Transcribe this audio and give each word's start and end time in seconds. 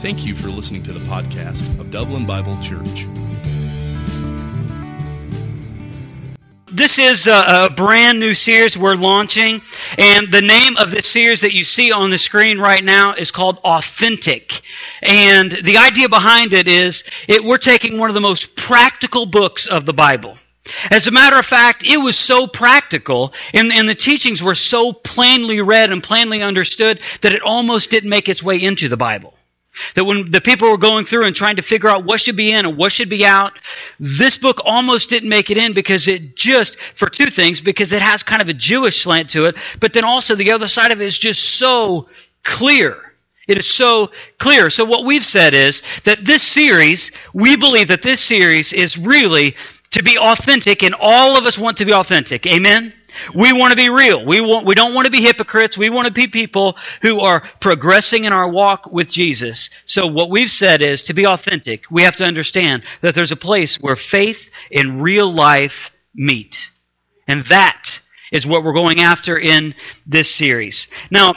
Thank 0.00 0.24
you 0.24 0.34
for 0.34 0.48
listening 0.48 0.82
to 0.84 0.94
the 0.94 1.00
podcast 1.00 1.78
of 1.78 1.90
Dublin 1.90 2.24
Bible 2.24 2.56
Church. 2.62 3.06
This 6.72 6.98
is 6.98 7.26
a, 7.26 7.66
a, 7.66 7.70
brand 7.70 8.18
new 8.18 8.32
series 8.32 8.78
we're 8.78 8.94
launching, 8.94 9.60
and 9.98 10.32
the 10.32 10.40
name 10.40 10.78
of 10.78 10.90
the 10.90 11.02
series 11.02 11.42
that 11.42 11.52
you 11.52 11.64
see 11.64 11.92
on 11.92 12.08
the 12.08 12.16
screen 12.16 12.58
right 12.58 12.82
now 12.82 13.12
is 13.12 13.30
called 13.30 13.58
Authentic. 13.58 14.62
And 15.02 15.50
the 15.50 15.76
idea 15.76 16.08
behind 16.08 16.54
it 16.54 16.66
is 16.66 17.04
it, 17.28 17.44
we're 17.44 17.58
taking 17.58 17.98
one 17.98 18.08
of 18.08 18.14
the 18.14 18.22
most 18.22 18.56
practical 18.56 19.26
books 19.26 19.66
of 19.66 19.84
the 19.84 19.92
Bible. 19.92 20.38
As 20.90 21.08
a 21.08 21.12
matter 21.12 21.36
of 21.36 21.44
fact, 21.44 21.84
it 21.84 21.98
was 21.98 22.16
so 22.16 22.46
practical 22.46 23.34
and, 23.52 23.70
and 23.70 23.86
the 23.86 23.94
teachings 23.94 24.42
were 24.42 24.54
so 24.54 24.94
plainly 24.94 25.60
read 25.60 25.92
and 25.92 26.02
plainly 26.02 26.40
understood 26.40 27.00
that 27.20 27.32
it 27.32 27.42
almost 27.42 27.90
didn't 27.90 28.08
make 28.08 28.30
its 28.30 28.42
way 28.42 28.62
into 28.62 28.88
the 28.88 28.96
Bible. 28.96 29.34
That 29.94 30.04
when 30.04 30.30
the 30.30 30.40
people 30.40 30.70
were 30.70 30.78
going 30.78 31.04
through 31.04 31.24
and 31.24 31.34
trying 31.34 31.56
to 31.56 31.62
figure 31.62 31.88
out 31.88 32.04
what 32.04 32.20
should 32.20 32.36
be 32.36 32.52
in 32.52 32.66
and 32.66 32.76
what 32.76 32.92
should 32.92 33.08
be 33.08 33.24
out, 33.24 33.52
this 33.98 34.38
book 34.38 34.60
almost 34.64 35.10
didn't 35.10 35.28
make 35.28 35.50
it 35.50 35.56
in 35.56 35.72
because 35.72 36.08
it 36.08 36.36
just, 36.36 36.78
for 36.94 37.08
two 37.08 37.26
things, 37.26 37.60
because 37.60 37.92
it 37.92 38.02
has 38.02 38.22
kind 38.22 38.42
of 38.42 38.48
a 38.48 38.54
Jewish 38.54 39.02
slant 39.02 39.30
to 39.30 39.46
it, 39.46 39.56
but 39.80 39.92
then 39.92 40.04
also 40.04 40.34
the 40.34 40.52
other 40.52 40.68
side 40.68 40.92
of 40.92 41.00
it 41.00 41.06
is 41.06 41.18
just 41.18 41.40
so 41.58 42.08
clear. 42.42 42.96
It 43.48 43.58
is 43.58 43.68
so 43.68 44.10
clear. 44.38 44.70
So 44.70 44.84
what 44.84 45.04
we've 45.04 45.24
said 45.24 45.54
is 45.54 45.82
that 46.04 46.24
this 46.24 46.42
series, 46.42 47.10
we 47.34 47.56
believe 47.56 47.88
that 47.88 48.02
this 48.02 48.20
series 48.20 48.72
is 48.72 48.96
really 48.96 49.56
to 49.90 50.02
be 50.02 50.16
authentic 50.18 50.82
and 50.84 50.94
all 50.98 51.36
of 51.36 51.46
us 51.46 51.58
want 51.58 51.78
to 51.78 51.84
be 51.84 51.92
authentic. 51.92 52.46
Amen? 52.46 52.92
We 53.34 53.52
want 53.52 53.72
to 53.72 53.76
be 53.76 53.90
real. 53.90 54.24
We 54.24 54.40
want, 54.40 54.66
we 54.66 54.74
don't 54.74 54.94
want 54.94 55.06
to 55.06 55.10
be 55.10 55.22
hypocrites. 55.22 55.76
We 55.76 55.90
want 55.90 56.06
to 56.06 56.12
be 56.12 56.26
people 56.26 56.76
who 57.02 57.20
are 57.20 57.42
progressing 57.60 58.24
in 58.24 58.32
our 58.32 58.48
walk 58.48 58.90
with 58.92 59.08
Jesus. 59.10 59.70
So 59.86 60.06
what 60.06 60.30
we've 60.30 60.50
said 60.50 60.82
is 60.82 61.02
to 61.04 61.14
be 61.14 61.26
authentic, 61.26 61.84
we 61.90 62.02
have 62.02 62.16
to 62.16 62.24
understand 62.24 62.82
that 63.00 63.14
there's 63.14 63.32
a 63.32 63.36
place 63.36 63.76
where 63.80 63.96
faith 63.96 64.50
and 64.72 65.02
real 65.02 65.32
life 65.32 65.90
meet. 66.14 66.70
And 67.26 67.44
that 67.46 68.00
is 68.32 68.46
what 68.46 68.64
we're 68.64 68.72
going 68.72 69.00
after 69.00 69.38
in 69.38 69.74
this 70.06 70.34
series. 70.34 70.88
Now, 71.10 71.34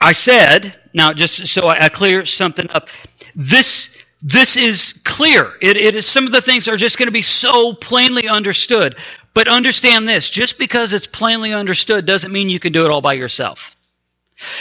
I 0.00 0.12
said, 0.12 0.74
now 0.92 1.12
just 1.12 1.46
so 1.46 1.66
I, 1.66 1.88
clear 1.88 2.24
something 2.24 2.68
up, 2.70 2.88
this 3.34 3.96
this 4.22 4.56
is 4.56 4.94
clear. 5.04 5.52
It, 5.60 5.76
it 5.76 5.94
is 5.94 6.06
some 6.06 6.26
of 6.26 6.32
the 6.32 6.40
things 6.40 6.68
are 6.68 6.76
just 6.76 6.98
going 6.98 7.06
to 7.06 7.12
be 7.12 7.22
so 7.22 7.74
plainly 7.74 8.28
understood. 8.28 8.96
But 9.36 9.48
understand 9.48 10.08
this 10.08 10.30
just 10.30 10.58
because 10.58 10.94
it's 10.94 11.06
plainly 11.06 11.52
understood 11.52 12.06
doesn't 12.06 12.32
mean 12.32 12.48
you 12.48 12.58
can 12.58 12.72
do 12.72 12.86
it 12.86 12.90
all 12.90 13.02
by 13.02 13.12
yourself. 13.12 13.76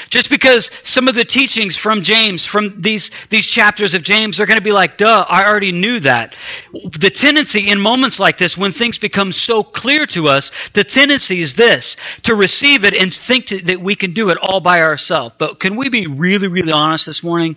Just 0.10 0.30
because 0.30 0.70
some 0.84 1.08
of 1.08 1.16
the 1.16 1.24
teachings 1.24 1.78
from 1.78 2.04
James, 2.04 2.46
from 2.46 2.82
these, 2.82 3.10
these 3.30 3.48
chapters 3.48 3.94
of 3.94 4.04
James, 4.04 4.42
are 4.42 4.46
going 4.46 4.58
to 4.58 4.64
be 4.64 4.74
like, 4.74 4.98
duh, 4.98 5.26
I 5.30 5.46
already 5.46 5.72
knew 5.72 6.02
that. 6.02 6.36
The 6.74 7.10
tendency 7.10 7.70
in 7.70 7.80
moments 7.80 8.20
like 8.20 8.38
this, 8.38 8.58
when 8.58 8.74
things 8.74 8.98
become 8.98 9.32
so 9.32 9.64
clear 9.64 10.06
to 10.08 10.28
us, 10.28 10.52
the 10.74 10.84
tendency 10.84 11.42
is 11.42 11.54
this, 11.54 11.96
to 12.24 12.36
receive 12.36 12.84
it 12.84 12.94
and 12.94 13.14
think 13.14 13.46
to, 13.48 13.62
that 13.64 13.80
we 13.80 13.96
can 13.96 14.12
do 14.12 14.30
it 14.30 14.38
all 14.38 14.60
by 14.60 14.82
ourselves. 14.82 15.36
But 15.40 15.62
can 15.62 15.78
we 15.78 15.88
be 15.88 16.08
really, 16.08 16.50
really 16.50 16.74
honest 16.74 17.06
this 17.06 17.24
morning? 17.24 17.56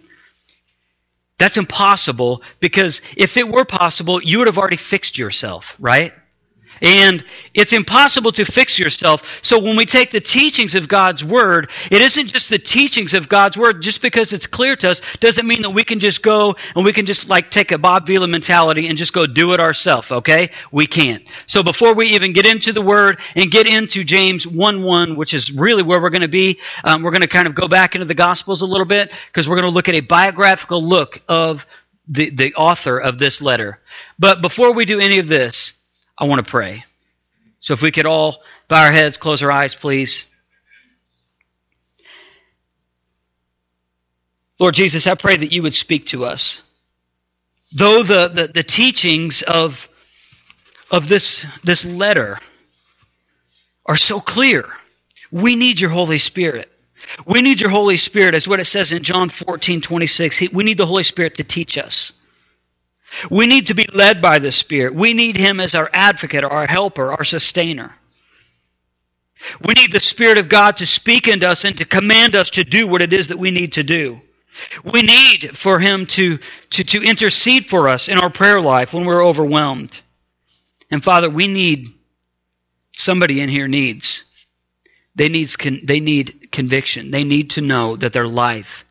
That's 1.37 1.57
impossible 1.57 2.43
because 2.61 3.03
if 3.17 3.37
it 3.37 3.49
were 3.49 3.65
possible, 3.65 4.23
you 4.23 4.39
would 4.39 4.47
have 4.47 4.59
already 4.59 4.77
fixed 4.77 5.19
yourself, 5.19 5.75
right? 5.81 6.13
And 6.81 7.25
it's 7.55 7.73
impossible 7.73 8.33
to 8.33 8.45
fix 8.45 8.79
yourself. 8.79 9.41
So 9.43 9.59
when 9.59 9.77
we 9.77 9.87
take 9.87 10.11
the 10.11 10.21
teachings 10.21 10.75
of 10.75 10.89
God's 10.89 11.25
Word, 11.25 11.71
it 11.91 12.03
isn't 12.03 12.29
just 12.29 12.49
the 12.49 12.59
teachings 12.59 13.15
of 13.15 13.29
God's 13.29 13.57
Word. 13.57 13.83
Just 13.83 14.03
because 14.03 14.33
it's 14.33 14.47
clear 14.47 14.77
to 14.77 14.91
us 14.91 15.01
doesn't 15.21 15.47
mean 15.47 15.63
that 15.63 15.71
we 15.71 15.85
can 15.85 16.01
just 16.01 16.23
go 16.23 16.55
and 16.75 16.85
we 16.85 16.93
can 16.93 17.07
just 17.07 17.29
like 17.29 17.51
take 17.51 17.73
a 17.73 17.79
Bob 17.79 18.07
Vila 18.07 18.29
mentality 18.29 18.89
and 18.89 18.99
just 18.99 19.13
go 19.13 19.27
do 19.27 19.53
it 19.55 19.61
ourselves, 19.61 20.13
okay? 20.13 20.51
We 20.73 20.87
can't. 20.87 21.23
So 21.47 21.63
before 21.63 21.95
we 21.95 22.09
even 22.09 22.33
get 22.33 22.47
into 22.47 22.73
the 22.73 22.83
Word 22.83 23.21
and 23.35 23.51
get 23.51 23.67
into 23.67 24.05
James 24.05 24.47
1-1, 24.47 25.17
which 25.17 25.35
is 25.35 25.53
really 25.53 25.83
where 25.83 26.01
we're 26.01 26.11
going 26.11 26.23
to 26.23 26.29
be, 26.29 26.59
um, 26.85 27.03
we're 27.03 27.11
going 27.11 27.23
to 27.23 27.29
kind 27.29 27.47
of 27.47 27.55
go 27.55 27.69
back 27.69 27.95
into 27.95 28.05
the 28.05 28.15
Gospels 28.15 28.63
a 28.63 28.67
little 28.67 28.87
bit 28.87 29.13
because 29.27 29.49
we're 29.49 29.57
going 29.57 29.71
to 29.71 29.75
look 29.75 29.89
at 29.89 29.95
a 29.95 30.01
biographical 30.01 30.83
look 30.83 31.23
of 31.29 31.67
the, 32.09 32.31
the 32.31 32.55
author 32.55 32.99
of 32.99 33.19
this 33.19 33.43
letter. 33.43 33.81
But 34.19 34.41
before 34.41 34.73
we 34.73 34.85
do 34.85 34.99
any 34.99 35.19
of 35.19 35.29
this, 35.29 35.75
I 36.19 36.25
want 36.25 36.45
to 36.45 36.51
pray. 36.51 36.85
So 37.61 37.75
if 37.75 37.83
we 37.83 37.91
could 37.91 38.07
all 38.07 38.39
bow 38.69 38.85
our 38.85 38.93
heads, 38.93 39.17
close 39.17 39.43
our 39.43 39.51
eyes, 39.51 39.75
please. 39.75 40.27
Lord 44.59 44.75
Jesus, 44.75 45.07
I 45.07 45.15
pray 45.15 45.37
that 45.37 45.53
you 45.53 45.63
would 45.63 45.75
speak 45.75 46.07
to 46.07 46.25
us. 46.25 46.63
Though 47.73 48.03
the, 48.03 48.29
the, 48.29 48.49
the 48.49 48.63
teachings 48.63 49.43
of, 49.43 49.89
of 50.91 51.09
this, 51.09 51.47
this 51.63 51.85
letter 51.85 52.39
are 53.87 53.97
so 53.97 54.21
clear, 54.21 54.69
we 55.31 55.55
need 55.55 55.81
your 55.81 55.91
Holy 55.91 56.19
Spirit. 56.19 56.71
We 57.27 57.43
need 57.43 57.61
your 57.61 57.71
Holy 57.71 57.97
Spirit, 57.97 58.35
as 58.35 58.49
what 58.49 58.61
it 58.61 58.65
says 58.65 58.91
in 58.91 59.03
John 59.03 59.29
14, 59.29 59.81
26. 59.81 60.53
We 60.53 60.65
need 60.65 60.79
the 60.79 60.87
Holy 60.87 61.05
Spirit 61.05 61.37
to 61.37 61.45
teach 61.45 61.79
us. 61.79 62.13
We 63.31 63.47
need 63.47 63.67
to 63.67 63.75
be 63.75 63.87
led 63.93 64.21
by 64.21 64.39
the 64.39 64.53
Spirit. 64.53 64.95
We 64.95 65.15
need 65.15 65.37
Him 65.37 65.61
as 65.61 65.75
our 65.75 65.89
advocate, 65.93 66.45
our 66.45 66.67
helper, 66.67 67.13
our 67.13 67.25
sustainer. 67.25 67.95
We 69.65 69.75
need 69.75 69.93
the 69.93 70.01
Spirit 70.01 70.39
of 70.39 70.49
God 70.49 70.79
to 70.79 70.87
speak 70.87 71.29
into 71.29 71.49
us 71.49 71.65
and 71.65 71.77
to 71.79 71.85
command 71.85 72.37
us 72.37 72.51
to 72.51 72.65
do 72.65 72.87
what 72.87 73.03
it 73.03 73.13
is 73.13 73.29
that 73.29 73.39
we 73.39 73.51
need 73.51 73.75
to 73.75 73.83
do. 73.83 74.21
We 74.85 75.03
need 75.03 75.57
for 75.57 75.79
Him 75.79 76.07
to, 76.07 76.39
to, 76.71 76.85
to 76.85 77.03
intercede 77.03 77.67
for 77.67 77.89
us 77.89 78.09
in 78.09 78.19
our 78.19 78.31
prayer 78.31 78.61
life 78.61 78.93
when 78.93 79.05
we're 79.05 79.25
overwhelmed. 79.25 80.01
And 80.91 81.03
Father, 81.03 81.31
we 81.31 81.49
need, 81.49 81.89
somebody 82.93 83.41
in 83.41 83.49
here 83.49 83.69
needs, 83.69 84.25
they, 85.15 85.29
needs 85.29 85.57
they 85.85 86.01
need 86.01 86.49
conviction. 86.51 87.11
They 87.11 87.25
need 87.25 87.51
to 87.51 87.61
know 87.61 87.97
that 87.97 88.13
their 88.13 88.27
life 88.27 88.85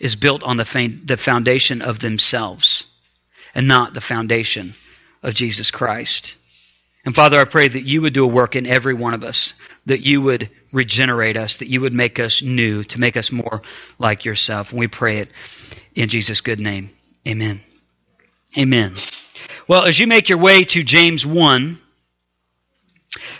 is 0.00 0.16
built 0.16 0.42
on 0.42 0.56
the, 0.56 1.00
the 1.04 1.16
foundation 1.16 1.82
of 1.82 2.00
themselves 2.00 2.86
and 3.56 3.66
not 3.66 3.94
the 3.94 4.02
foundation 4.02 4.74
of 5.22 5.32
Jesus 5.34 5.70
Christ. 5.70 6.36
And 7.06 7.14
Father, 7.14 7.40
I 7.40 7.44
pray 7.44 7.66
that 7.66 7.86
you 7.86 8.02
would 8.02 8.12
do 8.12 8.24
a 8.24 8.28
work 8.28 8.54
in 8.54 8.66
every 8.66 8.92
one 8.92 9.14
of 9.14 9.24
us, 9.24 9.54
that 9.86 10.04
you 10.04 10.20
would 10.20 10.50
regenerate 10.72 11.38
us, 11.38 11.56
that 11.56 11.68
you 11.68 11.80
would 11.80 11.94
make 11.94 12.20
us 12.20 12.42
new, 12.42 12.84
to 12.84 13.00
make 13.00 13.16
us 13.16 13.32
more 13.32 13.62
like 13.98 14.26
yourself. 14.26 14.70
And 14.70 14.78
we 14.78 14.88
pray 14.88 15.20
it 15.20 15.30
in 15.94 16.10
Jesus' 16.10 16.42
good 16.42 16.60
name. 16.60 16.90
Amen. 17.26 17.62
Amen. 18.58 18.94
Well, 19.66 19.84
as 19.84 19.98
you 19.98 20.06
make 20.06 20.28
your 20.28 20.38
way 20.38 20.62
to 20.62 20.82
James 20.82 21.24
1, 21.24 21.78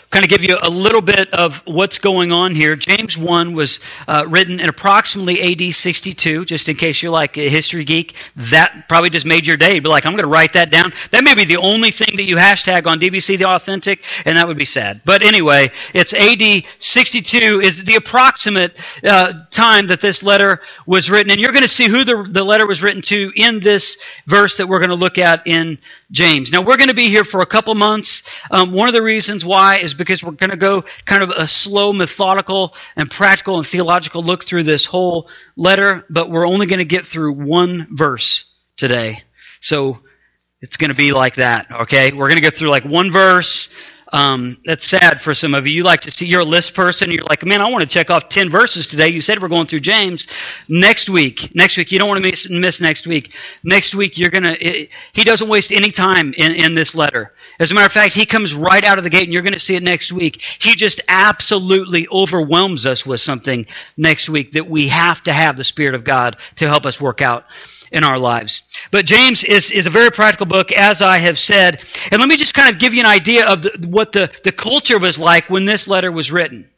kind 0.09 0.23
of 0.23 0.29
give 0.29 0.43
you 0.43 0.57
a 0.61 0.69
little 0.69 1.01
bit 1.01 1.33
of 1.33 1.61
what's 1.65 1.99
going 1.99 2.31
on 2.31 2.55
here. 2.55 2.75
James 2.75 3.17
1 3.17 3.53
was 3.53 3.79
uh, 4.07 4.25
written 4.27 4.59
in 4.59 4.69
approximately 4.69 5.41
AD 5.41 5.73
62, 5.73 6.45
just 6.45 6.69
in 6.69 6.75
case 6.77 7.01
you're 7.01 7.11
like 7.11 7.37
a 7.37 7.49
history 7.49 7.83
geek. 7.83 8.15
That 8.35 8.85
probably 8.87 9.09
just 9.09 9.25
made 9.25 9.45
your 9.45 9.57
day. 9.57 9.79
Be 9.79 9.89
like, 9.89 10.05
I'm 10.05 10.13
going 10.13 10.23
to 10.23 10.29
write 10.29 10.53
that 10.53 10.71
down. 10.71 10.93
That 11.11 11.23
may 11.23 11.35
be 11.35 11.43
the 11.43 11.57
only 11.57 11.91
thing 11.91 12.15
that 12.15 12.23
you 12.23 12.37
hashtag 12.37 12.87
on 12.87 12.99
DBC 12.99 13.37
The 13.37 13.45
Authentic, 13.45 14.03
and 14.25 14.37
that 14.37 14.47
would 14.47 14.57
be 14.57 14.65
sad. 14.65 15.01
But 15.03 15.23
anyway, 15.23 15.71
it's 15.93 16.13
AD 16.13 16.63
62 16.79 17.61
is 17.61 17.83
the 17.83 17.95
approximate 17.95 18.79
uh, 19.03 19.33
time 19.51 19.87
that 19.87 19.99
this 19.99 20.23
letter 20.23 20.61
was 20.85 21.09
written. 21.09 21.31
And 21.31 21.39
you're 21.39 21.51
going 21.51 21.63
to 21.63 21.67
see 21.67 21.87
who 21.87 22.05
the, 22.05 22.27
the 22.31 22.43
letter 22.43 22.65
was 22.65 22.81
written 22.81 23.01
to 23.03 23.31
in 23.35 23.59
this 23.59 23.97
verse 24.25 24.57
that 24.57 24.67
we're 24.67 24.79
going 24.79 24.89
to 24.89 24.95
look 24.95 25.17
at 25.17 25.45
in 25.47 25.77
James. 26.09 26.51
Now, 26.51 26.61
we're 26.61 26.77
going 26.77 26.87
to 26.87 26.93
be 26.95 27.09
here 27.09 27.25
for 27.25 27.41
a 27.41 27.45
couple 27.45 27.75
months. 27.75 28.23
Um, 28.49 28.71
one 28.71 28.87
of 28.87 28.93
the 28.93 29.01
reasons 29.01 29.43
why 29.43 29.79
is 29.79 29.93
because 29.93 30.23
we're 30.23 30.31
going 30.31 30.51
to 30.51 30.57
go 30.57 30.85
kind 31.05 31.21
of 31.21 31.29
a 31.31 31.47
slow, 31.47 31.91
methodical, 31.91 32.73
and 32.95 33.11
practical 33.11 33.57
and 33.57 33.67
theological 33.67 34.23
look 34.23 34.45
through 34.45 34.63
this 34.63 34.85
whole 34.85 35.29
letter, 35.57 36.05
but 36.09 36.29
we're 36.29 36.47
only 36.47 36.65
going 36.65 36.79
to 36.79 36.85
get 36.85 37.05
through 37.05 37.33
one 37.33 37.87
verse 37.91 38.45
today. 38.77 39.17
So 39.59 39.99
it's 40.61 40.77
going 40.77 40.91
to 40.91 40.95
be 40.95 41.11
like 41.11 41.35
that, 41.35 41.67
okay? 41.81 42.13
We're 42.13 42.29
going 42.29 42.41
to 42.41 42.49
go 42.49 42.55
through 42.55 42.69
like 42.69 42.85
one 42.85 43.11
verse, 43.11 43.69
um, 44.13 44.57
that's 44.65 44.87
sad 44.87 45.21
for 45.21 45.33
some 45.33 45.53
of 45.53 45.67
you. 45.67 45.73
You 45.73 45.83
like 45.83 46.01
to 46.01 46.11
see 46.11 46.25
you're 46.25 46.41
a 46.41 46.45
list 46.45 46.73
person. 46.73 47.11
You're 47.11 47.25
like, 47.25 47.45
man, 47.45 47.61
I 47.61 47.69
want 47.69 47.83
to 47.83 47.89
check 47.89 48.09
off 48.09 48.29
ten 48.29 48.49
verses 48.49 48.87
today. 48.87 49.09
You 49.09 49.21
said 49.21 49.41
we're 49.41 49.47
going 49.47 49.67
through 49.67 49.81
James. 49.81 50.27
Next 50.69 51.09
week, 51.09 51.53
next 51.55 51.77
week, 51.77 51.91
you 51.91 51.99
don't 51.99 52.07
want 52.07 52.23
to 52.23 52.29
miss, 52.29 52.49
miss 52.49 52.81
next 52.81 53.07
week. 53.07 53.33
Next 53.63 53.95
week, 53.95 54.17
you're 54.17 54.29
gonna. 54.29 54.55
He 55.13 55.23
doesn't 55.23 55.49
waste 55.49 55.71
any 55.71 55.91
time 55.91 56.33
in, 56.37 56.53
in 56.53 56.75
this 56.75 56.95
letter. 56.95 57.33
As 57.59 57.71
a 57.71 57.73
matter 57.73 57.87
of 57.87 57.91
fact, 57.91 58.13
he 58.13 58.25
comes 58.25 58.53
right 58.53 58.83
out 58.83 58.97
of 58.97 59.03
the 59.03 59.09
gate, 59.09 59.23
and 59.23 59.33
you're 59.33 59.41
going 59.41 59.53
to 59.53 59.59
see 59.59 59.75
it 59.75 59.83
next 59.83 60.11
week. 60.11 60.41
He 60.59 60.75
just 60.75 61.01
absolutely 61.07 62.07
overwhelms 62.09 62.85
us 62.85 63.05
with 63.05 63.19
something 63.19 63.65
next 63.97 64.29
week 64.29 64.53
that 64.53 64.69
we 64.69 64.89
have 64.89 65.23
to 65.23 65.33
have 65.33 65.57
the 65.57 65.63
Spirit 65.63 65.95
of 65.95 66.03
God 66.03 66.37
to 66.57 66.67
help 66.67 66.85
us 66.85 67.01
work 67.01 67.21
out 67.21 67.45
in 67.91 68.03
our 68.03 68.17
lives. 68.17 68.63
But 68.91 69.05
James 69.05 69.43
is, 69.43 69.71
is 69.71 69.85
a 69.85 69.91
very 69.91 70.11
practical 70.11 70.45
book, 70.45 70.71
as 70.71 71.01
I 71.01 71.19
have 71.19 71.39
said. 71.39 71.81
And 72.11 72.19
let 72.19 72.29
me 72.29 72.37
just 72.37 72.53
kind 72.53 72.73
of 72.73 72.79
give 72.79 72.93
you 72.93 73.01
an 73.01 73.05
idea 73.05 73.47
of 73.47 73.61
the, 73.61 73.87
what 73.87 74.11
the, 74.11 74.31
the 74.43 74.51
culture 74.51 74.99
was 74.99 75.17
like 75.17 75.49
when 75.49 75.65
this 75.65 75.87
letter 75.87 76.11
was 76.11 76.31
written. 76.31 76.69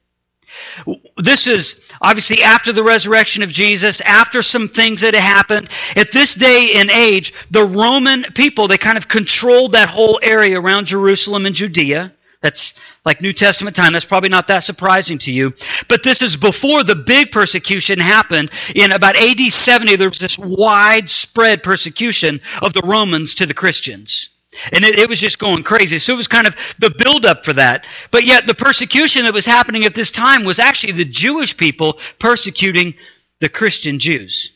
This 1.18 1.48
is 1.48 1.86
obviously 2.02 2.44
after 2.44 2.72
the 2.72 2.84
resurrection 2.84 3.44
of 3.44 3.50
Jesus, 3.50 4.02
after 4.02 4.42
some 4.42 4.68
things 4.68 5.02
that 5.02 5.14
had 5.14 5.24
happened. 5.24 5.70
At 5.96 6.12
this 6.12 6.34
day 6.34 6.74
and 6.76 6.90
age, 6.90 7.34
the 7.52 7.64
Roman 7.64 8.24
people, 8.36 8.68
they 8.68 8.78
kind 8.78 8.98
of 8.98 9.08
controlled 9.08 9.74
that 9.74 9.90
whole 9.90 10.20
area 10.22 10.60
around 10.60 10.86
Jerusalem 10.86 11.46
and 11.46 11.56
Judea. 11.56 12.14
That's 12.42 12.74
like 13.06 13.22
New 13.22 13.34
Testament 13.34 13.76
time. 13.76 13.92
That's 13.92 14.06
probably 14.06 14.30
not 14.30 14.48
that 14.48 14.64
surprising 14.64 15.18
to 15.20 15.32
you. 15.32 15.52
But 15.90 16.04
this 16.04 16.22
is 16.22 16.38
before 16.38 16.84
the 16.84 16.96
big 16.96 17.32
persecution 17.32 18.00
happened. 18.00 18.52
In 18.76 18.94
about 18.94 19.18
AD 19.18 19.40
70, 19.40 19.98
there 19.98 20.10
was 20.10 20.20
this 20.20 20.38
widespread 20.38 21.64
persecution 21.64 22.40
of 22.62 22.72
the 22.72 22.82
Romans 22.86 23.36
to 23.36 23.46
the 23.46 23.54
Christians. 23.54 24.30
And 24.72 24.84
it, 24.86 24.98
it, 24.98 25.10
was 25.10 25.20
just 25.20 25.38
going 25.38 25.64
crazy. 25.64 26.00
So 26.00 26.14
it 26.14 26.18
was 26.18 26.28
kind 26.28 26.48
of 26.48 26.56
the 26.80 26.90
buildup 26.90 27.46
for 27.46 27.54
that. 27.54 27.86
But 28.10 28.26
yet 28.26 28.48
the 28.48 28.56
persecution 28.56 29.24
that 29.24 29.34
was 29.34 29.46
happening 29.46 29.84
at 29.84 29.94
this 29.94 30.12
time 30.12 30.44
was 30.44 30.60
actually 30.60 30.94
the 30.94 31.06
Jewish 31.06 31.56
people 31.56 32.00
persecuting 32.20 32.96
the 33.42 33.50
Christian 33.50 34.00
Jews. 34.00 34.54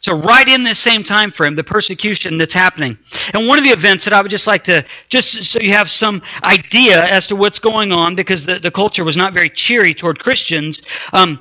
So 0.00 0.16
right 0.16 0.48
in 0.48 0.64
this 0.64 0.78
same 0.78 1.04
time 1.04 1.30
frame, 1.30 1.54
the 1.54 1.64
persecution 1.64 2.38
that's 2.38 2.54
happening. 2.54 2.98
And 3.34 3.46
one 3.46 3.58
of 3.58 3.64
the 3.64 3.70
events 3.70 4.04
that 4.06 4.14
I 4.14 4.22
would 4.22 4.30
just 4.30 4.46
like 4.46 4.64
to, 4.64 4.84
just 5.08 5.44
so 5.44 5.60
you 5.60 5.72
have 5.72 5.90
some 5.90 6.22
idea 6.42 7.04
as 7.04 7.26
to 7.28 7.36
what's 7.36 7.58
going 7.58 7.92
on, 7.92 8.16
because 8.16 8.46
the, 8.46 8.58
the 8.58 8.70
culture 8.70 9.04
was 9.04 9.16
not 9.16 9.34
very 9.34 9.50
cheery 9.50 9.92
toward 9.92 10.18
Christians, 10.18 10.80
um, 11.12 11.38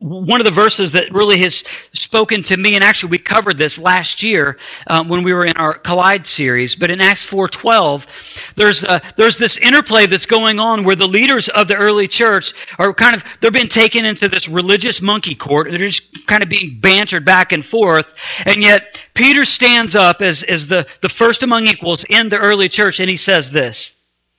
one 0.00 0.40
of 0.40 0.44
the 0.44 0.52
verses 0.52 0.92
that 0.92 1.12
really 1.12 1.40
has 1.40 1.64
spoken 1.92 2.44
to 2.44 2.56
me, 2.56 2.76
and 2.76 2.84
actually 2.84 3.10
we 3.10 3.18
covered 3.18 3.58
this 3.58 3.78
last 3.78 4.22
year 4.22 4.56
um, 4.86 5.08
when 5.08 5.24
we 5.24 5.34
were 5.34 5.44
in 5.44 5.56
our 5.56 5.76
Collide 5.76 6.24
series, 6.24 6.76
but 6.76 6.90
in 6.90 7.00
Acts 7.00 7.28
4.12, 7.28 8.06
there's, 8.54 8.84
uh, 8.84 9.00
there's 9.16 9.38
this 9.38 9.58
interplay 9.58 10.06
that's 10.06 10.26
going 10.26 10.60
on 10.60 10.84
where 10.84 10.94
the 10.94 11.08
leaders 11.08 11.48
of 11.48 11.66
the 11.66 11.74
early 11.74 12.06
church 12.06 12.54
are 12.78 12.94
kind 12.94 13.16
of, 13.16 13.24
they're 13.40 13.50
being 13.50 13.66
taken 13.66 14.04
into 14.04 14.28
this 14.28 14.48
religious 14.48 15.02
monkey 15.02 15.34
court. 15.34 15.68
They're 15.68 15.78
just 15.78 16.28
kind 16.28 16.44
of 16.44 16.48
being 16.48 16.78
bantered 16.80 17.24
back 17.24 17.50
and 17.50 17.64
forth. 17.64 18.14
And 18.46 18.62
yet, 18.62 19.04
Peter 19.14 19.44
stands 19.44 19.96
up 19.96 20.22
as, 20.22 20.44
as 20.44 20.68
the, 20.68 20.86
the 21.02 21.08
first 21.08 21.42
among 21.42 21.66
equals 21.66 22.04
in 22.08 22.28
the 22.28 22.38
early 22.38 22.68
church, 22.68 23.00
and 23.00 23.10
he 23.10 23.16
says 23.16 23.50
this 23.50 23.96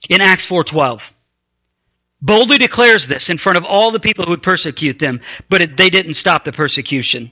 in 0.09 0.21
Acts 0.21 0.45
4.12 0.45 1.13
boldly 2.21 2.57
declares 2.57 3.07
this 3.07 3.29
in 3.29 3.37
front 3.37 3.57
of 3.57 3.65
all 3.65 3.91
the 3.91 3.99
people 3.99 4.25
who 4.25 4.31
would 4.31 4.43
persecute 4.43 4.99
them, 4.99 5.21
but 5.49 5.61
it, 5.61 5.77
they 5.77 5.89
didn't 5.89 6.15
stop 6.15 6.43
the 6.43 6.51
persecution. 6.51 7.31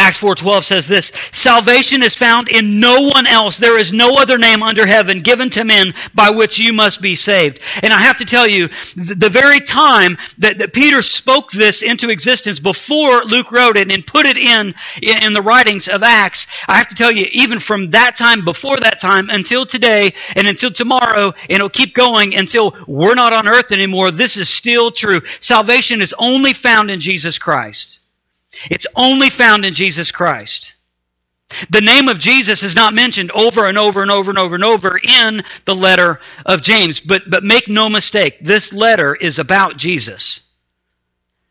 Acts 0.00 0.18
4:12 0.18 0.64
says 0.64 0.88
this, 0.88 1.12
salvation 1.32 2.02
is 2.02 2.14
found 2.14 2.48
in 2.48 2.80
no 2.80 3.02
one 3.02 3.26
else. 3.26 3.58
There 3.58 3.78
is 3.78 3.92
no 3.92 4.14
other 4.14 4.38
name 4.38 4.62
under 4.62 4.86
heaven 4.86 5.20
given 5.20 5.50
to 5.50 5.64
men 5.64 5.92
by 6.14 6.30
which 6.30 6.58
you 6.58 6.72
must 6.72 7.02
be 7.02 7.14
saved. 7.14 7.60
And 7.82 7.92
I 7.92 7.98
have 7.98 8.16
to 8.16 8.24
tell 8.24 8.46
you, 8.46 8.70
the 8.96 9.28
very 9.28 9.60
time 9.60 10.16
that, 10.38 10.58
that 10.58 10.72
Peter 10.72 11.02
spoke 11.02 11.52
this 11.52 11.82
into 11.82 12.08
existence 12.08 12.60
before 12.60 13.24
Luke 13.24 13.52
wrote 13.52 13.76
it 13.76 13.92
and 13.92 14.06
put 14.06 14.24
it 14.24 14.38
in, 14.38 14.74
in 15.02 15.34
the 15.34 15.42
writings 15.42 15.86
of 15.86 16.02
Acts, 16.02 16.46
I 16.66 16.78
have 16.78 16.88
to 16.88 16.94
tell 16.94 17.12
you, 17.12 17.26
even 17.32 17.58
from 17.58 17.90
that 17.90 18.16
time, 18.16 18.42
before 18.42 18.78
that 18.78 19.00
time, 19.00 19.28
until 19.28 19.66
today, 19.66 20.14
and 20.34 20.48
until 20.48 20.70
tomorrow, 20.70 21.34
and 21.42 21.50
it'll 21.50 21.68
keep 21.68 21.94
going 21.94 22.34
until 22.34 22.74
we're 22.88 23.14
not 23.14 23.34
on 23.34 23.46
earth 23.46 23.70
anymore, 23.70 24.10
this 24.10 24.38
is 24.38 24.48
still 24.48 24.90
true. 24.90 25.20
Salvation 25.40 26.00
is 26.00 26.14
only 26.18 26.54
found 26.54 26.90
in 26.90 27.00
Jesus 27.00 27.36
Christ. 27.36 27.99
It's 28.70 28.86
only 28.96 29.30
found 29.30 29.64
in 29.64 29.74
Jesus 29.74 30.10
Christ. 30.10 30.74
The 31.70 31.80
name 31.80 32.08
of 32.08 32.18
Jesus 32.18 32.62
is 32.62 32.76
not 32.76 32.94
mentioned 32.94 33.32
over 33.32 33.66
and 33.66 33.76
over 33.76 34.02
and 34.02 34.10
over 34.10 34.30
and 34.30 34.38
over 34.38 34.54
and 34.54 34.64
over 34.64 34.98
in 35.02 35.42
the 35.64 35.74
letter 35.74 36.20
of 36.46 36.62
James. 36.62 37.00
But, 37.00 37.22
but 37.28 37.42
make 37.42 37.68
no 37.68 37.88
mistake, 37.88 38.38
this 38.40 38.72
letter 38.72 39.14
is 39.14 39.38
about 39.38 39.76
Jesus. 39.76 40.42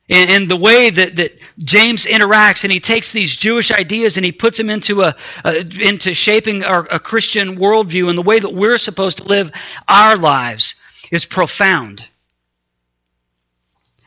And, 0.09 0.29
and 0.29 0.49
the 0.49 0.57
way 0.57 0.89
that, 0.89 1.17
that 1.17 1.37
James 1.57 2.05
interacts 2.05 2.63
and 2.63 2.71
he 2.71 2.79
takes 2.79 3.11
these 3.11 3.35
Jewish 3.35 3.71
ideas 3.71 4.17
and 4.17 4.25
he 4.25 4.31
puts 4.31 4.57
them 4.57 4.69
into, 4.69 5.03
a, 5.03 5.15
a 5.43 5.57
into 5.57 6.13
shaping 6.13 6.63
our, 6.63 6.87
a 6.89 6.99
Christian 6.99 7.57
worldview 7.57 8.09
and 8.09 8.17
the 8.17 8.23
way 8.23 8.39
that 8.39 8.53
we're 8.53 8.77
supposed 8.77 9.19
to 9.19 9.25
live 9.25 9.51
our 9.87 10.15
lives 10.17 10.75
is 11.11 11.25
profound. 11.25 12.09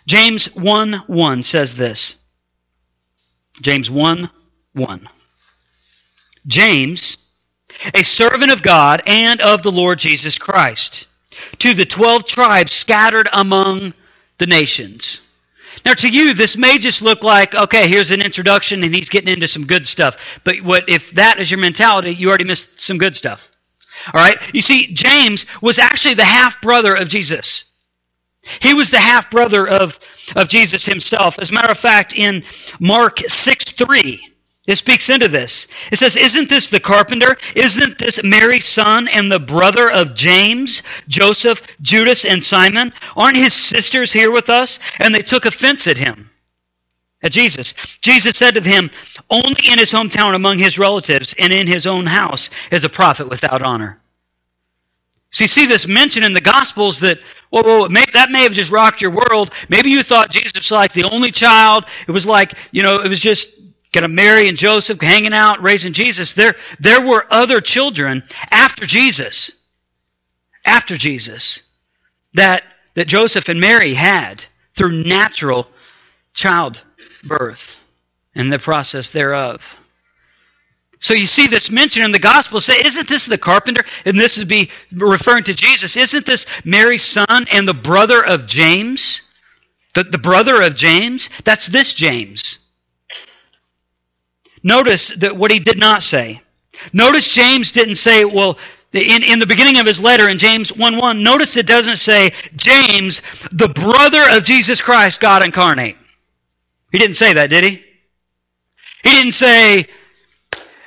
James 0.06 0.46
1 0.56 1.04
1 1.06 1.42
says 1.44 1.76
this. 1.76 2.16
James 3.60 3.90
1 3.90 4.30
1. 4.74 5.08
James, 6.46 7.18
a 7.94 8.02
servant 8.02 8.50
of 8.50 8.62
God 8.62 9.02
and 9.06 9.40
of 9.40 9.62
the 9.62 9.70
Lord 9.70 9.98
Jesus 9.98 10.38
Christ, 10.38 11.06
to 11.58 11.74
the 11.74 11.84
12 11.84 12.26
tribes 12.26 12.72
scattered 12.72 13.28
among 13.32 13.94
the 14.38 14.46
nations. 14.46 15.20
Now, 15.84 15.94
to 15.94 16.08
you, 16.08 16.34
this 16.34 16.56
may 16.56 16.78
just 16.78 17.02
look 17.02 17.22
like, 17.22 17.54
okay, 17.54 17.88
here's 17.88 18.10
an 18.10 18.22
introduction 18.22 18.82
and 18.82 18.94
he's 18.94 19.08
getting 19.08 19.32
into 19.32 19.48
some 19.48 19.66
good 19.66 19.86
stuff. 19.86 20.16
But 20.44 20.62
what, 20.62 20.84
if 20.88 21.10
that 21.12 21.38
is 21.38 21.50
your 21.50 21.60
mentality, 21.60 22.10
you 22.14 22.28
already 22.28 22.44
missed 22.44 22.80
some 22.80 22.98
good 22.98 23.16
stuff. 23.16 23.50
All 24.12 24.20
right? 24.20 24.36
You 24.54 24.60
see, 24.60 24.92
James 24.92 25.46
was 25.60 25.78
actually 25.78 26.14
the 26.14 26.24
half 26.24 26.60
brother 26.60 26.94
of 26.94 27.08
Jesus. 27.08 27.71
He 28.60 28.74
was 28.74 28.90
the 28.90 28.98
half 28.98 29.30
brother 29.30 29.66
of, 29.68 29.98
of 30.34 30.48
Jesus 30.48 30.84
himself. 30.84 31.38
As 31.38 31.50
a 31.50 31.54
matter 31.54 31.70
of 31.70 31.78
fact, 31.78 32.14
in 32.14 32.42
Mark 32.80 33.18
6 33.20 33.64
3, 33.64 34.32
it 34.66 34.76
speaks 34.76 35.10
into 35.10 35.28
this. 35.28 35.66
It 35.90 35.98
says, 35.98 36.16
Isn't 36.16 36.48
this 36.48 36.70
the 36.70 36.78
carpenter? 36.78 37.36
Isn't 37.56 37.98
this 37.98 38.22
Mary's 38.22 38.66
son 38.66 39.08
and 39.08 39.30
the 39.30 39.40
brother 39.40 39.90
of 39.90 40.14
James, 40.14 40.82
Joseph, 41.08 41.62
Judas, 41.80 42.24
and 42.24 42.44
Simon? 42.44 42.92
Aren't 43.16 43.36
his 43.36 43.54
sisters 43.54 44.12
here 44.12 44.30
with 44.30 44.48
us? 44.48 44.78
And 44.98 45.14
they 45.14 45.22
took 45.22 45.46
offense 45.46 45.86
at 45.88 45.98
him. 45.98 46.30
At 47.24 47.32
Jesus. 47.32 47.74
Jesus 48.00 48.36
said 48.36 48.54
to 48.54 48.60
him, 48.60 48.90
Only 49.30 49.68
in 49.68 49.78
his 49.78 49.92
hometown 49.92 50.34
among 50.34 50.58
his 50.58 50.78
relatives 50.78 51.34
and 51.38 51.52
in 51.52 51.66
his 51.66 51.86
own 51.86 52.06
house 52.06 52.50
is 52.70 52.84
a 52.84 52.88
prophet 52.88 53.28
without 53.28 53.62
honor. 53.62 54.00
So 55.30 55.44
you 55.44 55.48
see 55.48 55.66
this 55.66 55.88
mention 55.88 56.24
in 56.24 56.34
the 56.34 56.40
Gospels 56.40 57.00
that, 57.00 57.18
well, 57.52 57.62
well 57.64 57.88
may, 57.88 58.04
that 58.14 58.30
may 58.30 58.42
have 58.42 58.52
just 58.52 58.72
rocked 58.72 59.02
your 59.02 59.12
world. 59.12 59.52
Maybe 59.68 59.90
you 59.90 60.02
thought 60.02 60.30
Jesus 60.30 60.54
was 60.54 60.70
like 60.70 60.92
the 60.92 61.04
only 61.04 61.30
child. 61.30 61.84
It 62.08 62.12
was 62.12 62.26
like, 62.26 62.54
you 62.72 62.82
know, 62.82 63.00
it 63.00 63.08
was 63.08 63.20
just 63.20 63.60
kind 63.92 64.04
of 64.04 64.10
Mary 64.10 64.48
and 64.48 64.56
Joseph 64.56 65.00
hanging 65.00 65.34
out, 65.34 65.62
raising 65.62 65.92
Jesus. 65.92 66.32
There, 66.32 66.54
there 66.80 67.06
were 67.06 67.26
other 67.30 67.60
children 67.60 68.22
after 68.50 68.86
Jesus, 68.86 69.52
after 70.64 70.96
Jesus, 70.96 71.62
that, 72.34 72.62
that 72.94 73.06
Joseph 73.06 73.48
and 73.48 73.60
Mary 73.60 73.94
had 73.94 74.44
through 74.74 75.04
natural 75.04 75.68
childbirth 76.32 77.76
and 78.34 78.50
the 78.50 78.58
process 78.58 79.10
thereof. 79.10 79.60
So 81.02 81.14
you 81.14 81.26
see 81.26 81.48
this 81.48 81.68
mentioned 81.68 82.04
in 82.04 82.12
the 82.12 82.20
gospel. 82.20 82.60
Say, 82.60 82.80
isn't 82.84 83.08
this 83.08 83.26
the 83.26 83.36
carpenter? 83.36 83.82
And 84.04 84.16
this 84.16 84.38
would 84.38 84.48
be 84.48 84.70
referring 84.92 85.42
to 85.44 85.54
Jesus. 85.54 85.96
Isn't 85.96 86.24
this 86.24 86.46
Mary's 86.64 87.04
son 87.04 87.46
and 87.50 87.66
the 87.66 87.74
brother 87.74 88.24
of 88.24 88.46
James? 88.46 89.22
The, 89.96 90.04
the 90.04 90.18
brother 90.18 90.62
of 90.62 90.76
James? 90.76 91.28
That's 91.44 91.66
this 91.66 91.92
James. 91.92 92.60
Notice 94.62 95.12
that 95.18 95.36
what 95.36 95.50
he 95.50 95.58
did 95.58 95.76
not 95.76 96.04
say. 96.04 96.40
Notice 96.92 97.28
James 97.28 97.72
didn't 97.72 97.96
say, 97.96 98.24
well, 98.24 98.56
in, 98.92 99.24
in 99.24 99.40
the 99.40 99.46
beginning 99.46 99.80
of 99.80 99.86
his 99.86 99.98
letter 99.98 100.28
in 100.28 100.38
James 100.38 100.72
1 100.72 100.96
1, 100.96 101.22
notice 101.22 101.56
it 101.56 101.66
doesn't 101.66 101.96
say, 101.96 102.30
James, 102.54 103.22
the 103.50 103.68
brother 103.68 104.22
of 104.36 104.44
Jesus 104.44 104.80
Christ, 104.80 105.20
God 105.20 105.44
incarnate. 105.44 105.96
He 106.92 106.98
didn't 106.98 107.16
say 107.16 107.32
that, 107.32 107.50
did 107.50 107.64
he? 107.64 107.84
He 109.02 109.10
didn't 109.10 109.32
say, 109.32 109.88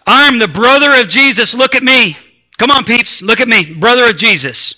I'm 0.05 0.39
the 0.39 0.47
brother 0.47 1.01
of 1.01 1.07
Jesus. 1.07 1.55
Look 1.55 1.75
at 1.75 1.83
me. 1.83 2.17
Come 2.57 2.71
on, 2.71 2.83
peeps. 2.83 3.21
Look 3.21 3.39
at 3.39 3.47
me. 3.47 3.73
Brother 3.73 4.09
of 4.09 4.17
Jesus. 4.17 4.75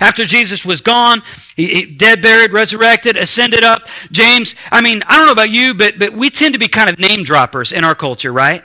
After 0.00 0.24
Jesus 0.24 0.64
was 0.64 0.80
gone, 0.80 1.22
he, 1.56 1.66
he, 1.66 1.86
dead, 1.86 2.22
buried, 2.22 2.54
resurrected, 2.54 3.16
ascended 3.16 3.62
up. 3.62 3.82
James, 4.10 4.54
I 4.72 4.80
mean, 4.80 5.02
I 5.06 5.18
don't 5.18 5.26
know 5.26 5.32
about 5.32 5.50
you, 5.50 5.74
but, 5.74 5.98
but 5.98 6.14
we 6.14 6.30
tend 6.30 6.54
to 6.54 6.58
be 6.58 6.68
kind 6.68 6.88
of 6.88 6.98
name 6.98 7.22
droppers 7.22 7.72
in 7.72 7.84
our 7.84 7.94
culture, 7.94 8.32
right? 8.32 8.64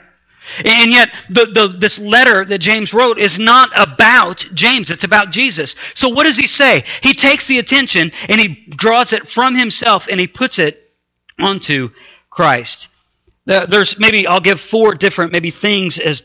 And 0.64 0.92
yet, 0.92 1.10
the, 1.28 1.46
the, 1.46 1.76
this 1.78 1.98
letter 1.98 2.44
that 2.44 2.58
James 2.58 2.94
wrote 2.94 3.18
is 3.18 3.38
not 3.38 3.70
about 3.76 4.46
James. 4.54 4.90
It's 4.90 5.04
about 5.04 5.30
Jesus. 5.30 5.74
So 5.94 6.08
what 6.08 6.24
does 6.24 6.38
he 6.38 6.46
say? 6.46 6.84
He 7.02 7.14
takes 7.14 7.46
the 7.46 7.58
attention 7.58 8.12
and 8.28 8.40
he 8.40 8.66
draws 8.70 9.12
it 9.12 9.28
from 9.28 9.54
himself 9.56 10.08
and 10.08 10.20
he 10.20 10.26
puts 10.26 10.58
it 10.58 10.80
onto 11.38 11.90
Christ. 12.30 12.88
There's 13.46 13.98
maybe, 13.98 14.26
I'll 14.26 14.40
give 14.40 14.60
four 14.60 14.94
different 14.94 15.32
maybe 15.32 15.50
things 15.50 15.98
as 15.98 16.24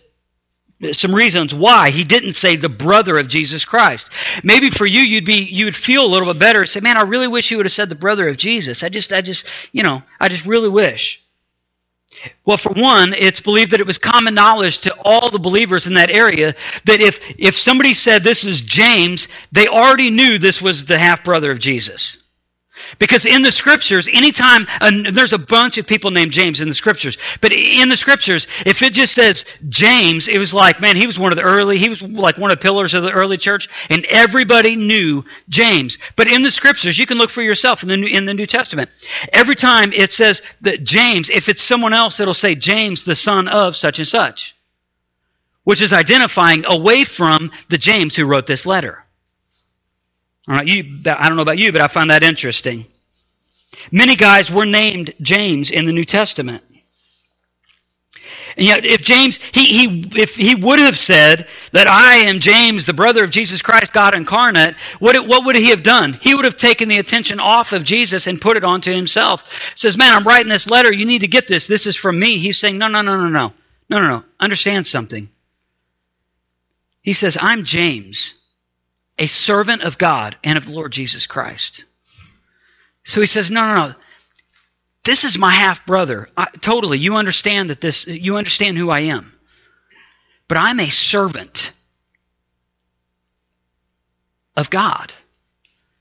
some 0.94 1.14
reasons 1.14 1.54
why 1.54 1.92
he 1.92 2.04
didn't 2.04 2.34
say 2.34 2.56
the 2.56 2.70
brother 2.70 3.20
of 3.20 3.28
Jesus 3.28 3.66
Christ. 3.66 4.12
Maybe 4.44 4.72
for 4.72 4.86
you, 4.86 5.02
you'd 5.02 5.26
be, 5.26 5.44
you 5.44 5.66
would 5.66 5.76
feel 5.76 6.04
a 6.04 6.08
little 6.08 6.34
bit 6.34 6.40
better. 6.40 6.62
and 6.62 6.70
Say, 6.70 6.80
man, 6.80 6.98
I 6.98 7.04
really 7.04 7.28
wish 7.28 7.52
you 7.52 7.58
would 7.58 7.68
have 7.68 7.74
said 7.74 7.90
the 7.90 7.96
brother 7.96 8.28
of 8.28 8.38
Jesus. 8.38 8.84
I 8.84 8.90
just, 8.90 9.14
I 9.14 9.22
just, 9.22 9.48
you 9.72 9.84
know, 9.84 10.02
I 10.20 10.28
just 10.28 10.46
really 10.46 10.70
wish. 10.70 11.24
Well, 12.46 12.58
for 12.58 12.74
one, 12.74 13.14
it's 13.14 13.40
believed 13.40 13.72
that 13.72 13.80
it 13.80 13.88
was 13.88 13.98
common 13.98 14.34
knowledge 14.34 14.80
to 14.80 14.94
all 15.02 15.30
the 15.30 15.40
believers 15.40 15.88
in 15.88 15.94
that 15.94 16.10
area 16.10 16.56
that 16.86 17.02
if, 17.02 17.20
if 17.38 17.58
somebody 17.58 17.94
said 17.94 18.24
this 18.24 18.44
is 18.46 18.62
James, 18.62 19.28
they 19.52 19.68
already 19.68 20.10
knew 20.10 20.38
this 20.38 20.62
was 20.62 20.86
the 20.86 20.98
half 20.98 21.24
brother 21.24 21.52
of 21.52 21.60
Jesus. 21.60 22.18
Because 23.00 23.26
in 23.26 23.42
the 23.42 23.52
scriptures, 23.52 24.10
anytime, 24.12 24.68
there's 25.14 25.34
a 25.34 25.40
bunch 25.40 25.78
of 25.78 25.88
people 25.88 26.12
named 26.12 26.32
James 26.32 26.62
in 26.62 26.70
the 26.70 26.76
scriptures, 26.76 27.18
but 27.42 27.52
in 27.52 27.90
the 27.90 27.98
scriptures, 27.98 28.48
if 28.66 28.82
it 28.82 28.94
just 28.94 29.14
says 29.14 29.46
James, 29.70 30.28
it 30.28 30.38
was 30.38 30.54
like, 30.54 30.82
man, 30.82 30.96
he 30.96 31.06
was 31.06 31.18
one 31.18 31.32
of 31.32 31.38
the 31.38 31.44
early, 31.44 31.78
he 31.78 31.90
was 31.90 32.02
like 32.02 32.38
one 32.38 32.52
of 32.52 32.60
the 32.60 32.64
pillars 32.64 32.94
of 32.94 33.04
the 33.04 33.12
early 33.12 33.38
church, 33.38 33.70
and 33.90 34.06
everybody 34.06 34.76
knew 34.76 35.24
James. 35.50 35.98
But 36.16 36.28
in 36.28 36.42
the 36.42 36.52
scriptures, 36.52 36.98
you 37.00 37.06
can 37.06 37.18
look 37.18 37.30
for 37.30 37.42
yourself 37.42 37.84
in 37.84 37.90
the 37.90 37.98
New, 37.98 38.08
in 38.08 38.26
the 38.26 38.34
New 38.34 38.46
Testament. 38.46 38.90
Every 39.32 39.56
time 39.56 39.94
it 39.94 40.12
says 40.12 40.42
that 40.62 40.84
James, 40.84 41.30
if 41.30 41.50
it's 41.50 41.64
someone 41.64 41.94
else, 41.94 42.20
it'll 42.20 42.34
say 42.34 42.56
James, 42.56 43.04
the 43.04 43.16
son 43.16 43.48
of 43.48 43.76
such 43.76 44.00
and 44.00 44.08
such. 44.08 44.56
Which 45.64 45.82
is 45.82 45.94
identifying 45.94 46.66
away 46.66 47.04
from 47.04 47.52
the 47.70 47.78
James 47.78 48.16
who 48.16 48.26
wrote 48.26 48.48
this 48.48 48.66
letter. 48.66 48.98
I 50.48 50.64
don't 50.64 51.36
know 51.36 51.42
about 51.44 51.58
you, 51.58 51.72
but 51.72 51.82
I 51.82 51.88
find 51.88 52.10
that 52.10 52.24
interesting. 52.24 52.86
Many 53.92 54.16
guys 54.16 54.52
were 54.52 54.66
named 54.66 55.14
James 55.22 55.72
in 55.72 55.86
the 55.86 55.92
New 55.92 56.06
Testament. 56.06 56.64
And 58.58 58.68
yet, 58.68 58.86
if 58.86 59.02
James, 59.02 59.38
he, 59.38 59.66
he, 59.66 60.12
if 60.22 60.36
he 60.36 60.56
would 60.56 60.80
have 60.80 60.98
said 60.98 61.48
that 61.72 61.88
I 61.88 62.16
am 62.28 62.42
James, 62.42 62.86
the 62.86 62.94
brother 62.94 63.24
of 63.24 63.32
Jesus 63.32 63.62
Christ, 63.62 63.94
God 63.94 64.14
incarnate, 64.14 64.76
what, 65.00 65.16
what 65.26 65.46
would 65.46 65.56
he 65.56 65.70
have 65.70 65.84
done? 65.84 66.14
He 66.14 66.36
would 66.36 66.44
have 66.44 66.58
taken 66.58 66.90
the 66.90 66.98
attention 66.98 67.40
off 67.40 67.72
of 67.72 67.86
Jesus 67.86 68.28
and 68.28 68.42
put 68.42 68.58
it 68.58 68.66
onto 68.66 68.92
himself. 68.92 69.46
Says, 69.76 69.98
man, 69.98 70.14
I'm 70.14 70.28
writing 70.28 70.50
this 70.50 70.70
letter. 70.70 70.92
You 70.92 71.06
need 71.06 71.22
to 71.22 71.28
get 71.28 71.48
this. 71.48 71.66
This 71.66 71.88
is 71.88 71.96
from 71.96 72.20
me. 72.20 72.40
He's 72.40 72.60
saying, 72.60 72.78
no, 72.78 72.88
no, 72.88 73.02
no, 73.02 73.16
no, 73.18 73.30
no. 73.30 73.54
No, 73.90 74.02
no, 74.02 74.08
no. 74.08 74.24
Understand 74.40 74.86
something. 74.86 75.30
He 77.02 77.14
says, 77.14 77.38
I'm 77.40 77.64
James 77.64 78.36
a 79.18 79.28
servant 79.28 79.84
of 79.84 79.98
God 79.98 80.36
and 80.44 80.58
of 80.58 80.66
the 80.66 80.74
Lord 80.74 80.92
Jesus 80.92 81.28
Christ. 81.28 81.86
So 83.04 83.22
he 83.22 83.28
says, 83.28 83.52
no, 83.52 83.62
no, 83.62 83.88
no. 83.88 83.94
This 85.04 85.24
is 85.24 85.38
my 85.38 85.52
half 85.52 85.86
brother. 85.86 86.30
Totally. 86.62 87.00
You 87.00 87.16
understand 87.16 87.72
that 87.72 87.82
this, 87.82 88.06
you 88.06 88.38
understand 88.38 88.78
who 88.78 88.90
I 88.90 89.02
am. 89.02 89.36
But 90.48 90.58
I'm 90.58 90.80
a 90.80 90.90
servant 90.90 91.72
of 94.56 94.70
God. 94.70 95.14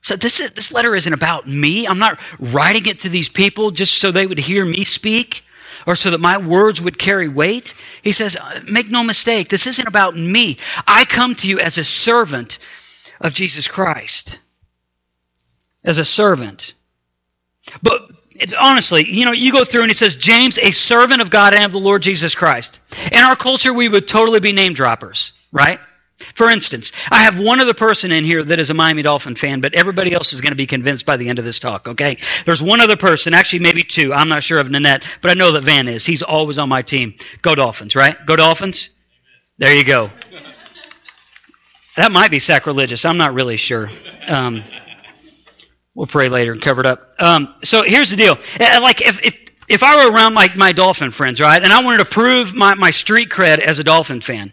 So 0.01 0.15
this 0.15 0.39
is, 0.39 0.51
this 0.51 0.71
letter 0.71 0.95
isn't 0.95 1.13
about 1.13 1.47
me. 1.47 1.87
I'm 1.87 1.99
not 1.99 2.19
writing 2.39 2.85
it 2.87 3.01
to 3.01 3.09
these 3.09 3.29
people 3.29 3.71
just 3.71 3.95
so 3.99 4.11
they 4.11 4.27
would 4.27 4.39
hear 4.39 4.65
me 4.65 4.83
speak 4.83 5.43
or 5.87 5.95
so 5.95 6.11
that 6.11 6.19
my 6.19 6.37
words 6.37 6.81
would 6.81 6.97
carry 6.97 7.27
weight. 7.27 7.73
He 8.03 8.11
says, 8.11 8.35
uh, 8.35 8.61
make 8.69 8.89
no 8.89 9.03
mistake, 9.03 9.49
this 9.49 9.67
isn't 9.67 9.87
about 9.87 10.15
me. 10.15 10.57
I 10.85 11.05
come 11.05 11.35
to 11.35 11.47
you 11.47 11.59
as 11.59 11.77
a 11.77 11.83
servant 11.83 12.59
of 13.21 13.33
Jesus 13.33 13.67
Christ 13.67 14.39
as 15.83 15.97
a 15.97 16.05
servant. 16.05 16.73
But 17.81 18.01
honestly, 18.59 19.09
you 19.09 19.25
know, 19.25 19.31
you 19.31 19.51
go 19.51 19.63
through 19.63 19.83
and 19.83 19.91
it 19.91 19.97
says, 19.97 20.15
James, 20.15 20.57
a 20.57 20.71
servant 20.71 21.21
of 21.21 21.29
God 21.29 21.53
and 21.53 21.63
of 21.63 21.71
the 21.71 21.79
Lord 21.79 22.01
Jesus 22.01 22.35
Christ. 22.35 22.79
In 23.11 23.19
our 23.19 23.35
culture, 23.35 23.73
we 23.73 23.87
would 23.87 24.07
totally 24.07 24.39
be 24.39 24.51
name 24.51 24.73
droppers, 24.73 25.33
right? 25.51 25.79
For 26.35 26.49
instance, 26.49 26.91
I 27.09 27.23
have 27.23 27.39
one 27.39 27.59
other 27.59 27.73
person 27.73 28.11
in 28.11 28.23
here 28.23 28.43
that 28.43 28.59
is 28.59 28.69
a 28.69 28.75
Miami 28.75 29.01
Dolphin 29.01 29.35
fan, 29.35 29.59
but 29.59 29.73
everybody 29.73 30.13
else 30.13 30.33
is 30.33 30.41
going 30.41 30.51
to 30.51 30.57
be 30.57 30.67
convinced 30.67 31.05
by 31.05 31.17
the 31.17 31.27
end 31.27 31.39
of 31.39 31.45
this 31.45 31.59
talk, 31.59 31.87
okay? 31.87 32.17
There's 32.45 32.61
one 32.61 32.79
other 32.79 32.95
person, 32.95 33.33
actually 33.33 33.59
maybe 33.59 33.83
two. 33.83 34.13
I'm 34.13 34.29
not 34.29 34.43
sure 34.43 34.59
of 34.59 34.69
Nanette, 34.69 35.07
but 35.21 35.31
I 35.31 35.33
know 35.33 35.51
that 35.53 35.63
Van 35.63 35.87
is. 35.87 36.05
He's 36.05 36.21
always 36.21 36.59
on 36.59 36.69
my 36.69 36.83
team. 36.83 37.15
Go 37.41 37.55
Dolphins, 37.55 37.95
right? 37.95 38.15
Go 38.25 38.35
Dolphins? 38.35 38.91
There 39.57 39.73
you 39.73 39.83
go. 39.83 40.09
That 41.97 42.11
might 42.11 42.31
be 42.31 42.39
sacrilegious. 42.39 43.05
I'm 43.05 43.17
not 43.17 43.33
really 43.33 43.57
sure. 43.57 43.87
Um, 44.27 44.63
we'll 45.93 46.07
pray 46.07 46.29
later 46.29 46.53
and 46.53 46.61
cover 46.61 46.81
it 46.81 46.87
up. 46.87 47.01
Um, 47.19 47.53
so 47.63 47.83
here's 47.83 48.09
the 48.09 48.15
deal. 48.15 48.37
Uh, 48.59 48.79
like 48.81 49.01
if, 49.01 49.21
if 49.23 49.37
if 49.67 49.83
I 49.83 50.05
were 50.05 50.11
around 50.11 50.33
my, 50.33 50.49
my 50.55 50.73
dolphin 50.73 51.11
friends, 51.11 51.39
right, 51.39 51.61
and 51.61 51.71
I 51.71 51.81
wanted 51.81 51.99
to 51.99 52.05
prove 52.05 52.53
my, 52.53 52.73
my 52.73 52.91
street 52.91 53.29
cred 53.29 53.59
as 53.59 53.79
a 53.79 53.85
dolphin 53.85 54.19
fan, 54.19 54.51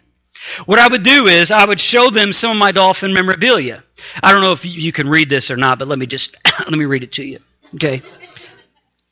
what 0.65 0.79
I 0.79 0.87
would 0.87 1.03
do 1.03 1.27
is 1.27 1.51
I 1.51 1.65
would 1.65 1.79
show 1.79 2.09
them 2.09 2.31
some 2.31 2.51
of 2.51 2.57
my 2.57 2.71
dolphin 2.71 3.13
memorabilia. 3.13 3.83
I 4.23 4.31
don't 4.31 4.41
know 4.41 4.53
if 4.53 4.63
you 4.63 4.93
can 4.93 5.09
read 5.09 5.29
this 5.29 5.51
or 5.51 5.57
not, 5.57 5.79
but 5.79 5.87
let 5.89 5.99
me 5.99 6.05
just 6.05 6.37
let 6.59 6.71
me 6.71 6.85
read 6.85 7.03
it 7.03 7.13
to 7.13 7.25
you. 7.25 7.39
Okay. 7.75 8.01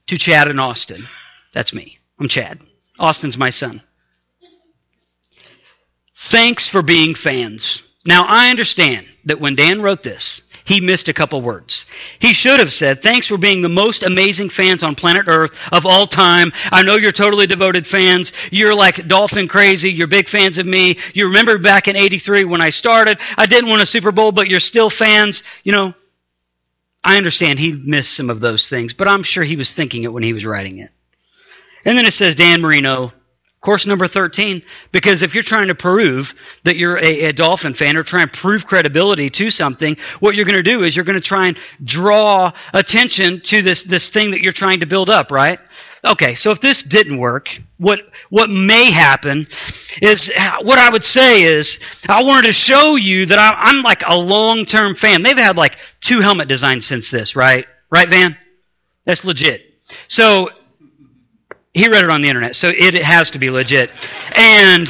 To 0.08 0.18
Chad 0.18 0.48
and 0.48 0.60
Austin. 0.60 1.02
That's 1.54 1.74
me. 1.74 1.98
I'm 2.20 2.30
Chad. 2.30 2.62
Austin's 2.98 3.38
my 3.38 3.50
son. 3.50 3.82
Thanks 6.16 6.68
for 6.68 6.82
being 6.82 7.14
fans. 7.14 7.84
Now, 8.08 8.24
I 8.26 8.50
understand 8.50 9.06
that 9.26 9.42
when 9.42 9.56
Dan 9.56 9.82
wrote 9.82 10.02
this, 10.02 10.42
he 10.64 10.80
missed 10.80 11.10
a 11.10 11.14
couple 11.14 11.42
words. 11.42 11.86
He 12.20 12.34
should 12.34 12.60
have 12.60 12.72
said, 12.72 13.02
Thanks 13.02 13.28
for 13.28 13.38
being 13.38 13.62
the 13.62 13.70
most 13.70 14.04
amazing 14.04 14.50
fans 14.50 14.82
on 14.82 14.96
planet 14.96 15.26
Earth 15.28 15.52
of 15.74 15.86
all 15.86 16.08
time. 16.08 16.52
I 16.72 16.84
know 16.84 16.96
you're 16.96 17.12
totally 17.12 17.48
devoted 17.48 17.86
fans. 17.86 18.32
You're 18.50 18.74
like 18.74 19.08
dolphin 19.08 19.50
crazy. 19.50 19.92
You're 19.92 20.08
big 20.08 20.30
fans 20.30 20.58
of 20.58 20.66
me. 20.66 20.98
You 21.14 21.28
remember 21.28 21.58
back 21.58 21.90
in 21.90 21.98
83 21.98 22.46
when 22.46 22.62
I 22.62 22.70
started. 22.70 23.20
I 23.38 23.46
didn't 23.46 23.70
win 23.70 23.82
a 23.82 23.86
Super 23.86 24.14
Bowl, 24.14 24.32
but 24.32 24.48
you're 24.48 24.62
still 24.62 24.90
fans. 24.90 25.44
You 25.64 25.74
know, 25.74 25.94
I 27.04 27.18
understand 27.18 27.60
he 27.60 27.74
missed 27.86 28.16
some 28.16 28.30
of 28.30 28.40
those 28.40 28.70
things, 28.70 28.94
but 28.94 29.10
I'm 29.10 29.24
sure 29.24 29.44
he 29.44 29.58
was 29.58 29.74
thinking 29.74 30.04
it 30.04 30.14
when 30.14 30.24
he 30.24 30.34
was 30.34 30.46
writing 30.46 30.80
it. 30.80 30.92
And 31.86 31.98
then 31.98 32.06
it 32.06 32.14
says, 32.14 32.36
Dan 32.36 32.62
Marino, 32.62 33.12
Course 33.68 33.86
number 33.86 34.08
13, 34.08 34.62
because 34.94 35.24
if 35.24 35.34
you're 35.34 35.44
trying 35.44 35.68
to 35.68 35.76
prove 35.76 36.34
that 36.64 36.78
you're 36.78 36.98
a, 37.00 37.26
a 37.26 37.34
dolphin 37.34 37.74
fan 37.74 37.98
or 37.98 38.04
try 38.04 38.22
and 38.22 38.32
prove 38.32 38.66
credibility 38.66 39.30
to 39.32 39.52
something, 39.52 39.98
what 40.22 40.36
you're 40.36 40.46
going 40.46 40.56
to 40.56 40.64
do 40.64 40.84
is 40.84 40.96
you're 40.96 41.04
going 41.04 41.20
to 41.20 41.22
try 41.22 41.48
and 41.48 41.58
draw 41.84 42.54
attention 42.74 43.42
to 43.42 43.62
this, 43.62 43.84
this 43.84 44.08
thing 44.08 44.32
that 44.32 44.42
you're 44.42 44.54
trying 44.54 44.80
to 44.80 44.86
build 44.86 45.10
up, 45.10 45.32
right? 45.32 45.60
Okay, 46.06 46.34
so 46.34 46.52
if 46.52 46.62
this 46.62 46.82
didn't 46.82 47.18
work, 47.18 47.50
what, 47.78 48.00
what 48.30 48.50
may 48.50 48.90
happen 48.90 49.46
is, 50.02 50.32
what 50.62 50.80
I 50.80 50.90
would 50.90 51.04
say 51.04 51.44
is, 51.44 51.78
I 52.08 52.24
wanted 52.24 52.48
to 52.48 52.54
show 52.54 52.96
you 52.96 53.26
that 53.26 53.38
I, 53.38 53.52
I'm 53.64 53.84
like 53.84 54.02
a 54.08 54.18
long-term 54.18 54.96
fan. 54.96 55.24
They've 55.24 55.38
had 55.38 55.58
like 55.58 55.76
two 56.00 56.22
helmet 56.22 56.48
designs 56.48 56.88
since 56.88 57.12
this, 57.12 57.36
right? 57.36 57.66
Right, 57.92 58.08
Van? 58.08 58.38
That's 59.04 59.26
legit. 59.26 59.62
So 60.08 60.52
he 61.78 61.90
read 61.90 62.04
it 62.04 62.10
on 62.10 62.22
the 62.22 62.30
internet, 62.30 62.56
so 62.56 62.70
it, 62.70 62.96
it 62.96 63.04
has 63.04 63.32
to 63.32 63.40
be 63.40 63.50
legit. 63.50 63.92
And 64.36 64.88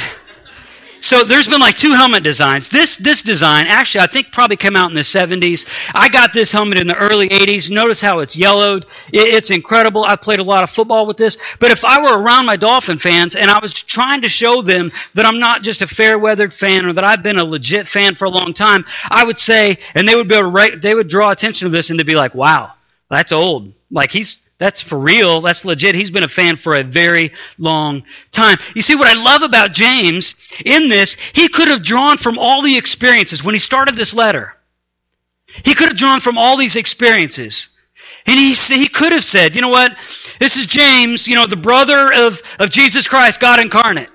so 1.01 1.23
there's 1.23 1.47
been 1.47 1.61
like 1.61 1.75
two 1.75 1.93
helmet 1.93 2.23
designs. 2.23 2.69
This 2.69 2.97
this 2.97 3.21
design 3.21 3.67
actually 3.67 4.01
I 4.01 4.07
think 4.07 4.31
probably 4.31 4.57
came 4.57 4.75
out 4.75 4.89
in 4.89 4.95
the 4.95 5.01
70s. 5.01 5.65
I 5.93 6.09
got 6.09 6.33
this 6.33 6.51
helmet 6.51 6.79
in 6.79 6.87
the 6.87 6.97
early 6.97 7.29
80s. 7.29 7.69
Notice 7.69 8.01
how 8.01 8.19
it's 8.19 8.35
yellowed. 8.35 8.85
It, 9.13 9.33
it's 9.33 9.51
incredible. 9.51 10.03
I 10.03 10.15
played 10.15 10.39
a 10.39 10.43
lot 10.43 10.63
of 10.63 10.69
football 10.69 11.05
with 11.05 11.17
this. 11.17 11.37
But 11.59 11.71
if 11.71 11.85
I 11.85 12.01
were 12.01 12.21
around 12.21 12.45
my 12.45 12.55
Dolphin 12.55 12.97
fans 12.97 13.35
and 13.35 13.49
I 13.51 13.59
was 13.59 13.73
trying 13.81 14.21
to 14.23 14.29
show 14.29 14.61
them 14.61 14.91
that 15.13 15.25
I'm 15.25 15.39
not 15.39 15.61
just 15.61 15.81
a 15.81 15.87
fair 15.87 16.17
weathered 16.17 16.53
fan 16.53 16.85
or 16.85 16.93
that 16.93 17.03
I've 17.03 17.23
been 17.23 17.37
a 17.37 17.45
legit 17.45 17.87
fan 17.87 18.15
for 18.15 18.25
a 18.25 18.29
long 18.29 18.53
time, 18.53 18.85
I 19.09 19.23
would 19.23 19.37
say, 19.37 19.77
and 19.93 20.07
they 20.07 20.15
would 20.15 20.27
be 20.27 20.35
able 20.35 20.47
to 20.47 20.51
write, 20.51 20.81
they 20.81 20.95
would 20.95 21.07
draw 21.07 21.31
attention 21.31 21.67
to 21.67 21.69
this 21.69 21.89
and 21.89 21.99
they'd 21.99 22.05
be 22.05 22.15
like, 22.15 22.33
"Wow, 22.33 22.73
that's 23.09 23.31
old." 23.31 23.73
Like 23.91 24.11
he's 24.11 24.41
that's 24.57 24.81
for 24.81 24.97
real. 24.97 25.41
That's 25.41 25.65
legit. 25.65 25.93
He's 25.93 26.09
been 26.09 26.23
a 26.23 26.27
fan 26.27 26.57
for 26.57 26.75
a 26.75 26.83
very 26.83 27.31
long 27.57 28.03
time. 28.31 28.57
You 28.73 28.81
see, 28.81 28.95
what 28.95 29.07
I 29.07 29.21
love 29.21 29.43
about 29.43 29.71
James 29.71 30.35
in 30.65 30.89
this, 30.89 31.13
he 31.33 31.47
could 31.47 31.67
have 31.67 31.83
drawn 31.83 32.17
from 32.17 32.39
all 32.39 32.63
the 32.63 32.77
experiences 32.77 33.43
when 33.43 33.53
he 33.53 33.59
started 33.59 33.95
this 33.95 34.15
letter. 34.15 34.51
He 35.63 35.75
could 35.75 35.89
have 35.89 35.97
drawn 35.97 36.21
from 36.21 36.37
all 36.37 36.57
these 36.57 36.75
experiences. 36.75 37.69
And 38.25 38.37
he, 38.37 38.53
he 38.53 38.89
could 38.89 39.13
have 39.13 39.23
said, 39.23 39.55
you 39.55 39.61
know 39.61 39.69
what? 39.69 39.95
This 40.39 40.57
is 40.57 40.65
James, 40.65 41.27
you 41.27 41.35
know, 41.35 41.45
the 41.45 41.55
brother 41.55 42.11
of, 42.11 42.41
of 42.59 42.69
Jesus 42.71 43.07
Christ, 43.07 43.39
God 43.39 43.59
incarnate. 43.59 44.09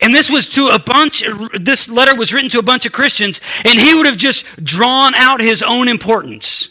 And 0.00 0.14
this 0.14 0.30
was 0.30 0.46
to 0.54 0.68
a 0.68 0.78
bunch, 0.78 1.24
this 1.60 1.88
letter 1.88 2.16
was 2.16 2.32
written 2.32 2.50
to 2.50 2.58
a 2.58 2.62
bunch 2.62 2.86
of 2.86 2.92
Christians, 2.92 3.40
and 3.64 3.78
he 3.78 3.94
would 3.94 4.06
have 4.06 4.16
just 4.16 4.46
drawn 4.64 5.14
out 5.14 5.40
his 5.40 5.62
own 5.62 5.88
importance. 5.88 6.68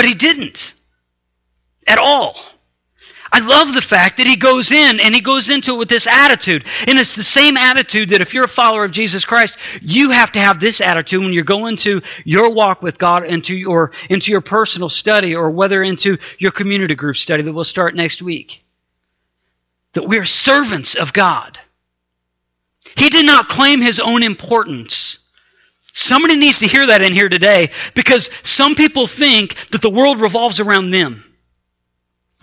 But 0.00 0.08
he 0.08 0.14
didn't. 0.14 0.72
At 1.86 1.98
all. 1.98 2.34
I 3.30 3.40
love 3.40 3.74
the 3.74 3.82
fact 3.82 4.16
that 4.16 4.26
he 4.26 4.36
goes 4.36 4.70
in 4.70 4.98
and 4.98 5.14
he 5.14 5.20
goes 5.20 5.50
into 5.50 5.74
it 5.74 5.78
with 5.78 5.90
this 5.90 6.06
attitude. 6.06 6.64
And 6.86 6.98
it's 6.98 7.16
the 7.16 7.22
same 7.22 7.58
attitude 7.58 8.08
that 8.08 8.22
if 8.22 8.32
you're 8.32 8.44
a 8.44 8.48
follower 8.48 8.86
of 8.86 8.92
Jesus 8.92 9.26
Christ, 9.26 9.58
you 9.82 10.08
have 10.08 10.32
to 10.32 10.40
have 10.40 10.58
this 10.58 10.80
attitude 10.80 11.20
when 11.22 11.34
you're 11.34 11.44
going 11.44 11.76
to 11.78 12.00
your 12.24 12.54
walk 12.54 12.80
with 12.80 12.96
God 12.96 13.24
into 13.24 13.54
your, 13.54 13.92
into 14.08 14.30
your 14.30 14.40
personal 14.40 14.88
study 14.88 15.36
or 15.36 15.50
whether 15.50 15.82
into 15.82 16.16
your 16.38 16.52
community 16.52 16.94
group 16.94 17.16
study 17.16 17.42
that 17.42 17.52
we'll 17.52 17.64
start 17.64 17.94
next 17.94 18.22
week. 18.22 18.64
That 19.92 20.08
we 20.08 20.18
are 20.18 20.24
servants 20.24 20.94
of 20.94 21.12
God. 21.12 21.58
He 22.96 23.10
did 23.10 23.26
not 23.26 23.48
claim 23.48 23.82
his 23.82 24.00
own 24.00 24.22
importance. 24.22 25.19
Somebody 25.92 26.36
needs 26.36 26.60
to 26.60 26.66
hear 26.66 26.86
that 26.86 27.02
in 27.02 27.12
here 27.12 27.28
today 27.28 27.70
because 27.94 28.30
some 28.44 28.74
people 28.74 29.06
think 29.06 29.54
that 29.70 29.82
the 29.82 29.90
world 29.90 30.20
revolves 30.20 30.60
around 30.60 30.90
them. 30.90 31.24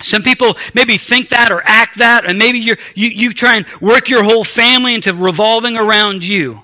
Some 0.00 0.22
people 0.22 0.56
maybe 0.74 0.96
think 0.96 1.30
that 1.30 1.50
or 1.50 1.60
act 1.64 1.98
that, 1.98 2.24
and 2.24 2.38
maybe 2.38 2.60
you 2.60 2.76
you, 2.94 3.32
try 3.32 3.56
and 3.56 3.66
work 3.80 4.08
your 4.08 4.22
whole 4.22 4.44
family 4.44 4.94
into 4.94 5.12
revolving 5.12 5.76
around 5.76 6.24
you. 6.24 6.60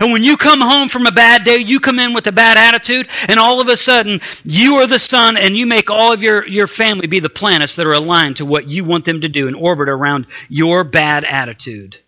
And 0.00 0.12
when 0.12 0.22
you 0.22 0.36
come 0.36 0.60
home 0.60 0.88
from 0.88 1.06
a 1.06 1.12
bad 1.12 1.44
day, 1.44 1.58
you 1.58 1.80
come 1.80 1.98
in 1.98 2.12
with 2.12 2.26
a 2.26 2.32
bad 2.32 2.56
attitude, 2.56 3.08
and 3.28 3.38
all 3.38 3.60
of 3.60 3.68
a 3.68 3.76
sudden, 3.76 4.20
you 4.44 4.76
are 4.76 4.86
the 4.86 4.98
sun, 4.98 5.36
and 5.36 5.56
you 5.56 5.66
make 5.66 5.90
all 5.90 6.12
of 6.12 6.22
your, 6.22 6.46
your 6.46 6.68
family 6.68 7.08
be 7.08 7.20
the 7.20 7.28
planets 7.28 7.76
that 7.76 7.86
are 7.86 7.92
aligned 7.92 8.36
to 8.36 8.46
what 8.46 8.68
you 8.68 8.84
want 8.84 9.04
them 9.04 9.20
to 9.20 9.28
do 9.28 9.48
and 9.48 9.56
orbit 9.56 9.88
around 9.88 10.26
your 10.48 10.84
bad 10.84 11.24
attitude. 11.24 11.98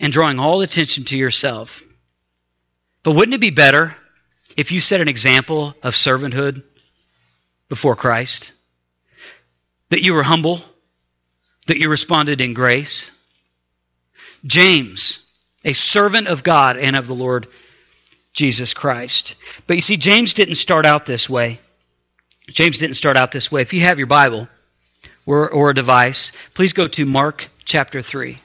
And 0.00 0.12
drawing 0.12 0.38
all 0.38 0.60
attention 0.62 1.04
to 1.06 1.16
yourself. 1.16 1.80
But 3.06 3.14
wouldn't 3.14 3.36
it 3.36 3.40
be 3.40 3.50
better 3.50 3.94
if 4.56 4.72
you 4.72 4.80
set 4.80 5.00
an 5.00 5.06
example 5.06 5.76
of 5.80 5.94
servanthood 5.94 6.64
before 7.68 7.94
Christ? 7.94 8.52
That 9.90 10.02
you 10.02 10.12
were 10.12 10.24
humble? 10.24 10.60
That 11.68 11.78
you 11.78 11.88
responded 11.88 12.40
in 12.40 12.52
grace? 12.52 13.12
James 14.44 15.22
a 15.64 15.72
servant 15.72 16.26
of 16.26 16.42
God 16.42 16.78
and 16.78 16.96
of 16.96 17.06
the 17.06 17.14
Lord 17.14 17.46
Jesus 18.32 18.74
Christ. 18.74 19.36
But 19.68 19.76
you 19.76 19.82
see, 19.82 19.96
James 19.96 20.34
didn't 20.34 20.56
start 20.56 20.84
out 20.84 21.06
this 21.06 21.28
way. 21.28 21.60
James 22.48 22.78
didn't 22.78 22.96
start 22.96 23.16
out 23.16 23.30
this 23.30 23.52
way. 23.52 23.62
If 23.62 23.72
you 23.72 23.82
have 23.82 23.98
your 23.98 24.08
Bible 24.08 24.48
or, 25.26 25.48
or 25.48 25.70
a 25.70 25.74
device, 25.74 26.32
please 26.54 26.72
go 26.72 26.88
to 26.88 27.04
Mark 27.04 27.48
chapter 27.64 28.02
3. 28.02 28.40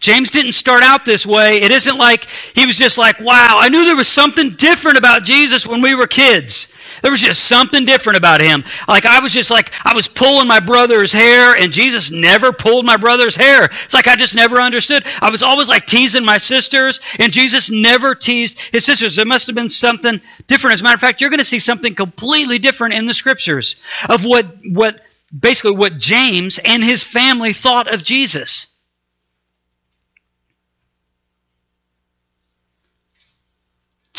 James 0.00 0.30
didn't 0.30 0.52
start 0.52 0.82
out 0.82 1.04
this 1.04 1.26
way. 1.26 1.60
It 1.60 1.70
isn't 1.70 1.96
like 1.96 2.26
he 2.54 2.66
was 2.66 2.76
just 2.76 2.98
like, 2.98 3.20
wow, 3.20 3.58
I 3.60 3.68
knew 3.68 3.84
there 3.84 3.96
was 3.96 4.08
something 4.08 4.50
different 4.50 4.98
about 4.98 5.24
Jesus 5.24 5.66
when 5.66 5.82
we 5.82 5.94
were 5.94 6.06
kids. 6.06 6.68
There 7.02 7.10
was 7.10 7.20
just 7.20 7.44
something 7.44 7.84
different 7.84 8.18
about 8.18 8.40
him. 8.40 8.64
Like 8.86 9.06
I 9.06 9.20
was 9.20 9.32
just 9.32 9.50
like 9.50 9.72
I 9.84 9.94
was 9.94 10.08
pulling 10.08 10.48
my 10.48 10.60
brother's 10.60 11.12
hair 11.12 11.54
and 11.54 11.72
Jesus 11.72 12.10
never 12.10 12.52
pulled 12.52 12.84
my 12.84 12.96
brother's 12.96 13.34
hair. 13.34 13.64
It's 13.84 13.94
like 13.94 14.08
I 14.08 14.16
just 14.16 14.34
never 14.34 14.60
understood. 14.60 15.04
I 15.20 15.30
was 15.30 15.42
always 15.42 15.68
like 15.68 15.86
teasing 15.86 16.24
my 16.24 16.38
sisters 16.38 17.00
and 17.18 17.32
Jesus 17.32 17.70
never 17.70 18.14
teased 18.14 18.58
his 18.72 18.84
sisters. 18.84 19.16
There 19.16 19.24
must 19.24 19.46
have 19.46 19.54
been 19.54 19.70
something 19.70 20.20
different. 20.46 20.74
As 20.74 20.80
a 20.80 20.84
matter 20.84 20.94
of 20.94 21.00
fact, 21.00 21.20
you're 21.20 21.30
going 21.30 21.38
to 21.38 21.44
see 21.44 21.58
something 21.58 21.94
completely 21.94 22.58
different 22.58 22.94
in 22.94 23.06
the 23.06 23.14
scriptures 23.14 23.76
of 24.08 24.24
what 24.24 24.46
what 24.70 25.00
basically 25.38 25.72
what 25.72 25.98
James 25.98 26.58
and 26.64 26.82
his 26.82 27.04
family 27.04 27.52
thought 27.52 27.92
of 27.92 28.02
Jesus. 28.02 28.66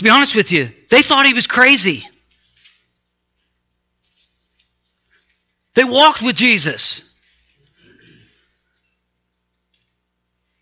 To 0.02 0.06
be 0.06 0.10
honest 0.10 0.36
with 0.36 0.52
you, 0.52 0.68
they 0.90 1.04
thought 1.04 1.28
he 1.28 1.36
was 1.36 1.46
crazy. 1.46 2.04
They 5.76 5.84
walked 5.84 6.24
with 6.24 6.36
Jesus. 6.36 7.04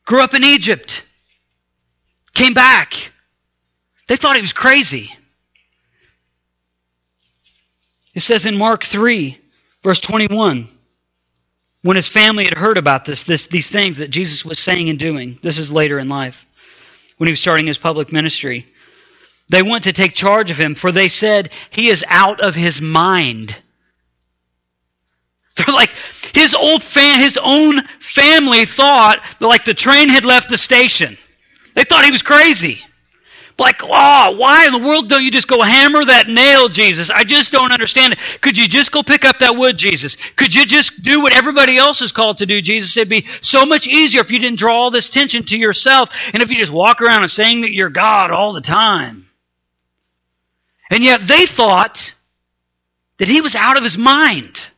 Grew 0.05 0.19
up 0.21 0.33
in 0.33 0.43
Egypt. 0.43 1.05
Came 2.33 2.53
back. 2.53 2.93
They 4.09 4.17
thought 4.17 4.35
he 4.35 4.41
was 4.41 4.51
crazy. 4.51 5.09
It 8.13 8.23
says 8.23 8.45
in 8.45 8.57
Mark 8.57 8.83
3, 8.83 9.39
verse 9.83 10.01
21, 10.01 10.67
when 11.83 11.95
his 11.95 12.09
family 12.09 12.43
had 12.43 12.57
heard 12.57 12.77
about 12.77 13.05
this, 13.05 13.23
this, 13.23 13.47
these 13.47 13.69
things 13.69 13.99
that 13.99 14.09
Jesus 14.09 14.43
was 14.43 14.59
saying 14.59 14.89
and 14.89 14.99
doing, 14.99 15.39
this 15.41 15.57
is 15.57 15.71
later 15.71 15.97
in 15.97 16.09
life, 16.09 16.45
when 17.15 17.27
he 17.27 17.31
was 17.31 17.39
starting 17.39 17.67
his 17.67 17.77
public 17.77 18.11
ministry, 18.11 18.67
they 19.49 19.63
went 19.63 19.85
to 19.85 19.93
take 19.93 20.13
charge 20.13 20.51
of 20.51 20.57
him, 20.59 20.75
for 20.75 20.91
they 20.91 21.09
said, 21.09 21.49
He 21.71 21.89
is 21.89 22.05
out 22.07 22.41
of 22.41 22.55
his 22.55 22.81
mind. 22.81 23.57
They're 25.57 25.75
like, 25.75 25.91
his 26.33 26.55
old 26.55 26.83
fan, 26.83 27.19
his 27.19 27.37
own 27.41 27.81
family 27.99 28.65
thought 28.65 29.21
like 29.41 29.65
the 29.65 29.73
train 29.73 30.09
had 30.09 30.25
left 30.25 30.49
the 30.49 30.57
station. 30.57 31.17
They 31.75 31.83
thought 31.83 32.05
he 32.05 32.11
was 32.11 32.21
crazy. 32.23 32.79
Like, 33.57 33.81
oh, 33.83 34.35
why 34.37 34.67
in 34.67 34.71
the 34.73 34.79
world 34.87 35.09
don't 35.09 35.23
you 35.23 35.31
just 35.31 35.49
go 35.49 35.61
hammer 35.61 36.05
that 36.05 36.29
nail, 36.29 36.69
Jesus? 36.69 37.09
I 37.09 37.25
just 37.25 37.51
don't 37.51 37.73
understand 37.73 38.13
it. 38.13 38.19
Could 38.41 38.57
you 38.57 38.69
just 38.69 38.91
go 38.91 39.03
pick 39.03 39.25
up 39.25 39.39
that 39.39 39.57
wood, 39.57 39.77
Jesus? 39.77 40.15
Could 40.37 40.55
you 40.55 40.65
just 40.65 41.03
do 41.03 41.21
what 41.21 41.35
everybody 41.35 41.77
else 41.77 42.01
is 42.01 42.13
called 42.13 42.37
to 42.37 42.45
do, 42.45 42.61
Jesus? 42.61 42.95
It'd 42.95 43.09
be 43.09 43.27
so 43.41 43.65
much 43.65 43.85
easier 43.85 44.21
if 44.21 44.31
you 44.31 44.39
didn't 44.39 44.59
draw 44.59 44.75
all 44.75 44.91
this 44.91 45.09
tension 45.09 45.43
to 45.45 45.57
yourself 45.57 46.09
and 46.33 46.41
if 46.41 46.49
you 46.49 46.55
just 46.55 46.71
walk 46.71 47.01
around 47.01 47.23
and 47.23 47.31
saying 47.31 47.61
that 47.61 47.73
you're 47.73 47.89
God 47.89 48.31
all 48.31 48.53
the 48.53 48.61
time. 48.61 49.28
And 50.89 51.03
yet 51.03 51.21
they 51.27 51.45
thought 51.45 52.15
that 53.17 53.27
he 53.27 53.41
was 53.41 53.55
out 53.55 53.77
of 53.77 53.83
his 53.83 53.97
mind. 53.97 54.69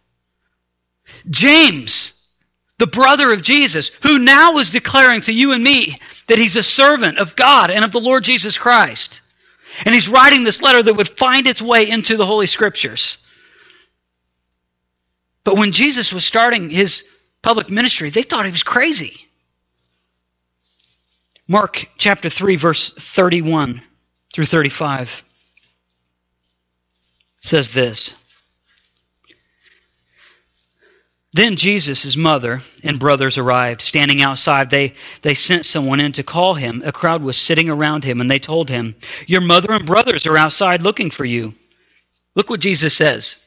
James, 1.30 2.14
the 2.80 2.88
brother 2.88 3.32
of 3.32 3.42
Jesus, 3.42 3.92
who 4.04 4.20
now 4.20 4.58
is 4.58 4.72
declaring 4.72 5.22
to 5.22 5.34
you 5.34 5.54
and 5.54 5.64
me 5.64 6.00
that 6.28 6.38
he's 6.38 6.56
a 6.56 6.64
servant 6.64 7.20
of 7.20 7.36
God 7.36 7.72
and 7.72 7.86
of 7.86 7.92
the 7.92 8.00
Lord 8.00 8.24
Jesus 8.24 8.58
Christ. 8.58 9.22
And 9.86 9.96
he's 9.96 10.10
writing 10.10 10.44
this 10.44 10.62
letter 10.62 10.84
that 10.84 10.96
would 10.96 11.18
find 11.18 11.48
its 11.48 11.62
way 11.62 11.90
into 11.90 12.18
the 12.18 12.26
Holy 12.26 12.48
Scriptures. 12.48 13.18
But 15.44 15.58
when 15.58 15.72
Jesus 15.72 16.12
was 16.12 16.26
starting 16.26 16.70
his 16.70 17.04
public 17.42 17.70
ministry, 17.70 18.10
they 18.10 18.24
thought 18.24 18.46
he 18.46 18.52
was 18.52 18.64
crazy. 18.64 19.28
Mark 21.48 21.86
chapter 21.98 22.30
3, 22.30 22.56
verse 22.58 22.94
31 22.94 23.82
through 24.34 24.46
35 24.46 25.24
says 27.42 27.74
this. 27.74 28.16
Then 31.34 31.56
Jesus' 31.56 32.18
mother 32.18 32.62
and 32.84 33.00
brothers 33.00 33.38
arrived. 33.38 33.82
Standing 33.82 34.22
outside, 34.22 34.70
they, 34.70 34.96
they 35.22 35.34
sent 35.34 35.66
someone 35.66 36.02
in 36.02 36.12
to 36.14 36.24
call 36.24 36.56
him. 36.56 36.84
A 36.86 36.92
crowd 36.92 37.24
was 37.24 37.38
sitting 37.38 37.70
around 37.70 38.04
him, 38.04 38.20
and 38.20 38.30
they 38.30 38.40
told 38.40 38.70
him, 38.70 38.96
Your 39.28 39.40
mother 39.42 39.72
and 39.72 39.86
brothers 39.86 40.28
are 40.28 40.38
outside 40.38 40.82
looking 40.82 41.10
for 41.10 41.24
you. 41.24 41.54
Look 42.36 42.50
what 42.50 42.60
Jesus 42.60 42.96
says. 42.96 43.38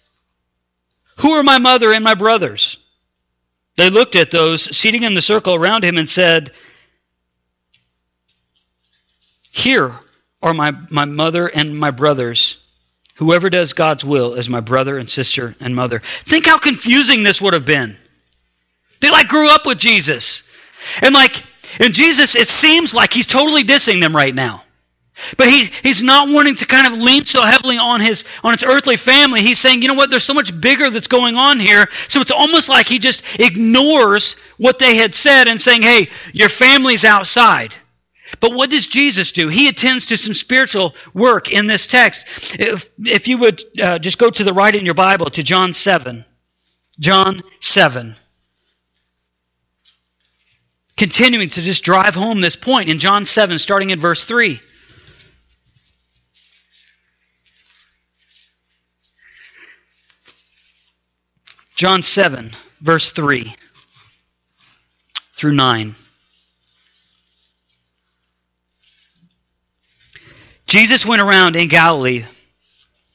Who 1.19 1.33
are 1.33 1.43
my 1.43 1.59
mother 1.59 1.93
and 1.93 2.03
my 2.03 2.15
brothers? 2.15 2.79
They 3.77 3.91
looked 3.91 4.17
at 4.17 4.31
those 4.31 4.75
seating 4.77 5.03
in 5.03 5.15
the 5.15 5.23
circle 5.23 5.55
around 5.55 5.85
him 5.85 5.99
and 5.99 6.09
said, 6.09 6.53
Here 9.51 9.95
are 10.43 10.55
my, 10.55 10.73
my 10.91 11.05
mother 11.05 11.49
and 11.49 11.79
my 11.79 11.91
brothers. 11.91 12.64
Whoever 13.17 13.49
does 13.49 13.73
God's 13.73 14.05
will 14.05 14.35
is 14.35 14.49
my 14.49 14.61
brother 14.61 14.99
and 14.99 15.09
sister 15.09 15.55
and 15.61 15.75
mother. 15.75 16.03
Think 16.27 16.47
how 16.47 16.59
confusing 16.59 17.23
this 17.23 17.41
would 17.41 17.55
have 17.55 17.67
been. 17.67 17.97
They 19.01 19.11
like 19.11 19.29
grew 19.29 19.49
up 19.49 19.67
with 19.67 19.79
Jesus. 19.79 20.43
And 21.01 21.15
like, 21.15 21.43
and 21.79 21.95
Jesus, 21.95 22.35
it 22.35 22.49
seems 22.49 22.93
like 22.93 23.13
he's 23.13 23.27
totally 23.27 23.63
dissing 23.63 24.01
them 24.01 24.15
right 24.15 24.35
now. 24.35 24.63
But 25.39 25.49
he, 25.49 25.67
he's 25.83 26.03
not 26.03 26.29
wanting 26.29 26.57
to 26.57 26.67
kind 26.67 26.89
of 26.89 26.95
lean 26.95 27.25
so 27.25 27.43
heavily 27.43 27.79
on 27.79 28.01
his, 28.01 28.25
on 28.43 28.53
his 28.53 28.65
earthly 28.65 28.97
family. 28.97 29.43
He's 29.43 29.61
saying, 29.61 29.81
you 29.81 29.89
know 29.89 29.95
what, 29.95 30.11
there's 30.11 30.25
so 30.25 30.35
much 30.35 30.61
bigger 30.61 30.91
that's 30.91 31.07
going 31.07 31.37
on 31.37 31.61
here. 31.61 31.89
So 32.09 32.21
it's 32.21 32.33
almost 32.33 32.69
like 32.69 32.89
he 32.89 32.99
just 32.99 33.23
ignores 33.39 34.35
what 34.59 34.81
they 34.81 34.97
had 34.97 35.15
said 35.15 35.47
and 35.47 35.61
saying, 35.61 35.83
hey, 35.83 36.11
your 36.33 36.49
family's 36.49 37.05
outside. 37.05 37.77
But 38.45 38.53
what 38.53 38.69
does 38.69 38.87
Jesus 38.87 39.33
do? 39.33 39.49
He 39.49 39.69
attends 39.69 40.05
to 40.05 40.19
some 40.19 40.35
spiritual 40.35 40.95
work 41.15 41.51
in 41.51 41.67
this 41.67 41.87
text. 41.87 42.27
If, 42.61 42.91
if 42.99 43.27
you 43.27 43.39
would 43.39 43.63
uh, 43.81 43.99
just 43.99 44.19
go 44.19 44.29
to 44.29 44.45
the 44.45 44.53
right 44.53 44.75
in 44.75 44.85
your 44.85 44.93
Bible 44.93 45.31
to 45.31 45.43
John 45.43 45.73
7. 45.73 46.27
John 47.01 47.43
7. 47.61 48.15
Continuing 50.99 51.49
to 51.49 51.63
just 51.63 51.85
drive 51.85 52.15
home 52.15 52.43
this 52.43 52.55
point 52.55 52.91
in 52.91 52.99
John 52.99 53.25
7, 53.25 53.59
starting 53.59 53.89
in 53.89 53.99
verse 53.99 54.27
3. 54.27 54.61
John 61.77 62.03
7, 62.03 62.51
verse 62.83 63.11
3 63.11 63.57
through 65.35 65.55
9. 65.55 65.95
Jesus 70.75 71.07
went 71.07 71.23
around 71.23 71.55
in 71.55 71.69
Galilee, 71.69 72.25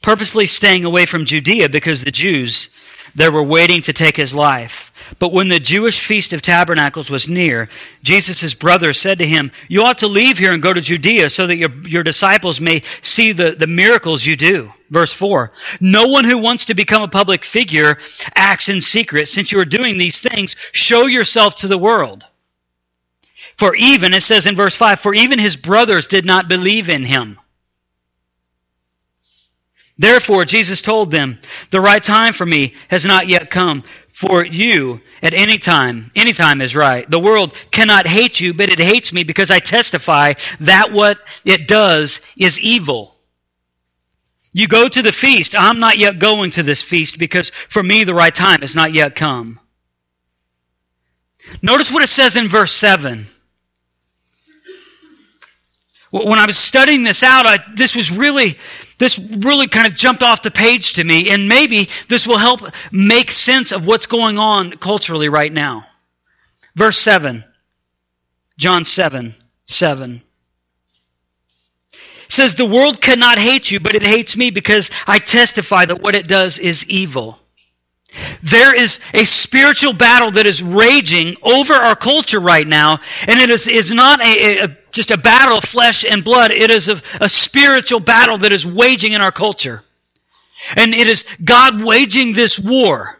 purposely 0.00 0.46
staying 0.46 0.86
away 0.86 1.04
from 1.04 1.26
Judea 1.26 1.68
because 1.68 2.02
the 2.02 2.10
Jews 2.10 2.70
there 3.14 3.30
were 3.30 3.42
waiting 3.42 3.82
to 3.82 3.92
take 3.92 4.16
his 4.16 4.32
life. 4.32 4.90
But 5.18 5.34
when 5.34 5.48
the 5.48 5.60
Jewish 5.60 6.06
feast 6.06 6.32
of 6.32 6.40
tabernacles 6.40 7.10
was 7.10 7.28
near, 7.28 7.68
Jesus' 8.02 8.54
brother 8.54 8.94
said 8.94 9.18
to 9.18 9.26
him, 9.26 9.50
You 9.68 9.82
ought 9.82 9.98
to 9.98 10.06
leave 10.06 10.38
here 10.38 10.54
and 10.54 10.62
go 10.62 10.72
to 10.72 10.80
Judea 10.80 11.28
so 11.28 11.46
that 11.48 11.58
your, 11.58 11.68
your 11.82 12.02
disciples 12.02 12.62
may 12.62 12.80
see 13.02 13.32
the, 13.32 13.50
the 13.50 13.66
miracles 13.66 14.24
you 14.24 14.36
do. 14.36 14.72
Verse 14.88 15.12
4 15.12 15.52
No 15.82 16.06
one 16.06 16.24
who 16.24 16.38
wants 16.38 16.64
to 16.64 16.74
become 16.74 17.02
a 17.02 17.08
public 17.08 17.44
figure 17.44 17.98
acts 18.36 18.70
in 18.70 18.80
secret. 18.80 19.28
Since 19.28 19.52
you 19.52 19.60
are 19.60 19.66
doing 19.66 19.98
these 19.98 20.18
things, 20.18 20.56
show 20.72 21.04
yourself 21.04 21.56
to 21.56 21.68
the 21.68 21.76
world. 21.76 22.24
For 23.58 23.74
even, 23.74 24.14
it 24.14 24.22
says 24.22 24.46
in 24.46 24.56
verse 24.56 24.76
5, 24.76 25.00
for 25.00 25.12
even 25.12 25.38
his 25.38 25.58
brothers 25.58 26.06
did 26.06 26.24
not 26.24 26.48
believe 26.48 26.88
in 26.88 27.04
him. 27.04 27.38
Therefore, 30.00 30.46
Jesus 30.46 30.80
told 30.80 31.10
them, 31.10 31.38
The 31.70 31.80
right 31.80 32.02
time 32.02 32.32
for 32.32 32.46
me 32.46 32.74
has 32.88 33.04
not 33.04 33.28
yet 33.28 33.50
come. 33.50 33.84
For 34.14 34.42
you, 34.42 35.02
at 35.22 35.34
any 35.34 35.58
time, 35.58 36.10
any 36.16 36.32
time 36.32 36.62
is 36.62 36.74
right. 36.74 37.08
The 37.08 37.18
world 37.18 37.54
cannot 37.70 38.06
hate 38.06 38.40
you, 38.40 38.54
but 38.54 38.70
it 38.70 38.78
hates 38.78 39.12
me 39.12 39.24
because 39.24 39.50
I 39.50 39.58
testify 39.58 40.32
that 40.60 40.90
what 40.90 41.18
it 41.44 41.68
does 41.68 42.20
is 42.38 42.58
evil. 42.58 43.14
You 44.54 44.68
go 44.68 44.88
to 44.88 45.02
the 45.02 45.12
feast. 45.12 45.54
I'm 45.56 45.80
not 45.80 45.98
yet 45.98 46.18
going 46.18 46.52
to 46.52 46.62
this 46.62 46.82
feast 46.82 47.18
because 47.18 47.50
for 47.68 47.82
me 47.82 48.04
the 48.04 48.14
right 48.14 48.34
time 48.34 48.62
has 48.62 48.74
not 48.74 48.94
yet 48.94 49.14
come. 49.14 49.60
Notice 51.60 51.92
what 51.92 52.02
it 52.02 52.08
says 52.08 52.36
in 52.36 52.48
verse 52.48 52.72
7. 52.72 53.26
When 56.10 56.38
I 56.38 56.46
was 56.46 56.58
studying 56.58 57.04
this 57.04 57.22
out, 57.22 57.46
I, 57.46 57.58
this 57.76 57.94
was 57.94 58.10
really, 58.10 58.58
this 58.98 59.18
really 59.18 59.68
kind 59.68 59.86
of 59.86 59.94
jumped 59.94 60.22
off 60.22 60.42
the 60.42 60.50
page 60.50 60.94
to 60.94 61.04
me, 61.04 61.30
and 61.30 61.48
maybe 61.48 61.88
this 62.08 62.26
will 62.26 62.38
help 62.38 62.60
make 62.90 63.30
sense 63.30 63.70
of 63.70 63.86
what's 63.86 64.06
going 64.06 64.36
on 64.36 64.72
culturally 64.72 65.28
right 65.28 65.52
now. 65.52 65.84
Verse 66.74 66.98
7, 66.98 67.44
John 68.58 68.84
7, 68.84 69.34
7 69.66 70.22
says, 72.28 72.54
The 72.54 72.66
world 72.66 73.00
cannot 73.00 73.38
hate 73.38 73.70
you, 73.70 73.80
but 73.80 73.94
it 73.94 74.02
hates 74.02 74.36
me 74.36 74.50
because 74.50 74.90
I 75.06 75.18
testify 75.18 75.84
that 75.84 76.02
what 76.02 76.16
it 76.16 76.26
does 76.26 76.58
is 76.58 76.84
evil. 76.86 77.38
There 78.42 78.74
is 78.74 78.98
a 79.14 79.24
spiritual 79.24 79.92
battle 79.92 80.32
that 80.32 80.46
is 80.46 80.62
raging 80.62 81.36
over 81.42 81.74
our 81.74 81.96
culture 81.96 82.40
right 82.40 82.66
now, 82.66 82.98
and 83.26 83.38
it 83.38 83.50
is, 83.50 83.66
is 83.66 83.92
not 83.92 84.20
a, 84.20 84.58
a, 84.58 84.76
just 84.92 85.10
a 85.10 85.18
battle 85.18 85.58
of 85.58 85.64
flesh 85.64 86.04
and 86.04 86.24
blood. 86.24 86.50
It 86.50 86.70
is 86.70 86.88
a, 86.88 87.00
a 87.20 87.28
spiritual 87.28 88.00
battle 88.00 88.38
that 88.38 88.52
is 88.52 88.66
waging 88.66 89.12
in 89.12 89.20
our 89.20 89.32
culture. 89.32 89.84
And 90.76 90.94
it 90.94 91.06
is 91.06 91.24
God 91.42 91.82
waging 91.82 92.34
this 92.34 92.58
war. 92.58 93.16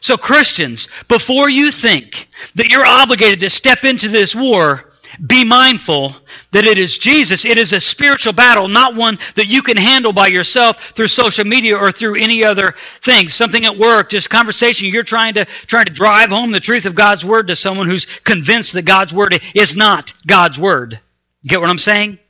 So 0.00 0.16
Christians, 0.16 0.88
before 1.08 1.48
you 1.48 1.70
think 1.70 2.28
that 2.56 2.68
you're 2.68 2.84
obligated 2.84 3.40
to 3.40 3.50
step 3.50 3.84
into 3.84 4.08
this 4.08 4.34
war, 4.34 4.92
be 5.24 5.44
mindful 5.44 6.14
that 6.54 6.64
it 6.64 6.78
is 6.78 6.96
Jesus. 6.96 7.44
It 7.44 7.58
is 7.58 7.72
a 7.72 7.80
spiritual 7.80 8.32
battle, 8.32 8.68
not 8.68 8.94
one 8.94 9.18
that 9.34 9.48
you 9.48 9.60
can 9.60 9.76
handle 9.76 10.12
by 10.12 10.28
yourself 10.28 10.80
through 10.94 11.08
social 11.08 11.44
media 11.44 11.76
or 11.76 11.90
through 11.90 12.14
any 12.14 12.44
other 12.44 12.74
thing. 13.02 13.28
Something 13.28 13.64
at 13.64 13.76
work, 13.76 14.10
just 14.10 14.30
conversation. 14.30 14.88
You're 14.88 15.02
trying 15.02 15.34
to 15.34 15.44
trying 15.66 15.86
to 15.86 15.92
drive 15.92 16.30
home 16.30 16.52
the 16.52 16.60
truth 16.60 16.86
of 16.86 16.94
God's 16.94 17.24
word 17.24 17.48
to 17.48 17.56
someone 17.56 17.88
who's 17.88 18.06
convinced 18.20 18.72
that 18.74 18.82
God's 18.82 19.12
word 19.12 19.40
is 19.54 19.76
not 19.76 20.14
God's 20.26 20.56
word. 20.58 21.00
Get 21.44 21.60
what 21.60 21.70
I'm 21.70 21.78
saying? 21.78 22.20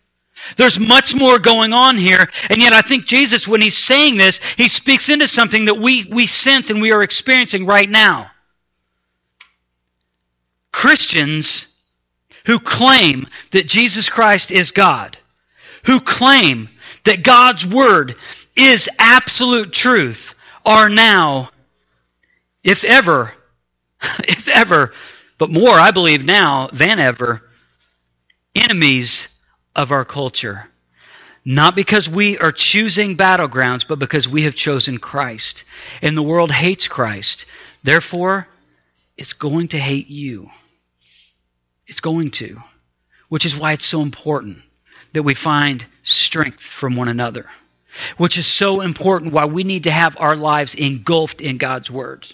There's 0.57 0.79
much 0.79 1.15
more 1.15 1.39
going 1.39 1.73
on 1.73 1.97
here, 1.97 2.29
and 2.51 2.61
yet 2.61 2.73
I 2.73 2.81
think 2.81 3.05
Jesus, 3.05 3.47
when 3.47 3.61
he's 3.61 3.79
saying 3.79 4.17
this, 4.17 4.39
he 4.57 4.69
speaks 4.69 5.09
into 5.09 5.27
something 5.27 5.67
that 5.67 5.77
we, 5.77 6.05
we 6.11 6.27
sense 6.27 6.71
and 6.71 6.83
we 6.83 6.93
are 6.93 7.03
experiencing 7.03 7.67
right 7.67 7.89
now. 7.89 8.31
Christians 10.73 11.74
who 12.47 12.59
claim 12.59 13.27
that 13.53 13.67
Jesus 13.67 14.09
Christ 14.09 14.51
is 14.53 14.71
God, 14.71 15.17
who 15.87 16.01
claim 16.01 16.69
that 17.05 17.25
God's 17.25 17.67
Word 17.67 18.17
is 18.57 18.89
absolute 18.99 19.73
truth, 19.73 20.35
are 20.65 20.89
now, 20.89 21.51
if 22.63 22.85
ever, 22.85 23.33
if 24.29 24.49
ever, 24.49 24.93
but 25.39 25.51
more, 25.51 25.75
I 25.75 25.91
believe 25.91 26.25
now 26.25 26.69
than 26.73 26.99
ever, 26.99 27.43
enemies 28.55 29.29
of 29.75 29.93
our 29.93 30.05
culture. 30.05 30.69
Not 31.45 31.77
because 31.77 32.09
we 32.09 32.39
are 32.39 32.53
choosing 32.53 33.17
battlegrounds, 33.17 33.87
but 33.87 33.99
because 33.99 34.27
we 34.27 34.45
have 34.45 34.55
chosen 34.55 34.97
Christ. 34.97 35.65
And 36.01 36.17
the 36.17 36.23
world 36.23 36.51
hates 36.51 36.89
Christ. 36.89 37.45
Therefore, 37.83 38.49
it's 39.19 39.35
going 39.35 39.69
to 39.69 39.79
hate 39.79 40.09
you. 40.09 40.49
It's 41.87 42.01
going 42.01 42.31
to. 42.33 42.59
Which 43.29 43.47
is 43.47 43.57
why 43.57 43.73
it's 43.73 43.87
so 43.87 44.03
important 44.03 44.59
that 45.13 45.23
we 45.23 45.35
find 45.35 45.85
strength 46.03 46.63
from 46.63 46.97
one 46.97 47.09
another. 47.09 47.47
Which 48.17 48.39
is 48.39 48.47
so 48.47 48.81
important 48.81 49.33
why 49.33 49.47
we 49.47 49.65
need 49.65 49.85
to 49.85 49.91
have 49.91 50.17
our 50.19 50.37
lives 50.37 50.75
engulfed 50.75 51.41
in 51.41 51.59
God's 51.59 51.91
Word. 51.91 52.27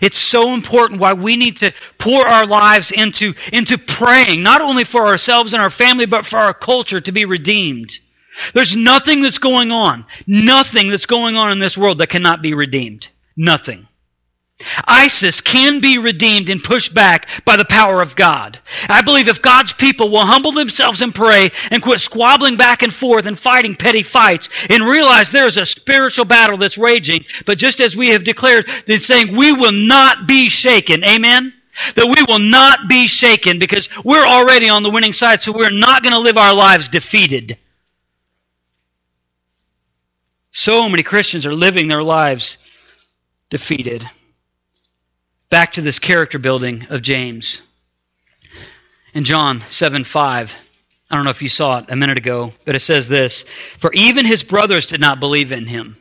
It's 0.00 0.18
so 0.18 0.54
important 0.54 1.00
why 1.00 1.14
we 1.14 1.36
need 1.36 1.58
to 1.58 1.72
pour 1.98 2.26
our 2.26 2.46
lives 2.46 2.92
into, 2.92 3.34
into 3.52 3.76
praying, 3.76 4.42
not 4.42 4.60
only 4.60 4.84
for 4.84 5.06
ourselves 5.06 5.52
and 5.52 5.62
our 5.62 5.70
family, 5.70 6.06
but 6.06 6.26
for 6.26 6.38
our 6.38 6.54
culture 6.54 7.00
to 7.00 7.12
be 7.12 7.24
redeemed. 7.24 7.90
There's 8.52 8.76
nothing 8.76 9.20
that's 9.20 9.38
going 9.38 9.70
on, 9.70 10.06
nothing 10.26 10.88
that's 10.88 11.06
going 11.06 11.36
on 11.36 11.52
in 11.52 11.58
this 11.58 11.78
world 11.78 11.98
that 11.98 12.08
cannot 12.08 12.42
be 12.42 12.54
redeemed. 12.54 13.08
Nothing. 13.36 13.86
ISIS 14.86 15.40
can 15.40 15.80
be 15.80 15.98
redeemed 15.98 16.48
and 16.48 16.62
pushed 16.62 16.94
back 16.94 17.28
by 17.44 17.56
the 17.56 17.64
power 17.64 18.00
of 18.00 18.16
God. 18.16 18.58
I 18.88 19.02
believe 19.02 19.28
if 19.28 19.42
God's 19.42 19.72
people 19.72 20.10
will 20.10 20.26
humble 20.26 20.52
themselves 20.52 21.02
and 21.02 21.14
pray 21.14 21.50
and 21.70 21.82
quit 21.82 22.00
squabbling 22.00 22.56
back 22.56 22.82
and 22.82 22.92
forth 22.94 23.26
and 23.26 23.38
fighting 23.38 23.76
petty 23.76 24.02
fights 24.02 24.48
and 24.70 24.82
realize 24.82 25.30
there 25.30 25.46
is 25.46 25.56
a 25.56 25.66
spiritual 25.66 26.24
battle 26.24 26.56
that's 26.56 26.78
raging, 26.78 27.24
but 27.46 27.58
just 27.58 27.80
as 27.80 27.96
we 27.96 28.10
have 28.10 28.24
declared, 28.24 28.66
then 28.86 29.00
saying 29.00 29.36
we 29.36 29.52
will 29.52 29.72
not 29.72 30.26
be 30.26 30.48
shaken. 30.48 31.04
Amen? 31.04 31.52
That 31.96 32.06
we 32.06 32.24
will 32.28 32.38
not 32.38 32.88
be 32.88 33.08
shaken 33.08 33.58
because 33.58 33.88
we're 34.04 34.26
already 34.26 34.68
on 34.68 34.82
the 34.82 34.90
winning 34.90 35.12
side, 35.12 35.42
so 35.42 35.52
we're 35.52 35.70
not 35.70 36.02
going 36.02 36.14
to 36.14 36.20
live 36.20 36.36
our 36.36 36.54
lives 36.54 36.88
defeated. 36.88 37.58
So 40.50 40.88
many 40.88 41.02
Christians 41.02 41.46
are 41.46 41.54
living 41.54 41.88
their 41.88 42.04
lives 42.04 42.58
defeated 43.50 44.08
back 45.54 45.74
to 45.74 45.82
this 45.82 46.00
character 46.00 46.40
building 46.40 46.84
of 46.90 47.00
James. 47.00 47.62
In 49.14 49.22
John 49.22 49.60
7 49.60 50.02
5, 50.02 50.52
I 51.08 51.14
don't 51.14 51.24
know 51.24 51.30
if 51.30 51.42
you 51.42 51.48
saw 51.48 51.78
it 51.78 51.84
a 51.90 51.94
minute 51.94 52.18
ago, 52.18 52.52
but 52.64 52.74
it 52.74 52.80
says 52.80 53.06
this 53.06 53.44
For 53.78 53.92
even 53.92 54.26
his 54.26 54.42
brothers 54.42 54.86
did 54.86 55.00
not 55.00 55.20
believe 55.20 55.52
in 55.52 55.64
him. 55.64 55.96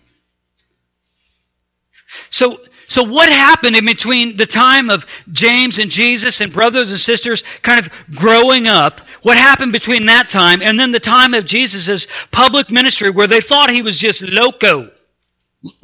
So, 2.32 2.58
so 2.88 3.04
what 3.04 3.30
happened 3.30 3.76
in 3.76 3.86
between 3.86 4.38
the 4.38 4.48
time 4.48 4.90
of 4.90 5.06
James 5.32 5.78
and 5.78 5.92
Jesus 5.92 6.42
and 6.42 6.52
brothers 6.52 6.90
and 6.90 7.00
sisters 7.00 7.44
kind 7.62 7.80
of 7.80 7.94
growing 8.10 8.66
up? 8.66 9.02
What 9.22 9.38
happened 9.38 9.72
between 9.72 10.08
that 10.08 10.30
time 10.30 10.64
and 10.64 10.80
then 10.80 10.92
the 10.92 11.00
time 11.00 11.36
of 11.36 11.46
Jesus' 11.46 12.08
public 12.32 12.72
ministry 12.72 13.12
where 13.12 13.28
they 13.28 13.40
thought 13.40 13.70
he 13.70 13.84
was 13.84 14.00
just 14.00 14.24
loco? 14.24 14.90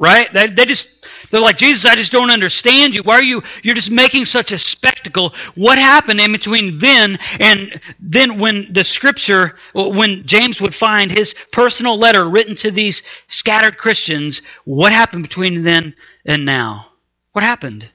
Right? 0.00 0.26
They, 0.32 0.48
they 0.48 0.64
just 0.64 0.99
they're 1.30 1.40
like, 1.40 1.56
Jesus, 1.56 1.86
I 1.86 1.94
just 1.94 2.12
don't 2.12 2.30
understand 2.30 2.94
you. 2.94 3.02
Why 3.02 3.14
are 3.14 3.22
you, 3.22 3.42
you're 3.62 3.74
just 3.74 3.90
making 3.90 4.24
such 4.24 4.50
a 4.52 4.58
spectacle. 4.58 5.32
What 5.54 5.78
happened 5.78 6.20
in 6.20 6.32
between 6.32 6.78
then 6.78 7.18
and 7.38 7.80
then 8.00 8.38
when 8.38 8.72
the 8.72 8.82
scripture, 8.82 9.56
when 9.74 10.26
James 10.26 10.60
would 10.60 10.74
find 10.74 11.10
his 11.10 11.34
personal 11.52 11.96
letter 11.96 12.28
written 12.28 12.56
to 12.56 12.70
these 12.70 13.02
scattered 13.28 13.78
Christians, 13.78 14.42
what 14.64 14.92
happened 14.92 15.22
between 15.22 15.62
then 15.62 15.94
and 16.26 16.44
now? 16.44 16.86
What 17.32 17.44
happened? 17.44 17.88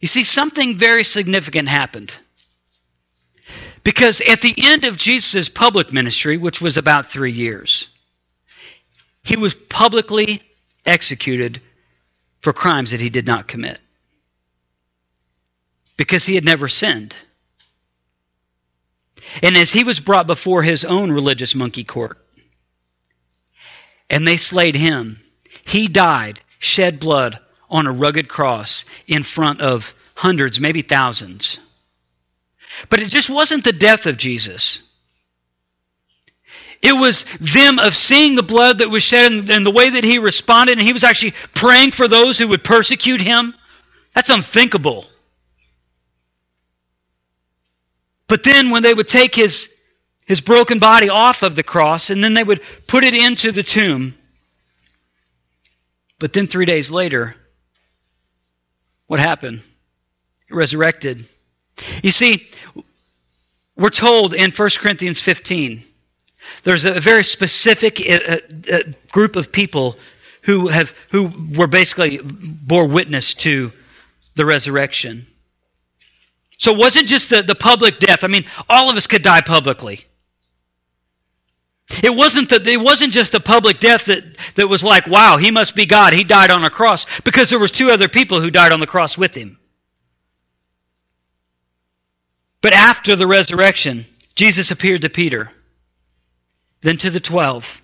You 0.00 0.08
see, 0.08 0.24
something 0.24 0.76
very 0.76 1.02
significant 1.02 1.68
happened. 1.68 2.14
Because 3.82 4.20
at 4.20 4.42
the 4.42 4.54
end 4.56 4.84
of 4.84 4.98
Jesus' 4.98 5.48
public 5.48 5.92
ministry, 5.92 6.36
which 6.36 6.60
was 6.60 6.76
about 6.76 7.10
three 7.10 7.32
years, 7.32 7.88
he 9.22 9.36
was 9.36 9.54
publicly 9.54 10.42
executed 10.86 11.60
for 12.40 12.52
crimes 12.52 12.92
that 12.92 13.00
he 13.00 13.10
did 13.10 13.26
not 13.26 13.48
commit 13.48 13.80
because 15.96 16.24
he 16.24 16.34
had 16.34 16.44
never 16.44 16.68
sinned. 16.68 17.14
And 19.42 19.56
as 19.56 19.70
he 19.70 19.84
was 19.84 20.00
brought 20.00 20.26
before 20.26 20.62
his 20.62 20.84
own 20.84 21.10
religious 21.10 21.54
monkey 21.54 21.84
court, 21.84 22.18
and 24.08 24.26
they 24.26 24.36
slayed 24.36 24.76
him, 24.76 25.18
he 25.66 25.88
died, 25.88 26.40
shed 26.58 27.00
blood 27.00 27.38
on 27.68 27.86
a 27.86 27.92
rugged 27.92 28.28
cross 28.28 28.84
in 29.06 29.24
front 29.24 29.60
of 29.60 29.94
hundreds, 30.14 30.60
maybe 30.60 30.82
thousands. 30.82 31.58
But 32.88 33.00
it 33.00 33.08
just 33.08 33.30
wasn't 33.30 33.64
the 33.64 33.72
death 33.72 34.06
of 34.06 34.16
Jesus. 34.16 34.82
It 36.86 36.92
was 36.92 37.24
them 37.40 37.80
of 37.80 37.96
seeing 37.96 38.36
the 38.36 38.44
blood 38.44 38.78
that 38.78 38.88
was 38.88 39.02
shed 39.02 39.32
and, 39.32 39.50
and 39.50 39.66
the 39.66 39.72
way 39.72 39.90
that 39.90 40.04
he 40.04 40.20
responded, 40.20 40.78
and 40.78 40.86
he 40.86 40.92
was 40.92 41.02
actually 41.02 41.34
praying 41.52 41.90
for 41.90 42.06
those 42.06 42.38
who 42.38 42.46
would 42.46 42.62
persecute 42.62 43.20
him. 43.20 43.56
That's 44.14 44.30
unthinkable. 44.30 45.04
But 48.28 48.44
then 48.44 48.70
when 48.70 48.84
they 48.84 48.94
would 48.94 49.08
take 49.08 49.34
his, 49.34 49.68
his 50.26 50.40
broken 50.40 50.78
body 50.78 51.08
off 51.08 51.42
of 51.42 51.56
the 51.56 51.64
cross 51.64 52.10
and 52.10 52.22
then 52.22 52.34
they 52.34 52.44
would 52.44 52.62
put 52.86 53.02
it 53.02 53.14
into 53.14 53.50
the 53.50 53.64
tomb, 53.64 54.14
but 56.20 56.32
then 56.32 56.46
three 56.46 56.66
days 56.66 56.88
later, 56.88 57.34
what 59.08 59.18
happened? 59.18 59.60
Resurrected. 60.48 61.26
You 62.04 62.12
see, 62.12 62.46
we're 63.76 63.90
told 63.90 64.34
in 64.34 64.52
1 64.52 64.68
Corinthians 64.78 65.20
15 65.20 65.82
there's 66.66 66.84
a 66.84 67.00
very 67.00 67.22
specific 67.22 68.00
uh, 68.00 68.38
uh, 68.70 68.78
group 69.12 69.36
of 69.36 69.52
people 69.52 69.96
who 70.42 70.66
have 70.66 70.92
who 71.12 71.30
were 71.56 71.68
basically 71.68 72.18
bore 72.22 72.88
witness 72.88 73.34
to 73.34 73.70
the 74.34 74.44
resurrection. 74.44 75.26
So 76.58 76.72
it 76.72 76.78
wasn't 76.78 77.06
just 77.06 77.30
the, 77.30 77.42
the 77.42 77.54
public 77.54 78.00
death. 78.00 78.24
I 78.24 78.26
mean, 78.26 78.44
all 78.68 78.90
of 78.90 78.96
us 78.96 79.06
could 79.06 79.22
die 79.22 79.42
publicly. 79.42 80.06
It 82.02 82.12
wasn't 82.12 82.50
that 82.50 82.66
it 82.66 82.80
wasn't 82.80 83.12
just 83.12 83.34
a 83.34 83.40
public 83.40 83.78
death 83.78 84.06
that, 84.06 84.24
that 84.56 84.66
was 84.66 84.82
like, 84.82 85.06
wow, 85.06 85.36
he 85.36 85.52
must 85.52 85.76
be 85.76 85.86
God. 85.86 86.14
He 86.14 86.24
died 86.24 86.50
on 86.50 86.64
a 86.64 86.70
cross 86.70 87.06
because 87.20 87.48
there 87.48 87.60
was 87.60 87.70
two 87.70 87.90
other 87.90 88.08
people 88.08 88.40
who 88.40 88.50
died 88.50 88.72
on 88.72 88.80
the 88.80 88.88
cross 88.88 89.16
with 89.16 89.36
him. 89.36 89.56
But 92.60 92.74
after 92.74 93.14
the 93.14 93.28
resurrection, 93.28 94.04
Jesus 94.34 94.72
appeared 94.72 95.02
to 95.02 95.10
Peter, 95.10 95.52
then 96.86 96.98
to 96.98 97.10
the 97.10 97.18
12, 97.18 97.80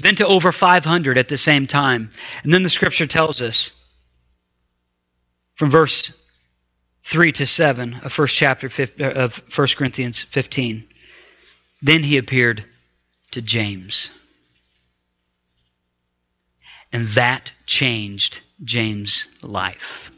then 0.00 0.16
to 0.16 0.26
over 0.26 0.50
500 0.50 1.16
at 1.16 1.28
the 1.28 1.38
same 1.38 1.68
time. 1.68 2.10
And 2.42 2.52
then 2.52 2.64
the 2.64 2.68
scripture 2.68 3.06
tells 3.06 3.40
us 3.40 3.70
from 5.54 5.70
verse 5.70 6.12
3 7.04 7.30
to 7.30 7.46
7 7.46 8.00
of 8.02 8.12
first 8.12 8.34
chapter 8.34 8.68
uh, 8.98 9.04
of 9.04 9.40
1 9.56 9.68
Corinthians 9.76 10.24
15. 10.24 10.88
Then 11.82 12.02
he 12.02 12.18
appeared 12.18 12.64
to 13.30 13.40
James. 13.40 14.10
And 16.92 17.06
that 17.10 17.52
changed 17.64 18.40
James' 18.64 19.28
life. 19.40 20.10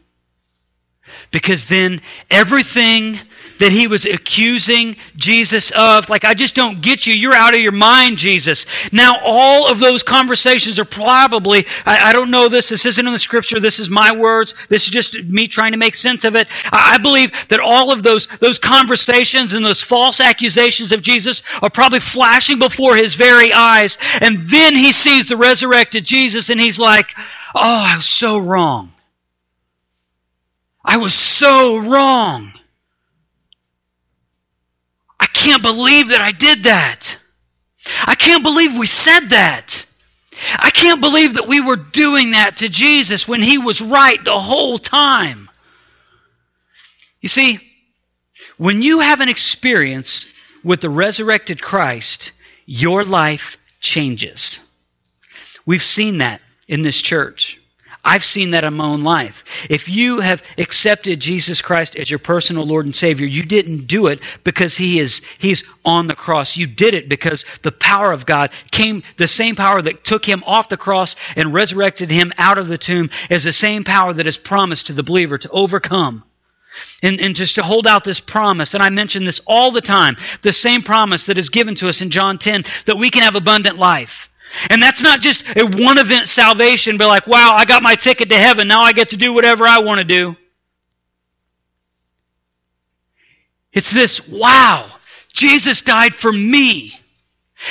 Because 1.30 1.66
then 1.66 2.00
everything 2.30 3.18
that 3.58 3.72
he 3.72 3.86
was 3.86 4.04
accusing 4.04 4.96
Jesus 5.16 5.70
of. 5.72 6.08
Like, 6.08 6.24
I 6.24 6.34
just 6.34 6.54
don't 6.54 6.80
get 6.82 7.06
you. 7.06 7.14
You're 7.14 7.34
out 7.34 7.54
of 7.54 7.60
your 7.60 7.72
mind, 7.72 8.18
Jesus. 8.18 8.66
Now, 8.92 9.18
all 9.22 9.66
of 9.66 9.78
those 9.78 10.02
conversations 10.02 10.78
are 10.78 10.84
probably, 10.84 11.66
I, 11.84 12.10
I 12.10 12.12
don't 12.12 12.30
know 12.30 12.48
this, 12.48 12.68
this 12.68 12.86
isn't 12.86 13.06
in 13.06 13.12
the 13.12 13.18
scripture, 13.18 13.60
this 13.60 13.78
is 13.78 13.88
my 13.88 14.14
words, 14.16 14.54
this 14.68 14.84
is 14.84 14.90
just 14.90 15.22
me 15.24 15.48
trying 15.48 15.72
to 15.72 15.78
make 15.78 15.94
sense 15.94 16.24
of 16.24 16.36
it. 16.36 16.48
I, 16.64 16.94
I 16.94 16.98
believe 16.98 17.32
that 17.48 17.60
all 17.60 17.92
of 17.92 18.02
those, 18.02 18.26
those 18.40 18.58
conversations 18.58 19.52
and 19.52 19.64
those 19.64 19.82
false 19.82 20.20
accusations 20.20 20.92
of 20.92 21.02
Jesus 21.02 21.42
are 21.62 21.70
probably 21.70 22.00
flashing 22.00 22.58
before 22.58 22.96
his 22.96 23.14
very 23.14 23.52
eyes. 23.52 23.98
And 24.20 24.38
then 24.42 24.74
he 24.74 24.92
sees 24.92 25.28
the 25.28 25.36
resurrected 25.36 26.04
Jesus 26.04 26.50
and 26.50 26.60
he's 26.60 26.78
like, 26.78 27.08
oh, 27.54 27.86
I 27.92 27.96
was 27.96 28.06
so 28.06 28.38
wrong. 28.38 28.92
I 30.86 30.98
was 30.98 31.14
so 31.14 31.78
wrong. 31.78 32.52
I 35.18 35.26
can't 35.26 35.62
believe 35.62 36.08
that 36.08 36.20
I 36.20 36.30
did 36.30 36.62
that. 36.62 37.18
I 38.06 38.14
can't 38.14 38.44
believe 38.44 38.78
we 38.78 38.86
said 38.86 39.30
that. 39.30 39.84
I 40.56 40.70
can't 40.70 41.00
believe 41.00 41.34
that 41.34 41.48
we 41.48 41.60
were 41.60 41.76
doing 41.76 42.32
that 42.32 42.58
to 42.58 42.68
Jesus 42.68 43.26
when 43.26 43.42
he 43.42 43.58
was 43.58 43.80
right 43.80 44.22
the 44.24 44.38
whole 44.38 44.78
time. 44.78 45.50
You 47.20 47.28
see, 47.28 47.58
when 48.56 48.80
you 48.80 49.00
have 49.00 49.20
an 49.20 49.28
experience 49.28 50.30
with 50.62 50.80
the 50.80 50.90
resurrected 50.90 51.60
Christ, 51.60 52.30
your 52.64 53.04
life 53.04 53.56
changes. 53.80 54.60
We've 55.64 55.82
seen 55.82 56.18
that 56.18 56.40
in 56.68 56.82
this 56.82 57.02
church. 57.02 57.60
I've 58.06 58.24
seen 58.24 58.52
that 58.52 58.62
in 58.62 58.74
my 58.74 58.84
own 58.84 59.02
life. 59.02 59.42
If 59.68 59.88
you 59.88 60.20
have 60.20 60.40
accepted 60.56 61.18
Jesus 61.18 61.60
Christ 61.60 61.96
as 61.96 62.08
your 62.08 62.20
personal 62.20 62.64
Lord 62.64 62.86
and 62.86 62.94
Savior, 62.94 63.26
you 63.26 63.42
didn't 63.42 63.88
do 63.88 64.06
it 64.06 64.20
because 64.44 64.76
He 64.76 65.00
is 65.00 65.22
He's 65.40 65.64
on 65.84 66.06
the 66.06 66.14
cross. 66.14 66.56
You 66.56 66.68
did 66.68 66.94
it 66.94 67.08
because 67.08 67.44
the 67.62 67.72
power 67.72 68.12
of 68.12 68.24
God 68.24 68.52
came, 68.70 69.02
the 69.16 69.26
same 69.26 69.56
power 69.56 69.82
that 69.82 70.04
took 70.04 70.24
Him 70.24 70.44
off 70.46 70.68
the 70.68 70.76
cross 70.76 71.16
and 71.34 71.52
resurrected 71.52 72.12
Him 72.12 72.32
out 72.38 72.58
of 72.58 72.68
the 72.68 72.78
tomb 72.78 73.10
is 73.28 73.42
the 73.42 73.52
same 73.52 73.82
power 73.82 74.12
that 74.12 74.28
is 74.28 74.38
promised 74.38 74.86
to 74.86 74.92
the 74.92 75.02
believer 75.02 75.36
to 75.38 75.50
overcome. 75.50 76.22
And, 77.02 77.18
and, 77.18 77.34
just 77.34 77.56
to 77.56 77.62
hold 77.62 77.88
out 77.88 78.04
this 78.04 78.20
promise, 78.20 78.74
and 78.74 78.82
I 78.82 78.90
mention 78.90 79.24
this 79.24 79.40
all 79.46 79.72
the 79.72 79.80
time, 79.80 80.16
the 80.42 80.52
same 80.52 80.82
promise 80.82 81.26
that 81.26 81.38
is 81.38 81.48
given 81.48 81.74
to 81.76 81.88
us 81.88 82.02
in 82.02 82.10
John 82.10 82.38
10, 82.38 82.64
that 82.84 82.98
we 82.98 83.10
can 83.10 83.22
have 83.22 83.34
abundant 83.34 83.78
life. 83.78 84.25
And 84.70 84.82
that's 84.82 85.02
not 85.02 85.20
just 85.20 85.44
a 85.56 85.64
one 85.64 85.98
event 85.98 86.28
salvation, 86.28 86.96
but 86.96 87.08
like, 87.08 87.26
wow, 87.26 87.52
I 87.54 87.64
got 87.64 87.82
my 87.82 87.94
ticket 87.94 88.30
to 88.30 88.38
heaven. 88.38 88.68
Now 88.68 88.82
I 88.82 88.92
get 88.92 89.10
to 89.10 89.16
do 89.16 89.32
whatever 89.32 89.66
I 89.66 89.80
want 89.80 89.98
to 89.98 90.04
do. 90.04 90.36
It's 93.72 93.90
this, 93.90 94.26
wow, 94.26 94.90
Jesus 95.32 95.82
died 95.82 96.14
for 96.14 96.32
me. 96.32 96.98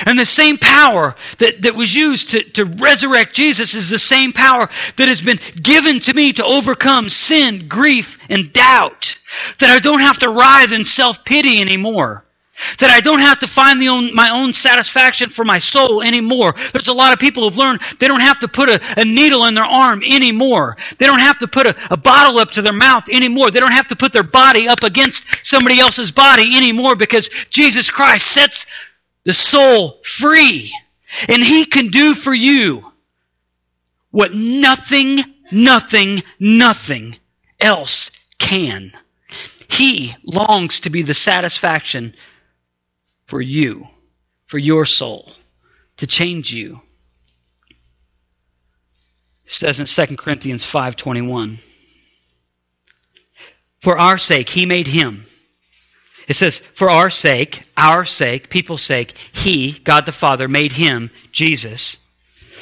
And 0.06 0.18
the 0.18 0.26
same 0.26 0.58
power 0.58 1.16
that, 1.38 1.62
that 1.62 1.76
was 1.76 1.96
used 1.96 2.32
to, 2.32 2.44
to 2.52 2.66
resurrect 2.66 3.36
Jesus 3.36 3.76
is 3.76 3.90
the 3.90 4.00
same 4.00 4.34
power 4.34 4.68
that 4.98 5.08
has 5.08 5.22
been 5.22 5.40
given 5.62 6.00
to 6.02 6.14
me 6.14 6.34
to 6.34 6.46
overcome 6.46 7.08
sin, 7.08 7.68
grief, 7.68 8.18
and 8.30 8.52
doubt. 8.52 9.18
That 9.60 9.70
I 9.70 9.80
don't 9.80 10.00
have 10.00 10.20
to 10.20 10.30
writhe 10.30 10.74
in 10.74 10.86
self 10.86 11.24
pity 11.24 11.62
anymore. 11.62 12.25
That 12.80 12.89
I 12.89 13.02
don't 13.02 13.20
have 13.20 13.39
to 13.39 13.48
find 13.48 13.84
own, 13.88 14.15
my 14.15 14.30
own 14.30 14.54
satisfaction 14.54 15.30
for 15.30 15.44
my 15.44 15.58
soul 15.58 16.02
anymore. 16.02 16.56
There's 16.72 16.88
a 16.88 16.94
lot 16.94 17.12
of 17.12 17.20
people 17.20 17.44
who've 17.44 17.58
learned 17.58 17.82
they 18.00 18.08
don't 18.08 18.22
have 18.22 18.39
to 18.39 18.48
put 18.48 18.70
a, 18.70 18.82
a 18.98 19.04
needle 19.04 19.46
in 19.46 19.54
their 19.54 19.65
arm 19.65 20.02
anymore. 20.04 20.78
They 20.98 21.06
don't 21.06 21.20
have 21.20 21.38
to 21.39 21.48
put 21.48 21.68
a, 21.68 21.76
a 21.91 21.98
bottle 21.98 22.39
up 22.39 22.52
to 22.52 22.62
their 22.62 22.74
mouth 22.74 23.10
anymore. 23.12 23.52
They 23.52 23.60
don't 23.60 23.72
have 23.72 23.88
to 23.88 23.96
put 23.96 24.13
their 24.13 24.24
body 24.24 24.68
up 24.68 24.84
against 24.84 25.46
somebody 25.46 25.80
else's 25.80 26.12
body 26.12 26.56
anymore 26.56 26.96
because 26.96 27.30
Jesus 27.50 27.91
Christ 27.91 28.28
sets 28.28 28.65
the 29.26 29.34
soul 29.34 30.00
free. 30.04 30.74
And 31.28 31.44
He 31.44 31.65
can 31.65 31.89
do 31.89 32.13
for 32.13 32.34
you 32.34 32.86
what 34.12 34.34
nothing, 34.34 35.22
nothing, 35.52 36.24
nothing 36.39 37.18
else 37.60 38.12
can. 38.39 38.91
He 39.68 40.15
longs 40.24 40.82
to 40.82 40.89
be 40.89 41.02
the 41.02 41.13
satisfaction 41.13 42.15
for 43.28 43.42
you, 43.42 43.88
for 44.48 44.58
your 44.58 44.86
soul, 44.86 45.34
to 45.98 46.08
change 46.08 46.54
you. 46.54 46.82
It 49.46 49.52
says 49.52 49.80
in 49.80 49.86
2 49.86 50.18
Corinthians 50.18 50.66
5:21, 50.66 51.60
"For 53.82 53.98
our 53.98 54.18
sake 54.18 54.50
he 54.50 54.66
made 54.66 54.88
him." 54.88 55.28
It 56.28 56.36
says, 56.36 56.60
"For 56.74 56.90
our 56.90 57.12
sake, 57.12 57.62
our 57.78 58.04
sake, 58.04 58.50
people's 58.50 58.84
sake, 58.84 59.16
he, 59.32 59.74
God 59.74 60.08
the 60.08 60.12
Father, 60.12 60.48
made 60.48 60.72
him, 60.72 61.12
Jesus, 61.32 61.98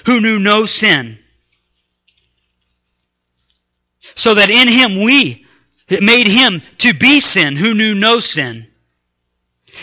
who 0.05 0.19
knew 0.19 0.37
no 0.37 0.65
sin, 0.65 1.23
so 4.15 4.35
that 4.35 4.49
in 4.49 4.67
him 4.67 5.01
we 5.01 5.45
made 5.89 6.27
him 6.27 6.61
to 6.79 6.93
be 6.93 7.21
sin 7.21 7.55
who 7.55 7.73
knew 7.73 7.95
no 7.95 8.19
sin." 8.19 8.72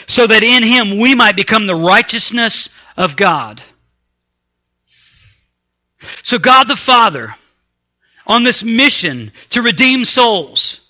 So 0.07 0.27
that 0.27 0.43
in 0.43 0.63
him 0.63 0.99
we 0.99 1.15
might 1.15 1.37
become 1.37 1.67
the 1.67 1.75
righteousness 1.75 2.69
of 2.97 3.17
God. 3.17 3.63
So 6.23 6.39
God 6.39 6.69
the 6.69 6.77
Father, 6.77 7.35
on 8.27 8.45
this 8.45 8.63
mission 8.63 9.33
to 9.51 9.63
redeem 9.63 10.05
souls, 10.05 10.81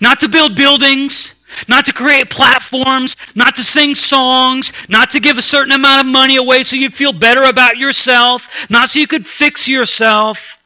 not 0.00 0.20
to 0.20 0.28
build 0.28 0.56
buildings, 0.56 1.34
not 1.66 1.86
to 1.86 1.92
create 1.92 2.30
platforms, 2.30 3.16
not 3.34 3.56
to 3.56 3.64
sing 3.64 3.94
songs, 3.94 4.72
not 4.88 5.10
to 5.10 5.20
give 5.20 5.38
a 5.38 5.42
certain 5.42 5.72
amount 5.72 6.06
of 6.06 6.12
money 6.12 6.36
away 6.36 6.62
so 6.62 6.76
you 6.76 6.90
feel 6.90 7.12
better 7.12 7.44
about 7.44 7.78
yourself, 7.78 8.48
not 8.70 8.90
so 8.90 9.00
you 9.00 9.06
could 9.06 9.26
fix 9.26 9.68
yourself. 9.68 10.58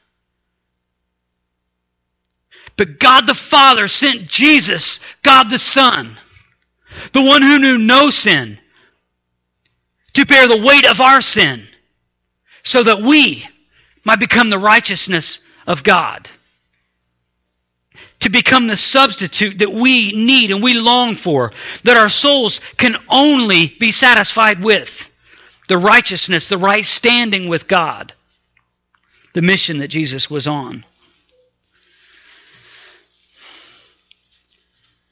But 2.77 2.99
God 2.99 3.27
the 3.27 3.35
Father 3.35 3.87
sent 3.87 4.27
Jesus, 4.27 5.01
God 5.23 5.51
the 5.51 5.59
Son, 5.59 6.17
the 7.13 7.23
one 7.23 7.43
who 7.43 7.59
knew 7.59 7.79
no 7.79 8.11
sin, 8.11 8.59
to 10.15 10.27
bear 10.27 10.47
the 10.47 10.63
weight 10.63 10.87
of 10.91 11.01
our 11.01 11.21
sin, 11.21 11.67
so 12.63 12.83
that 12.83 13.03
we 13.03 13.47
might 14.05 14.21
become 14.21 14.51
the 14.51 14.59
righteousness 14.59 15.41
of 15.67 15.83
God. 15.83 16.29
To 18.21 18.31
become 18.31 18.67
the 18.67 18.77
substitute 18.77 19.59
that 19.59 19.73
we 19.73 20.13
need 20.13 20.51
and 20.53 20.63
we 20.63 20.75
long 20.75 21.17
for, 21.17 21.53
that 21.85 21.97
our 21.97 22.09
souls 22.09 22.61
can 22.77 22.97
only 23.09 23.75
be 23.81 23.91
satisfied 23.91 24.63
with. 24.63 25.11
The 25.69 25.79
righteousness, 25.79 26.49
the 26.49 26.59
right 26.59 26.85
standing 26.85 27.49
with 27.49 27.67
God. 27.67 28.13
The 29.35 29.43
mission 29.43 29.79
that 29.79 29.89
Jesus 29.89 30.31
was 30.31 30.47
on. 30.47 30.85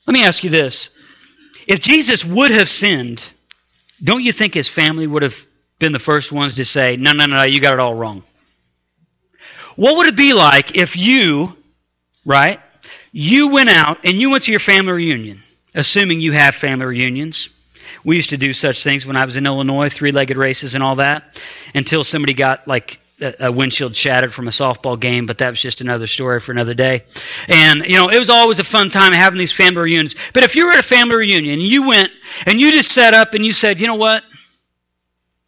Let 0.07 0.15
me 0.15 0.25
ask 0.25 0.45
you 0.45 0.51
this. 0.51 0.91
If 1.71 1.79
Jesus 1.79 2.25
would 2.25 2.51
have 2.51 2.69
sinned, 2.69 3.25
don't 4.03 4.25
you 4.25 4.33
think 4.33 4.55
his 4.55 4.69
family 4.69 5.07
would 5.07 5.23
have 5.23 5.37
been 5.79 5.93
the 5.93 6.01
first 6.01 6.33
ones 6.33 6.57
to 6.57 6.65
say, 6.65 6.97
no, 6.97 7.13
no, 7.13 7.27
no, 7.27 7.45
you 7.45 7.61
got 7.61 7.75
it 7.75 7.79
all 7.79 7.95
wrong? 7.95 8.25
What 9.77 9.97
would 9.99 10.09
it 10.09 10.17
be 10.17 10.33
like 10.33 10.75
if 10.75 10.97
you, 10.97 11.57
right, 12.25 12.59
you 13.13 13.51
went 13.51 13.69
out 13.69 13.99
and 14.03 14.15
you 14.15 14.31
went 14.31 14.43
to 14.45 14.51
your 14.51 14.59
family 14.59 14.95
reunion, 14.95 15.39
assuming 15.73 16.21
you 16.21 16.33
have 16.33 16.57
family 16.57 16.87
reunions, 16.87 17.51
We 18.05 18.17
used 18.17 18.31
to 18.31 18.37
do 18.37 18.53
such 18.53 18.83
things 18.83 19.05
when 19.05 19.17
I 19.17 19.25
was 19.25 19.37
in 19.37 19.47
Illinois, 19.47 19.91
three-legged 19.91 20.37
races 20.37 20.75
and 20.75 20.83
all 20.83 20.97
that, 20.97 21.41
until 21.75 22.05
somebody 22.05 22.35
got 22.35 22.67
like 22.67 22.99
a 23.21 23.53
windshield 23.53 23.95
shattered 23.97 24.33
from 24.33 24.49
a 24.49 24.51
softball 24.51 24.99
game, 24.99 25.27
but 25.27 25.39
that 25.39 25.51
was 25.51 25.61
just 25.61 25.81
another 25.81 26.07
story 26.07 26.41
for 26.41 26.53
another 26.53 26.75
day. 26.75 27.05
And, 27.49 27.85
you 27.87 27.95
know, 27.97 28.09
it 28.09 28.19
was 28.19 28.31
always 28.31 28.59
a 28.59 28.65
fun 28.65 28.91
time 28.91 29.13
having 29.13 29.39
these 29.39 29.53
family 29.53 29.83
reunions. 29.83 30.15
But 30.33 30.45
if 30.45 30.57
you 30.57 30.67
were 30.67 30.73
at 30.73 30.79
a 30.79 30.83
family 30.83 31.17
reunion 31.17 31.55
and 31.55 31.63
you 31.63 31.87
went 31.87 32.11
and 32.47 32.61
you 32.61 32.73
just 32.73 32.93
sat 32.93 33.15
up 33.15 33.35
and 33.35 33.45
you 33.45 33.53
said, 33.53 33.81
you 33.81 33.87
know 33.87 33.97
what? 33.97 34.23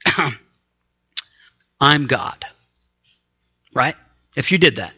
I'm 1.81 2.07
God. 2.07 2.45
Right? 3.75 3.97
If 4.37 4.53
you 4.53 4.59
did 4.59 4.77
that. 4.77 4.93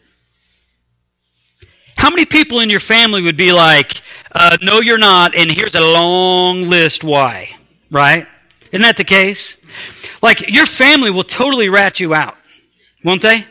How 1.95 2.09
many 2.09 2.25
people 2.25 2.59
in 2.59 2.69
your 2.69 2.79
family 2.79 3.21
would 3.21 3.37
be 3.37 3.51
like, 3.51 3.93
uh, 4.31 4.57
no, 4.61 4.81
you're 4.81 4.97
not, 4.97 5.33
and 5.33 5.49
here's 5.49 5.75
a 5.75 5.81
long 5.81 6.63
list 6.63 7.03
why? 7.03 7.49
Right? 7.89 8.27
Isn't 8.71 8.81
that 8.81 8.97
the 8.97 9.05
case? 9.05 9.57
Like, 10.21 10.51
your 10.51 10.65
family 10.65 11.09
will 11.09 11.23
totally 11.23 11.69
rat 11.69 11.99
you 11.99 12.13
out, 12.13 12.35
won't 13.05 13.21
they? 13.21 13.45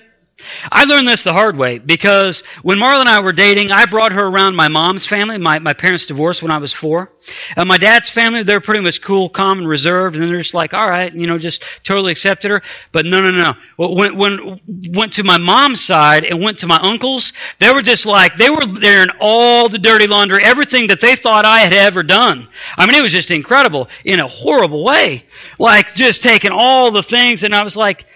I 0.70 0.84
learned 0.84 1.08
this 1.08 1.24
the 1.24 1.32
hard 1.32 1.56
way 1.56 1.78
because 1.78 2.42
when 2.62 2.78
Marla 2.78 3.00
and 3.00 3.08
I 3.08 3.20
were 3.20 3.32
dating, 3.32 3.70
I 3.70 3.86
brought 3.86 4.12
her 4.12 4.26
around 4.26 4.56
my 4.56 4.68
mom's 4.68 5.06
family. 5.06 5.38
My, 5.38 5.58
my 5.58 5.72
parents 5.72 6.06
divorced 6.06 6.42
when 6.42 6.50
I 6.50 6.58
was 6.58 6.72
four. 6.72 7.10
And 7.56 7.68
my 7.68 7.78
dad's 7.78 8.10
family, 8.10 8.42
they're 8.42 8.60
pretty 8.60 8.80
much 8.80 9.00
cool, 9.00 9.28
calm, 9.28 9.58
and 9.58 9.68
reserved. 9.68 10.16
And 10.16 10.26
they're 10.26 10.38
just 10.38 10.54
like, 10.54 10.74
all 10.74 10.88
right, 10.88 11.14
you 11.14 11.26
know, 11.26 11.38
just 11.38 11.62
totally 11.84 12.12
accepted 12.12 12.50
her. 12.50 12.62
But 12.92 13.06
no, 13.06 13.22
no, 13.22 13.30
no. 13.30 13.54
When, 13.76 14.16
when 14.16 14.60
went 14.92 15.14
to 15.14 15.24
my 15.24 15.38
mom's 15.38 15.80
side 15.82 16.24
and 16.24 16.42
went 16.42 16.58
to 16.58 16.66
my 16.66 16.78
uncles, 16.82 17.32
they 17.60 17.72
were 17.72 17.82
just 17.82 18.04
like, 18.04 18.36
they 18.36 18.50
were 18.50 18.66
there 18.66 19.02
in 19.02 19.10
all 19.20 19.68
the 19.68 19.78
dirty 19.78 20.06
laundry, 20.06 20.42
everything 20.42 20.88
that 20.88 21.00
they 21.00 21.16
thought 21.16 21.44
I 21.44 21.60
had 21.60 21.72
ever 21.72 22.02
done. 22.02 22.48
I 22.76 22.86
mean, 22.86 22.96
it 22.96 23.02
was 23.02 23.12
just 23.12 23.30
incredible 23.30 23.88
in 24.04 24.20
a 24.20 24.26
horrible 24.26 24.84
way. 24.84 25.24
Like 25.58 25.94
just 25.94 26.22
taking 26.22 26.50
all 26.52 26.90
the 26.90 27.02
things. 27.02 27.44
And 27.44 27.54
I 27.54 27.62
was 27.62 27.76
like, 27.76 28.06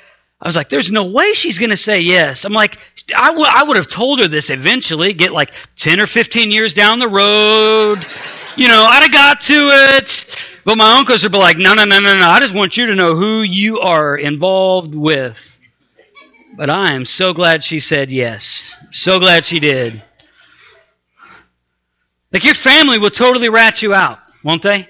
I 0.40 0.46
was 0.46 0.54
like, 0.54 0.68
there's 0.68 0.92
no 0.92 1.10
way 1.10 1.32
she's 1.32 1.58
going 1.58 1.70
to 1.70 1.76
say 1.76 2.00
yes. 2.00 2.44
I'm 2.44 2.52
like, 2.52 2.78
I, 3.16 3.28
w- 3.28 3.46
I 3.48 3.64
would 3.64 3.76
have 3.76 3.88
told 3.88 4.20
her 4.20 4.28
this 4.28 4.50
eventually, 4.50 5.12
get 5.12 5.32
like 5.32 5.52
10 5.76 5.98
or 6.00 6.06
15 6.06 6.52
years 6.52 6.74
down 6.74 7.00
the 7.00 7.08
road. 7.08 8.06
You 8.56 8.68
know, 8.68 8.86
I'd 8.88 9.02
have 9.02 9.12
got 9.12 9.40
to 9.42 9.68
it. 9.96 10.36
But 10.64 10.76
my 10.76 10.98
uncles 10.98 11.24
would 11.24 11.32
be 11.32 11.38
like, 11.38 11.58
no, 11.58 11.74
no, 11.74 11.84
no, 11.84 11.98
no, 11.98 12.16
no. 12.16 12.28
I 12.28 12.38
just 12.40 12.54
want 12.54 12.76
you 12.76 12.86
to 12.86 12.94
know 12.94 13.16
who 13.16 13.42
you 13.42 13.80
are 13.80 14.16
involved 14.16 14.94
with. 14.94 15.58
But 16.56 16.70
I 16.70 16.92
am 16.92 17.04
so 17.04 17.32
glad 17.34 17.64
she 17.64 17.80
said 17.80 18.10
yes. 18.10 18.76
So 18.90 19.18
glad 19.18 19.44
she 19.44 19.60
did. 19.60 20.02
Like 22.32 22.44
your 22.44 22.54
family 22.54 22.98
will 22.98 23.10
totally 23.10 23.48
rat 23.48 23.82
you 23.82 23.94
out, 23.94 24.18
won't 24.44 24.62
they? 24.62 24.88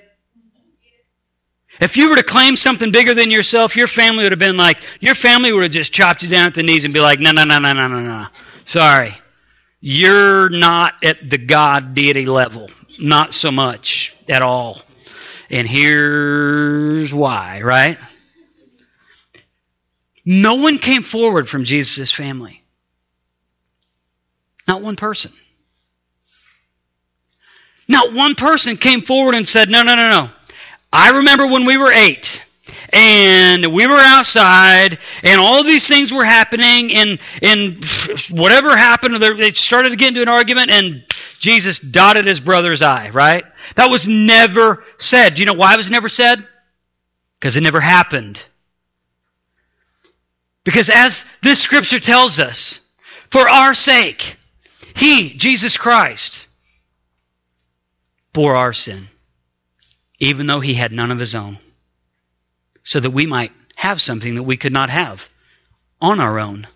If 1.81 1.97
you 1.97 2.11
were 2.11 2.17
to 2.17 2.25
claim 2.25 2.57
something 2.57 2.91
bigger 2.91 3.15
than 3.15 3.31
yourself, 3.31 3.77
your 3.77 3.87
family 3.87 4.25
would 4.25 4.33
have 4.33 4.39
been 4.39 4.57
like, 4.57 4.79
your 5.01 5.15
family 5.15 5.53
would 5.53 5.63
have 5.63 5.73
just 5.73 5.93
chopped 5.93 6.23
you 6.23 6.29
down 6.29 6.47
at 6.47 6.55
the 6.55 6.63
knees 6.63 6.85
and 6.85 6.93
be 6.93 7.01
like, 7.01 7.21
no, 7.21 7.31
no, 7.31 7.45
no, 7.45 7.59
no, 7.59 7.73
no, 7.73 7.87
no, 7.87 8.01
no. 8.01 8.27
Sorry. 8.65 9.15
You're 9.81 10.49
not 10.49 10.95
at 11.05 11.31
the 11.31 11.39
God 11.39 11.95
deity 11.95 12.27
level. 12.27 12.69
Not 12.99 13.33
so 13.33 13.53
much 13.53 14.17
at 14.29 14.43
all. 14.43 14.83
And 15.51 15.69
here's 15.69 17.15
why, 17.15 17.63
right? 17.63 17.97
No 20.25 20.57
one 20.57 20.79
came 20.79 21.03
forward 21.03 21.49
from 21.49 21.65
Jesus' 21.65 22.11
family. 22.11 22.63
Not 24.67 24.83
one 24.83 24.97
person. 24.97 25.33
Not 27.89 28.13
one 28.13 28.35
person 28.35 28.77
came 28.77 29.01
forward 29.01 29.35
and 29.35 29.49
said, 29.49 29.71
no, 29.71 29.83
no, 29.83 29.95
no, 29.95 30.11
no. 30.11 30.31
I 30.93 31.11
remember 31.11 31.47
when 31.47 31.67
we 31.67 31.77
were 31.77 31.93
eight 31.93 32.43
and 32.91 33.73
we 33.75 33.87
were 33.87 33.99
outside 34.01 34.99
and 35.23 35.41
all 35.41 35.63
these 35.63 35.87
things 35.87 36.13
were 36.13 36.25
happening 36.25 36.93
and, 36.95 37.19
and 37.43 37.85
whatever 38.31 38.77
happened, 38.77 39.17
they 39.17 39.53
started 39.53 39.91
to 39.91 39.97
get 39.97 40.09
into 40.09 40.23
an 40.23 40.29
argument 40.29 40.71
and 40.71 41.05
Jesus 41.39 41.81
dotted 41.81 42.25
his 42.27 42.41
brother's 42.41 42.81
eye, 42.81 43.11
right? 43.11 43.45
That 43.77 43.91
was 43.91 44.09
never 44.09 44.83
said. 44.99 45.35
Do 45.35 45.43
you 45.43 45.47
know 45.47 45.55
why 45.55 45.75
it 45.75 45.77
was 45.77 45.91
never 45.91 46.09
said? 46.09 46.47
Because 47.39 47.57
it 47.57 47.61
never 47.61 47.81
happened. 47.81 48.43
Because 50.65 50.91
as 50.91 51.25
this 51.43 51.61
scripture 51.61 52.01
tells 52.01 52.39
us, 52.39 52.81
for 53.31 53.49
our 53.49 53.75
sake, 53.75 54.37
He, 54.95 55.35
Jesus 55.37 55.77
Christ, 55.77 56.49
bore 58.33 58.57
our 58.57 58.73
sin 58.73 59.09
even 60.19 60.47
though 60.47 60.61
he 60.61 60.75
had 60.75 60.93
none 60.93 61.11
of 61.11 61.19
his 61.19 61.35
own, 61.35 61.59
so 62.85 63.01
that 63.01 63.11
we 63.11 63.27
might 63.27 63.53
have 63.77 64.01
something 64.01 64.35
that 64.35 64.43
we 64.43 64.57
could 64.57 64.73
not 64.73 64.91
have 64.91 65.29
on 66.01 66.21
our 66.21 66.39
own 66.39 66.67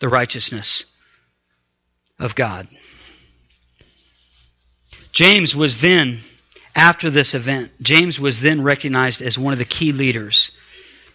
the 0.00 0.08
righteousness 0.08 0.86
of 2.18 2.34
God. 2.34 2.68
James 5.12 5.54
was 5.54 5.80
then, 5.80 6.18
after 6.74 7.10
this 7.10 7.34
event, 7.34 7.70
James 7.80 8.18
was 8.18 8.40
then 8.40 8.62
recognized 8.62 9.22
as 9.22 9.38
one 9.38 9.52
of 9.52 9.58
the 9.58 9.64
key 9.64 9.92
leaders 9.92 10.50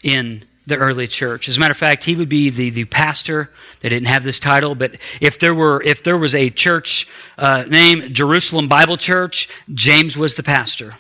in 0.04 0.46
the 0.68 0.78
early 0.78 1.08
church. 1.08 1.50
As 1.50 1.58
a 1.58 1.60
matter 1.60 1.72
of 1.72 1.78
fact, 1.78 2.04
he 2.04 2.16
would 2.16 2.30
be 2.30 2.50
the, 2.50 2.70
the 2.70 2.86
pastor. 2.86 3.50
They 3.80 3.90
didn't 3.90 4.08
have 4.08 4.24
this 4.24 4.40
title, 4.40 4.76
but 4.76 5.00
if 5.22 5.40
there 5.40 5.56
were 5.56 5.82
if 5.82 6.04
there 6.04 6.18
was 6.18 6.36
a 6.36 6.50
church 6.50 7.08
uh, 7.38 7.64
named 7.68 8.14
Jerusalem 8.14 8.68
Bible 8.68 8.98
Church, 8.98 9.50
James 9.74 10.16
was 10.16 10.36
the 10.36 10.44
pastor. 10.44 10.94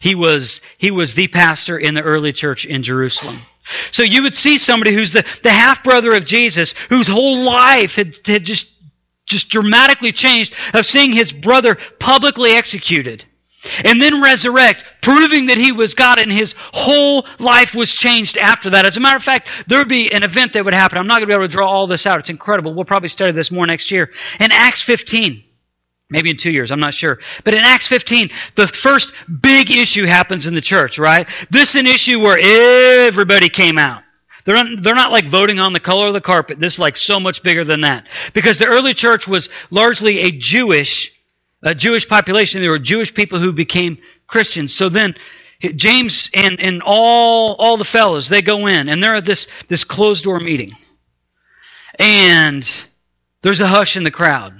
He 0.00 0.14
was, 0.14 0.62
he 0.78 0.90
was 0.90 1.14
the 1.14 1.28
pastor 1.28 1.78
in 1.78 1.94
the 1.94 2.02
early 2.02 2.32
church 2.32 2.64
in 2.64 2.82
Jerusalem. 2.82 3.38
So 3.92 4.02
you 4.02 4.22
would 4.22 4.34
see 4.34 4.58
somebody 4.58 4.92
who's 4.92 5.12
the, 5.12 5.24
the 5.42 5.50
half 5.50 5.84
brother 5.84 6.14
of 6.14 6.24
Jesus, 6.24 6.72
whose 6.88 7.06
whole 7.06 7.42
life 7.42 7.94
had, 7.94 8.16
had 8.24 8.44
just, 8.44 8.72
just 9.26 9.50
dramatically 9.50 10.10
changed 10.12 10.54
of 10.74 10.86
seeing 10.86 11.12
his 11.12 11.32
brother 11.32 11.76
publicly 11.98 12.52
executed 12.52 13.24
and 13.84 14.00
then 14.00 14.22
resurrect, 14.22 14.84
proving 15.02 15.46
that 15.46 15.58
he 15.58 15.70
was 15.70 15.92
God, 15.94 16.18
and 16.18 16.32
his 16.32 16.54
whole 16.72 17.26
life 17.38 17.74
was 17.74 17.92
changed 17.92 18.38
after 18.38 18.70
that. 18.70 18.86
As 18.86 18.96
a 18.96 19.00
matter 19.00 19.16
of 19.16 19.22
fact, 19.22 19.50
there 19.66 19.78
would 19.78 19.88
be 19.88 20.10
an 20.12 20.22
event 20.22 20.54
that 20.54 20.64
would 20.64 20.72
happen. 20.72 20.96
I'm 20.96 21.06
not 21.06 21.18
going 21.18 21.22
to 21.22 21.26
be 21.26 21.34
able 21.34 21.44
to 21.44 21.52
draw 21.52 21.68
all 21.68 21.86
this 21.86 22.06
out. 22.06 22.20
It's 22.20 22.30
incredible. 22.30 22.72
We'll 22.72 22.86
probably 22.86 23.10
study 23.10 23.32
this 23.32 23.50
more 23.50 23.66
next 23.66 23.90
year. 23.90 24.10
In 24.40 24.50
Acts 24.50 24.82
15, 24.82 25.44
Maybe 26.10 26.30
in 26.30 26.36
two 26.36 26.50
years, 26.50 26.72
I'm 26.72 26.80
not 26.80 26.92
sure. 26.92 27.20
But 27.44 27.54
in 27.54 27.60
Acts 27.60 27.86
15, 27.86 28.30
the 28.56 28.66
first 28.66 29.14
big 29.40 29.70
issue 29.70 30.04
happens 30.04 30.46
in 30.46 30.54
the 30.54 30.60
church, 30.60 30.98
right? 30.98 31.28
This 31.50 31.70
is 31.70 31.76
an 31.76 31.86
issue 31.86 32.20
where 32.20 32.36
everybody 33.06 33.48
came 33.48 33.78
out. 33.78 34.02
They're 34.44 34.56
not, 34.56 34.82
they're 34.82 34.94
not 34.94 35.12
like 35.12 35.26
voting 35.26 35.60
on 35.60 35.72
the 35.72 35.80
color 35.80 36.08
of 36.08 36.12
the 36.12 36.20
carpet. 36.20 36.58
This 36.58 36.74
is 36.74 36.78
like 36.80 36.96
so 36.96 37.20
much 37.20 37.44
bigger 37.44 37.62
than 37.62 37.82
that. 37.82 38.08
Because 38.34 38.58
the 38.58 38.66
early 38.66 38.92
church 38.92 39.28
was 39.28 39.48
largely 39.70 40.20
a 40.20 40.30
Jewish, 40.32 41.12
a 41.62 41.74
Jewish 41.74 42.08
population. 42.08 42.60
There 42.60 42.70
were 42.70 42.78
Jewish 42.78 43.14
people 43.14 43.38
who 43.38 43.52
became 43.52 43.98
Christians. 44.26 44.74
So 44.74 44.88
then, 44.88 45.14
James 45.60 46.30
and, 46.34 46.58
and 46.58 46.82
all, 46.82 47.54
all 47.54 47.76
the 47.76 47.84
fellows, 47.84 48.28
they 48.28 48.42
go 48.42 48.66
in 48.66 48.88
and 48.88 49.00
they're 49.00 49.16
at 49.16 49.26
this, 49.26 49.46
this 49.68 49.84
closed 49.84 50.24
door 50.24 50.40
meeting. 50.40 50.72
And 51.98 52.68
there's 53.42 53.60
a 53.60 53.68
hush 53.68 53.96
in 53.96 54.04
the 54.04 54.10
crowd. 54.10 54.54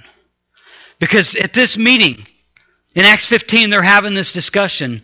Because 1.01 1.35
at 1.35 1.51
this 1.51 1.79
meeting, 1.79 2.27
in 2.93 3.05
Acts 3.05 3.25
15, 3.25 3.71
they're 3.71 3.81
having 3.81 4.13
this 4.13 4.33
discussion. 4.33 5.01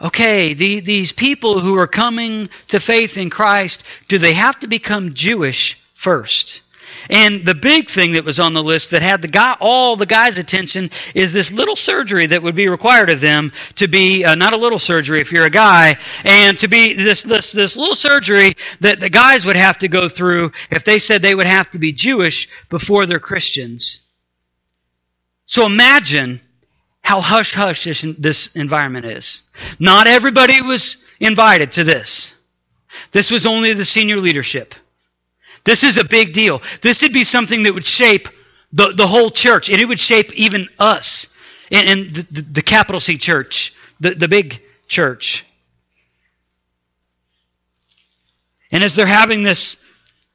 Okay, 0.00 0.54
the, 0.54 0.78
these 0.78 1.10
people 1.12 1.58
who 1.58 1.76
are 1.76 1.88
coming 1.88 2.48
to 2.68 2.78
faith 2.78 3.18
in 3.18 3.28
Christ, 3.28 3.82
do 4.06 4.18
they 4.18 4.34
have 4.34 4.56
to 4.60 4.68
become 4.68 5.14
Jewish 5.14 5.82
first? 5.94 6.62
And 7.10 7.44
the 7.44 7.56
big 7.56 7.90
thing 7.90 8.12
that 8.12 8.24
was 8.24 8.38
on 8.38 8.52
the 8.52 8.62
list 8.62 8.92
that 8.92 9.02
had 9.02 9.20
the 9.20 9.28
guy, 9.28 9.56
all 9.60 9.96
the 9.96 10.06
guys' 10.06 10.38
attention 10.38 10.90
is 11.12 11.32
this 11.32 11.50
little 11.50 11.76
surgery 11.76 12.26
that 12.26 12.44
would 12.44 12.54
be 12.54 12.68
required 12.68 13.10
of 13.10 13.20
them 13.20 13.50
to 13.76 13.88
be, 13.88 14.24
uh, 14.24 14.36
not 14.36 14.52
a 14.52 14.56
little 14.56 14.78
surgery 14.78 15.20
if 15.20 15.32
you're 15.32 15.44
a 15.44 15.50
guy, 15.50 15.98
and 16.22 16.56
to 16.58 16.68
be 16.68 16.94
this, 16.94 17.22
this, 17.22 17.50
this 17.50 17.76
little 17.76 17.96
surgery 17.96 18.54
that 18.78 19.00
the 19.00 19.10
guys 19.10 19.44
would 19.44 19.56
have 19.56 19.78
to 19.78 19.88
go 19.88 20.08
through 20.08 20.52
if 20.70 20.84
they 20.84 21.00
said 21.00 21.20
they 21.20 21.34
would 21.34 21.46
have 21.46 21.68
to 21.70 21.80
be 21.80 21.92
Jewish 21.92 22.48
before 22.70 23.06
they're 23.06 23.18
Christians. 23.18 24.02
So 25.46 25.64
imagine 25.64 26.40
how 27.02 27.20
hush 27.20 27.54
hush 27.54 27.84
this, 27.84 28.04
this 28.18 28.54
environment 28.56 29.06
is. 29.06 29.42
Not 29.78 30.06
everybody 30.08 30.60
was 30.60 31.04
invited 31.20 31.72
to 31.72 31.84
this. 31.84 32.34
This 33.12 33.30
was 33.30 33.46
only 33.46 33.72
the 33.72 33.84
senior 33.84 34.16
leadership. 34.16 34.74
This 35.64 35.84
is 35.84 35.98
a 35.98 36.04
big 36.04 36.32
deal. 36.32 36.62
This 36.82 37.02
would 37.02 37.12
be 37.12 37.24
something 37.24 37.64
that 37.64 37.74
would 37.74 37.84
shape 37.84 38.28
the, 38.72 38.92
the 38.96 39.06
whole 39.06 39.30
church, 39.30 39.70
and 39.70 39.80
it 39.80 39.86
would 39.86 40.00
shape 40.00 40.32
even 40.34 40.68
us 40.78 41.28
in, 41.70 41.86
in 41.86 42.12
the, 42.12 42.26
the, 42.30 42.42
the, 42.42 42.62
capital 42.62 43.00
C 43.00 43.18
church, 43.18 43.74
the, 44.00 44.14
the 44.14 44.28
big 44.28 44.60
church. 44.88 45.44
And 48.72 48.82
as 48.82 48.94
they're 48.94 49.06
having 49.06 49.42
this 49.42 49.76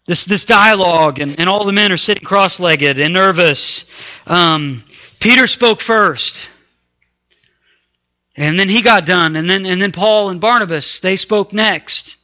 this 0.08 0.26
this 0.26 0.46
dialogue, 0.46 1.20
and, 1.20 1.40
and 1.40 1.48
all 1.48 1.66
the 1.66 1.74
men 1.74 1.92
are 1.92 1.98
sitting 1.98 2.24
cross-legged 2.24 2.98
and 2.98 3.14
nervous, 3.14 3.86
um, 4.26 4.84
Peter 5.22 5.48
spoke 5.48 5.80
first. 5.82 6.50
And 8.36 8.58
then 8.58 8.70
he 8.70 8.82
got 8.82 9.06
done, 9.06 9.36
and 9.36 9.50
then 9.50 9.66
and 9.66 9.82
then 9.82 9.92
Paul 9.92 10.30
and 10.30 10.42
Barnabas, 10.42 11.00
they 11.00 11.16
spoke 11.16 11.54
next. 11.54 12.18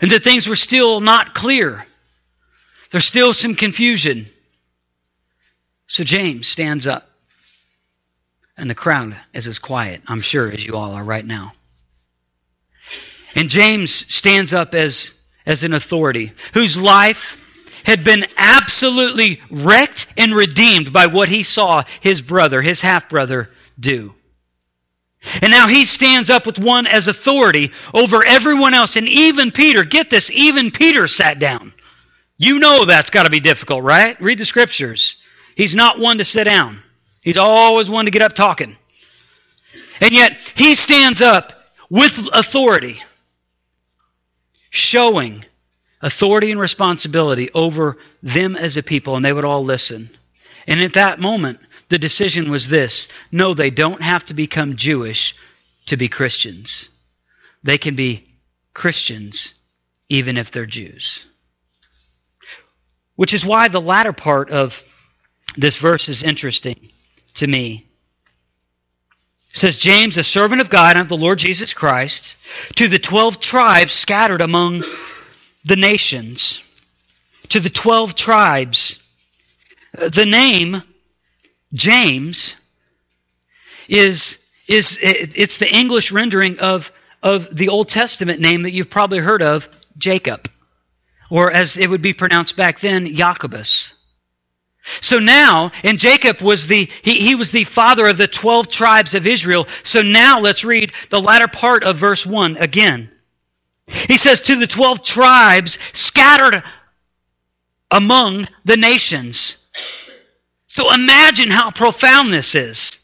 And 0.00 0.10
that 0.10 0.22
things 0.22 0.46
were 0.46 0.56
still 0.56 1.00
not 1.00 1.34
clear. 1.34 1.84
There's 2.90 3.06
still 3.06 3.32
some 3.32 3.54
confusion. 3.54 4.26
So 5.86 6.04
James 6.04 6.46
stands 6.46 6.86
up. 6.86 7.08
And 8.58 8.68
the 8.68 8.74
crowd 8.74 9.16
is 9.32 9.46
as 9.46 9.58
quiet, 9.58 10.02
I'm 10.06 10.20
sure, 10.20 10.50
as 10.50 10.64
you 10.64 10.74
all 10.74 10.92
are 10.92 11.04
right 11.04 11.24
now. 11.24 11.52
And 13.34 13.48
James 13.48 13.92
stands 14.14 14.52
up 14.52 14.74
as, 14.74 15.12
as 15.44 15.62
an 15.62 15.72
authority 15.72 16.32
whose 16.54 16.76
life 16.76 17.38
had 17.86 18.02
been 18.02 18.26
absolutely 18.36 19.40
wrecked 19.48 20.08
and 20.16 20.34
redeemed 20.34 20.92
by 20.92 21.06
what 21.06 21.28
he 21.28 21.44
saw 21.44 21.84
his 22.00 22.20
brother, 22.20 22.60
his 22.60 22.80
half 22.80 23.08
brother, 23.08 23.48
do. 23.78 24.12
And 25.40 25.52
now 25.52 25.68
he 25.68 25.84
stands 25.84 26.28
up 26.28 26.46
with 26.46 26.58
one 26.58 26.88
as 26.88 27.06
authority 27.06 27.70
over 27.94 28.24
everyone 28.26 28.74
else. 28.74 28.96
And 28.96 29.08
even 29.08 29.52
Peter, 29.52 29.84
get 29.84 30.10
this, 30.10 30.32
even 30.32 30.72
Peter 30.72 31.06
sat 31.06 31.38
down. 31.38 31.72
You 32.36 32.58
know 32.58 32.84
that's 32.84 33.10
got 33.10 33.22
to 33.22 33.30
be 33.30 33.38
difficult, 33.38 33.84
right? 33.84 34.20
Read 34.20 34.38
the 34.38 34.44
scriptures. 34.44 35.14
He's 35.54 35.76
not 35.76 36.00
one 36.00 36.18
to 36.18 36.24
sit 36.24 36.44
down. 36.44 36.80
He's 37.22 37.38
always 37.38 37.88
one 37.88 38.06
to 38.06 38.10
get 38.10 38.20
up 38.20 38.32
talking. 38.32 38.76
And 40.00 40.10
yet 40.10 40.32
he 40.56 40.74
stands 40.74 41.22
up 41.22 41.52
with 41.88 42.18
authority, 42.32 43.00
showing 44.70 45.44
authority 46.00 46.50
and 46.50 46.60
responsibility 46.60 47.50
over 47.52 47.96
them 48.22 48.56
as 48.56 48.76
a 48.76 48.82
people, 48.82 49.16
and 49.16 49.24
they 49.24 49.32
would 49.32 49.44
all 49.44 49.64
listen. 49.64 50.10
And 50.66 50.80
at 50.80 50.94
that 50.94 51.20
moment, 51.20 51.60
the 51.88 51.98
decision 51.98 52.50
was 52.50 52.68
this 52.68 53.08
no, 53.30 53.54
they 53.54 53.70
don't 53.70 54.02
have 54.02 54.24
to 54.26 54.34
become 54.34 54.76
Jewish 54.76 55.34
to 55.86 55.96
be 55.96 56.08
Christians. 56.08 56.88
They 57.62 57.78
can 57.78 57.96
be 57.96 58.24
Christians 58.74 59.54
even 60.08 60.36
if 60.36 60.50
they're 60.50 60.66
Jews. 60.66 61.26
Which 63.16 63.34
is 63.34 63.46
why 63.46 63.68
the 63.68 63.80
latter 63.80 64.12
part 64.12 64.50
of 64.50 64.82
this 65.56 65.78
verse 65.78 66.08
is 66.08 66.22
interesting 66.22 66.90
to 67.34 67.46
me. 67.46 67.86
It 69.50 69.58
says, 69.58 69.78
James, 69.78 70.18
a 70.18 70.24
servant 70.24 70.60
of 70.60 70.68
God 70.68 70.96
and 70.96 71.02
of 71.02 71.08
the 71.08 71.16
Lord 71.16 71.38
Jesus 71.38 71.72
Christ, 71.72 72.36
to 72.74 72.88
the 72.88 72.98
twelve 72.98 73.40
tribes 73.40 73.92
scattered 73.92 74.42
among 74.42 74.84
the 75.66 75.76
nations, 75.76 76.62
to 77.50 77.60
the 77.60 77.70
twelve 77.70 78.14
tribes. 78.14 79.02
The 79.92 80.26
name 80.26 80.82
James 81.72 82.56
is, 83.88 84.38
is 84.68 84.98
it's 85.00 85.58
the 85.58 85.72
English 85.72 86.12
rendering 86.12 86.60
of, 86.60 86.92
of 87.22 87.54
the 87.54 87.68
Old 87.68 87.88
Testament 87.88 88.40
name 88.40 88.62
that 88.62 88.72
you've 88.72 88.90
probably 88.90 89.18
heard 89.18 89.42
of, 89.42 89.68
Jacob. 89.98 90.48
Or 91.30 91.50
as 91.50 91.76
it 91.76 91.90
would 91.90 92.02
be 92.02 92.12
pronounced 92.12 92.56
back 92.56 92.80
then, 92.80 93.14
Jacobus. 93.14 93.94
So 95.00 95.18
now, 95.18 95.72
and 95.82 95.98
Jacob 95.98 96.40
was 96.40 96.68
the, 96.68 96.88
he, 97.02 97.18
he 97.18 97.34
was 97.34 97.50
the 97.50 97.64
father 97.64 98.06
of 98.06 98.18
the 98.18 98.28
12 98.28 98.70
tribes 98.70 99.14
of 99.14 99.26
Israel. 99.26 99.66
So 99.82 100.02
now 100.02 100.38
let's 100.38 100.64
read 100.64 100.92
the 101.10 101.20
latter 101.20 101.48
part 101.48 101.82
of 101.82 101.96
verse 101.96 102.24
1 102.24 102.58
again. 102.58 103.10
He 103.86 104.16
says, 104.16 104.42
to 104.42 104.56
the 104.56 104.66
12 104.66 105.02
tribes 105.02 105.78
scattered 105.92 106.62
among 107.90 108.48
the 108.64 108.76
nations. 108.76 109.58
So 110.66 110.92
imagine 110.92 111.50
how 111.50 111.70
profound 111.70 112.32
this 112.32 112.54
is. 112.54 112.98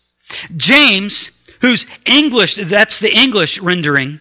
James, 0.57 1.30
whose 1.61 1.87
English, 2.05 2.57
that's 2.57 2.99
the 2.99 3.14
English 3.14 3.61
rendering 3.61 4.20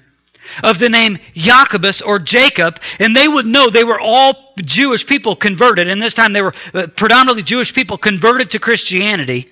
of 0.64 0.80
the 0.80 0.90
name 0.90 1.18
Jacobus 1.34 2.02
or 2.02 2.20
Jacob, 2.20 2.80
and 3.00 3.16
they 3.16 3.28
would 3.28 3.46
know 3.46 3.70
they 3.70 3.84
were 3.84 4.00
all 4.00 4.54
Jewish 4.60 5.08
people 5.08 5.36
converted, 5.36 5.88
and 5.88 6.02
this 6.02 6.14
time 6.14 6.34
they 6.34 6.42
were 6.42 6.54
uh, 6.74 6.88
predominantly 6.96 7.44
Jewish 7.44 7.74
people 7.74 7.98
converted 7.98 8.52
to 8.52 8.60
Christianity. 8.60 9.52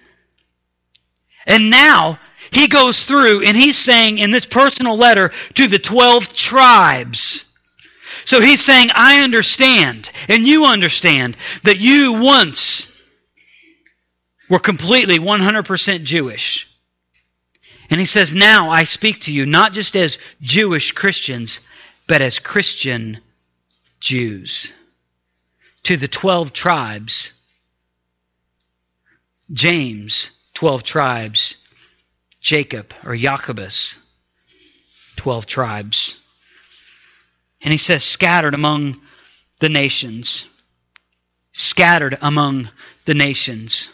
And 1.45 1.69
now 1.69 2.19
he 2.51 2.67
goes 2.67 3.05
through 3.05 3.43
and 3.43 3.55
he's 3.55 3.77
saying 3.77 4.17
in 4.17 4.31
this 4.31 4.45
personal 4.45 4.97
letter 4.97 5.31
to 5.55 5.67
the 5.67 5.79
12 5.79 6.33
tribes. 6.33 7.45
So 8.25 8.41
he's 8.41 8.63
saying, 8.63 8.89
I 8.93 9.23
understand, 9.23 10.11
and 10.27 10.47
you 10.47 10.65
understand, 10.65 11.37
that 11.63 11.79
you 11.79 12.13
once 12.13 12.87
were 14.49 14.59
completely 14.59 15.19
100% 15.19 16.03
Jewish. 16.03 16.67
And 17.89 17.99
he 17.99 18.05
says, 18.05 18.33
Now 18.33 18.69
I 18.69 18.83
speak 18.83 19.21
to 19.21 19.33
you 19.33 19.45
not 19.45 19.73
just 19.73 19.95
as 19.95 20.19
Jewish 20.41 20.91
Christians, 20.91 21.59
but 22.07 22.21
as 22.21 22.39
Christian 22.39 23.19
Jews. 23.99 24.73
To 25.83 25.97
the 25.97 26.07
12 26.07 26.51
tribes, 26.53 27.33
James, 29.51 30.29
12 30.53 30.83
tribes, 30.83 31.57
Jacob 32.41 32.93
or 33.05 33.15
Jacobus, 33.15 33.97
12 35.17 35.45
tribes. 35.45 36.19
And 37.61 37.71
he 37.71 37.77
says, 37.77 38.03
scattered 38.03 38.53
among 38.53 38.99
the 39.59 39.69
nations. 39.69 40.45
Scattered 41.53 42.17
among 42.21 42.69
the 43.05 43.13
nations. 43.13 43.89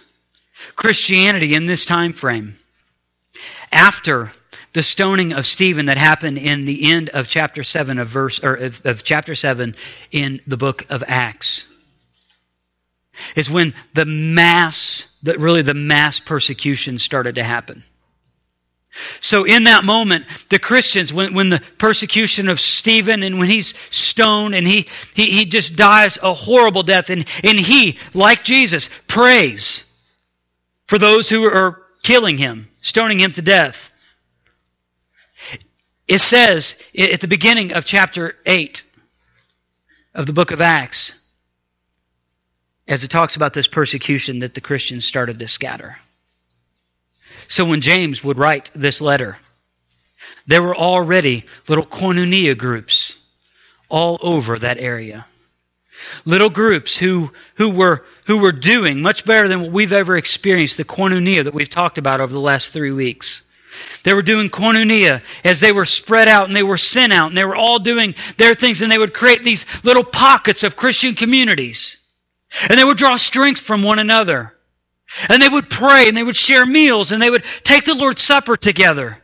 Christianity 0.76 1.56
in 1.56 1.66
this 1.66 1.86
time 1.86 2.14
frame. 2.14 2.56
After 3.72 4.32
the 4.74 4.84
stoning 4.84 5.34
of 5.34 5.48
Stephen 5.48 5.88
that 5.88 5.98
happened 5.98 6.38
in 6.38 6.66
the 6.66 6.92
end 6.92 7.10
of 7.10 7.28
chapter 7.28 7.64
7 7.64 7.98
of 7.98 8.10
verse 8.10 8.44
or 8.44 8.56
of, 8.56 8.82
of 8.86 9.04
chapter 9.04 9.34
7 9.34 9.74
in 10.12 10.42
the 10.46 10.58
book 10.58 10.86
of 10.90 11.04
Acts 11.08 11.66
is 13.36 13.50
when 13.50 13.74
the 13.94 14.06
mass 14.06 15.08
that 15.24 15.40
really 15.40 15.62
the 15.62 15.74
mass 15.74 16.20
persecution 16.20 17.00
started 17.00 17.36
to 17.36 17.44
happen. 17.44 17.84
So 19.20 19.44
in 19.44 19.66
that 19.66 19.84
moment, 19.84 20.26
the 20.50 20.60
Christians, 20.60 21.14
when, 21.14 21.34
when 21.34 21.50
the 21.50 21.62
persecution 21.78 22.48
of 22.48 22.60
Stephen 22.60 23.24
and 23.24 23.40
when 23.40 23.50
he's 23.50 23.74
stoned 23.90 24.56
and 24.56 24.66
he, 24.66 24.88
he, 25.14 25.32
he 25.32 25.46
just 25.46 25.76
dies 25.76 26.18
a 26.22 26.34
horrible 26.34 26.84
death 26.84 27.10
and, 27.10 27.26
and 27.44 27.60
he, 27.60 27.98
like 28.14 28.44
Jesus, 28.44 28.90
prays 29.08 29.84
for 30.88 30.98
those 30.98 31.30
who 31.30 31.44
are 31.46 31.84
killing 32.04 32.38
him, 32.38 32.68
stoning 32.82 33.20
him 33.20 33.32
to 33.34 33.42
death. 33.42 33.92
It 36.08 36.20
says 36.20 36.80
at 36.98 37.22
the 37.22 37.28
beginning 37.28 37.74
of 37.74 37.84
chapter 37.84 38.36
8 38.46 38.84
of 40.14 40.26
the 40.26 40.34
book 40.34 40.52
of 40.52 40.62
Acts, 40.62 41.14
as 42.88 43.04
it 43.04 43.10
talks 43.10 43.36
about 43.36 43.54
this 43.54 43.68
persecution 43.68 44.40
that 44.40 44.54
the 44.54 44.62
Christians 44.62 45.06
started 45.06 45.40
to 45.40 45.48
scatter. 45.48 45.98
So 47.48 47.66
when 47.66 47.82
James 47.82 48.24
would 48.24 48.38
write 48.38 48.72
this 48.76 49.02
letter, 49.02 49.38
there 50.48 50.62
were 50.62 50.76
already 50.76 51.46
little 51.68 51.86
koinonia 51.86 52.58
groups 52.58 53.18
all 53.90 54.20
over 54.22 54.60
that 54.60 54.78
area. 54.78 55.26
Little 56.26 56.50
groups 56.50 56.98
who, 56.98 57.32
who, 57.56 57.70
were, 57.70 58.04
who 58.28 58.40
were 58.40 58.52
doing 58.52 59.02
much 59.02 59.26
better 59.26 59.48
than 59.48 59.62
what 59.62 59.72
we've 59.72 59.94
ever 59.94 60.18
experienced, 60.18 60.78
the 60.78 60.84
koinonia 60.84 61.44
that 61.44 61.54
we've 61.54 61.70
talked 61.70 61.98
about 61.98 62.22
over 62.22 62.32
the 62.32 62.40
last 62.40 62.74
three 62.74 62.92
weeks. 62.92 63.44
They 64.04 64.14
were 64.14 64.22
doing 64.22 64.50
koinonia 64.50 65.22
as 65.44 65.60
they 65.60 65.72
were 65.72 65.86
spread 65.86 66.28
out 66.28 66.48
and 66.48 66.56
they 66.56 66.64
were 66.64 66.78
sent 66.78 67.12
out 67.12 67.28
and 67.28 67.38
they 67.38 67.44
were 67.44 67.56
all 67.56 67.80
doing 67.80 68.16
their 68.38 68.54
things 68.54 68.82
and 68.82 68.92
they 68.92 68.98
would 68.98 69.14
create 69.14 69.44
these 69.44 69.66
little 69.84 70.04
pockets 70.04 70.64
of 70.64 70.76
Christian 70.76 71.16
communities. 71.16 71.98
And 72.70 72.80
they 72.80 72.84
would 72.84 72.98
draw 72.98 73.16
strength 73.16 73.60
from 73.60 73.84
one 73.84 74.00
another. 74.00 74.55
And 75.30 75.42
they 75.42 75.50
would 75.50 75.70
pray 75.70 76.08
and 76.08 76.18
they 76.18 76.24
would 76.24 76.36
share 76.36 76.66
meals 76.66 77.12
and 77.12 77.22
they 77.22 77.30
would 77.30 77.44
take 77.64 77.86
the 77.86 77.94
Lord's 77.94 78.24
Supper 78.24 78.58
together. 78.58 79.18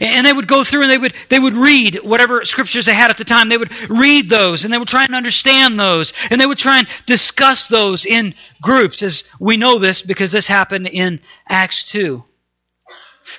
And 0.00 0.26
they 0.26 0.32
would 0.32 0.46
go 0.46 0.64
through 0.64 0.82
and 0.82 0.90
they 0.90 0.98
would, 0.98 1.14
they 1.30 1.38
would 1.38 1.54
read 1.54 1.96
whatever 2.02 2.44
scriptures 2.44 2.86
they 2.86 2.94
had 2.94 3.10
at 3.10 3.18
the 3.18 3.24
time. 3.24 3.48
They 3.48 3.56
would 3.56 3.72
read 3.90 4.28
those 4.28 4.64
and 4.64 4.72
they 4.72 4.78
would 4.78 4.88
try 4.88 5.04
and 5.04 5.14
understand 5.14 5.78
those. 5.78 6.12
And 6.30 6.40
they 6.40 6.46
would 6.46 6.58
try 6.58 6.78
and 6.80 6.88
discuss 7.06 7.68
those 7.68 8.04
in 8.04 8.34
groups 8.60 9.02
as 9.02 9.24
we 9.40 9.56
know 9.56 9.78
this 9.78 10.02
because 10.02 10.30
this 10.30 10.46
happened 10.46 10.88
in 10.88 11.20
Acts 11.48 11.90
2. 11.90 12.22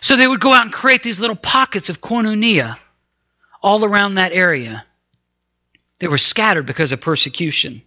So 0.01 0.15
they 0.15 0.27
would 0.27 0.39
go 0.41 0.53
out 0.53 0.63
and 0.63 0.73
create 0.73 1.03
these 1.03 1.19
little 1.19 1.36
pockets 1.36 1.89
of 1.89 2.01
koinonia 2.01 2.77
all 3.61 3.86
around 3.86 4.15
that 4.15 4.32
area. 4.32 4.86
They 5.99 6.07
were 6.07 6.17
scattered 6.17 6.65
because 6.65 6.91
of 6.91 7.01
persecution. 7.01 7.84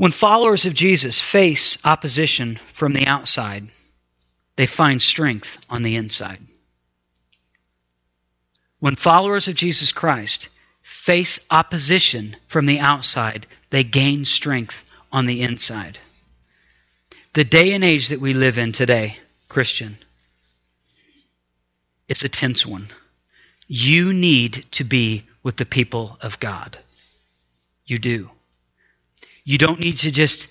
When 0.00 0.12
followers 0.12 0.64
of 0.64 0.72
Jesus 0.72 1.20
face 1.20 1.76
opposition 1.84 2.58
from 2.72 2.94
the 2.94 3.06
outside, 3.06 3.70
they 4.56 4.64
find 4.64 5.02
strength 5.02 5.58
on 5.68 5.82
the 5.82 5.96
inside. 5.96 6.38
When 8.78 8.96
followers 8.96 9.46
of 9.46 9.56
Jesus 9.56 9.92
Christ 9.92 10.48
face 10.82 11.38
opposition 11.50 12.34
from 12.48 12.64
the 12.64 12.78
outside, 12.78 13.46
they 13.68 13.84
gain 13.84 14.24
strength 14.24 14.84
on 15.12 15.26
the 15.26 15.42
inside. 15.42 15.98
The 17.34 17.44
day 17.44 17.74
and 17.74 17.84
age 17.84 18.08
that 18.08 18.22
we 18.22 18.32
live 18.32 18.56
in 18.56 18.72
today, 18.72 19.18
Christian, 19.50 19.98
it's 22.08 22.24
a 22.24 22.28
tense 22.30 22.64
one. 22.64 22.88
You 23.68 24.14
need 24.14 24.64
to 24.70 24.84
be 24.84 25.26
with 25.42 25.58
the 25.58 25.66
people 25.66 26.16
of 26.22 26.40
God. 26.40 26.78
You 27.84 27.98
do. 27.98 28.30
You 29.50 29.58
don't 29.58 29.80
need 29.80 29.96
to 29.98 30.12
just 30.12 30.46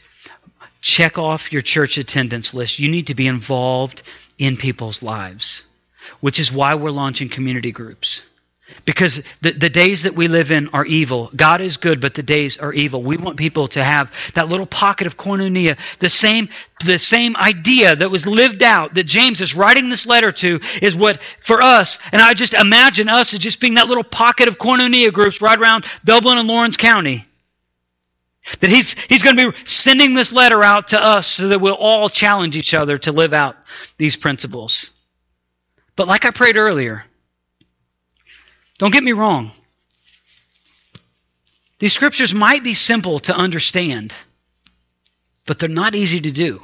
check 0.82 1.18
off 1.18 1.54
your 1.54 1.62
church 1.62 1.98
attendance 1.98 2.54
list. 2.54 2.80
You 2.80 2.92
need 2.92 3.08
to 3.08 3.16
be 3.16 3.28
involved 3.28 4.04
in 4.38 4.58
people's 4.58 5.02
lives, 5.02 5.64
which 6.20 6.38
is 6.38 6.52
why 6.52 6.76
we're 6.76 6.92
launching 6.92 7.30
community 7.30 7.72
groups. 7.72 8.24
Because 8.84 9.24
the, 9.42 9.54
the 9.54 9.70
days 9.70 10.04
that 10.04 10.16
we 10.16 10.28
live 10.28 10.52
in 10.52 10.68
are 10.74 10.86
evil. 10.86 11.32
God 11.34 11.62
is 11.62 11.78
good, 11.78 12.02
but 12.02 12.14
the 12.14 12.24
days 12.24 12.58
are 12.58 12.74
evil. 12.74 13.02
We 13.02 13.16
want 13.16 13.38
people 13.38 13.70
to 13.70 13.82
have 13.82 14.12
that 14.36 14.50
little 14.50 14.66
pocket 14.66 15.08
of 15.08 15.16
koinonia, 15.16 15.80
the 16.00 16.10
same, 16.10 16.50
the 16.84 17.00
same 17.00 17.38
idea 17.38 17.96
that 17.96 18.12
was 18.12 18.28
lived 18.28 18.64
out 18.64 18.96
that 18.96 19.06
James 19.06 19.40
is 19.40 19.56
writing 19.56 19.88
this 19.88 20.08
letter 20.08 20.34
to 20.34 20.60
is 20.82 20.94
what 20.94 21.24
for 21.40 21.62
us, 21.62 22.00
and 22.12 22.22
I 22.22 22.34
just 22.34 22.54
imagine 22.54 23.08
us 23.08 23.34
as 23.34 23.40
just 23.40 23.62
being 23.62 23.76
that 23.76 23.88
little 23.88 24.04
pocket 24.04 24.50
of 24.50 24.58
koinonia 24.58 25.14
groups 25.14 25.42
right 25.42 25.58
around 25.58 25.86
Dublin 26.04 26.38
and 26.38 26.50
Laurens 26.50 26.76
County. 26.76 27.29
That 28.62 28.70
he's, 28.70 28.94
he's 28.94 29.22
going 29.22 29.38
to 29.38 29.52
be 29.52 29.58
sending 29.66 30.14
this 30.14 30.34
letter 30.34 30.64
out 30.64 30.90
to 30.90 31.02
us 31.02 31.28
so 31.28 31.50
that 31.50 31.62
we'll 31.62 31.76
all 31.76 32.10
challenge 32.10 32.58
each 32.58 32.74
other 32.74 32.98
to 33.00 33.12
live 33.12 33.34
out 33.34 33.56
these 33.98 34.16
principles. 34.16 34.92
But 35.96 36.08
like 36.08 36.26
I 36.26 36.32
prayed 36.32 36.58
earlier, 36.58 37.04
don't 38.78 38.94
get 38.94 39.04
me 39.04 39.12
wrong. 39.12 39.52
These 41.80 41.94
scriptures 41.94 42.34
might 42.34 42.64
be 42.64 42.74
simple 42.74 43.20
to 43.20 43.36
understand, 43.36 44.14
but 45.46 45.60
they're 45.60 45.70
not 45.70 45.96
easy 45.96 46.22
to 46.22 46.32
do. 46.32 46.62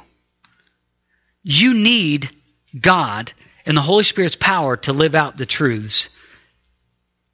You 1.42 1.74
need 1.74 2.30
God 2.78 3.32
and 3.64 3.76
the 3.76 3.82
Holy 3.82 4.04
Spirit's 4.04 4.36
power 4.36 4.76
to 4.78 4.92
live 4.92 5.14
out 5.14 5.36
the 5.36 5.46
truths 5.46 6.08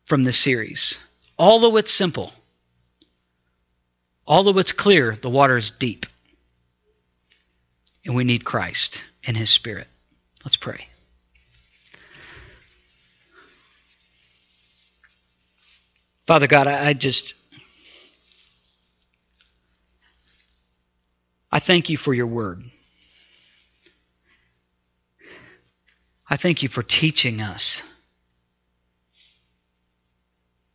from 0.07 0.25
this 0.25 0.39
series. 0.39 0.99
Although 1.39 1.77
it's 1.77 1.93
simple, 1.93 2.33
although 4.33 4.59
it's 4.59 4.73
clear, 4.73 5.15
the 5.15 5.29
water 5.29 5.59
is 5.59 5.71
deep. 5.73 6.07
And 8.07 8.15
we 8.15 8.25
need 8.25 8.47
Christ 8.47 9.05
and 9.27 9.37
His 9.37 9.51
Spirit. 9.51 9.89
Let's 10.43 10.57
pray. 10.57 10.87
Father 16.27 16.47
God, 16.47 16.67
I, 16.67 16.95
just. 16.95 17.35
I 21.51 21.59
thank 21.59 21.91
you 21.91 21.99
for 21.99 22.15
your 22.15 22.27
word. 22.27 22.65
I 26.29 26.39
thank 26.39 26.63
you 26.63 26.71
for 26.71 26.83
teaching 26.83 27.43
us. 27.43 27.83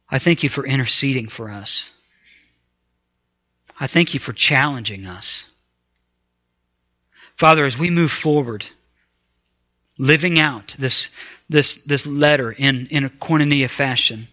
I 0.07 0.19
thank 0.19 0.43
you 0.43 0.49
for 0.49 0.63
interceding 0.63 1.27
for 1.27 1.49
us. 1.49 1.91
I 3.79 3.87
thank 3.87 4.13
you 4.13 4.19
for 4.19 4.33
challenging 4.33 5.05
us. 5.05 5.45
Father, 7.35 7.63
as 7.63 7.77
we 7.77 7.91
move 7.91 8.11
forward, 8.11 8.65
living 9.99 10.39
out 10.39 10.75
this, 10.79 11.11
this, 11.49 11.83
this 11.83 12.07
letter 12.07 12.51
in, 12.51 12.87
in 12.87 13.05
a 13.05 13.09
koinonia 13.09 13.69
fashion, 13.69 14.27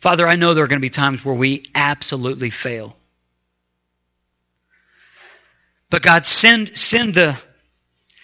Father, 0.00 0.26
I 0.26 0.36
know 0.36 0.54
there 0.54 0.64
are 0.64 0.68
going 0.68 0.80
to 0.80 0.84
be 0.84 0.90
times 0.90 1.24
where 1.24 1.34
we 1.34 1.66
absolutely 1.74 2.50
fail. 2.50 2.96
But 5.90 6.02
God, 6.02 6.24
send, 6.24 6.78
send, 6.78 7.14
the, 7.14 7.36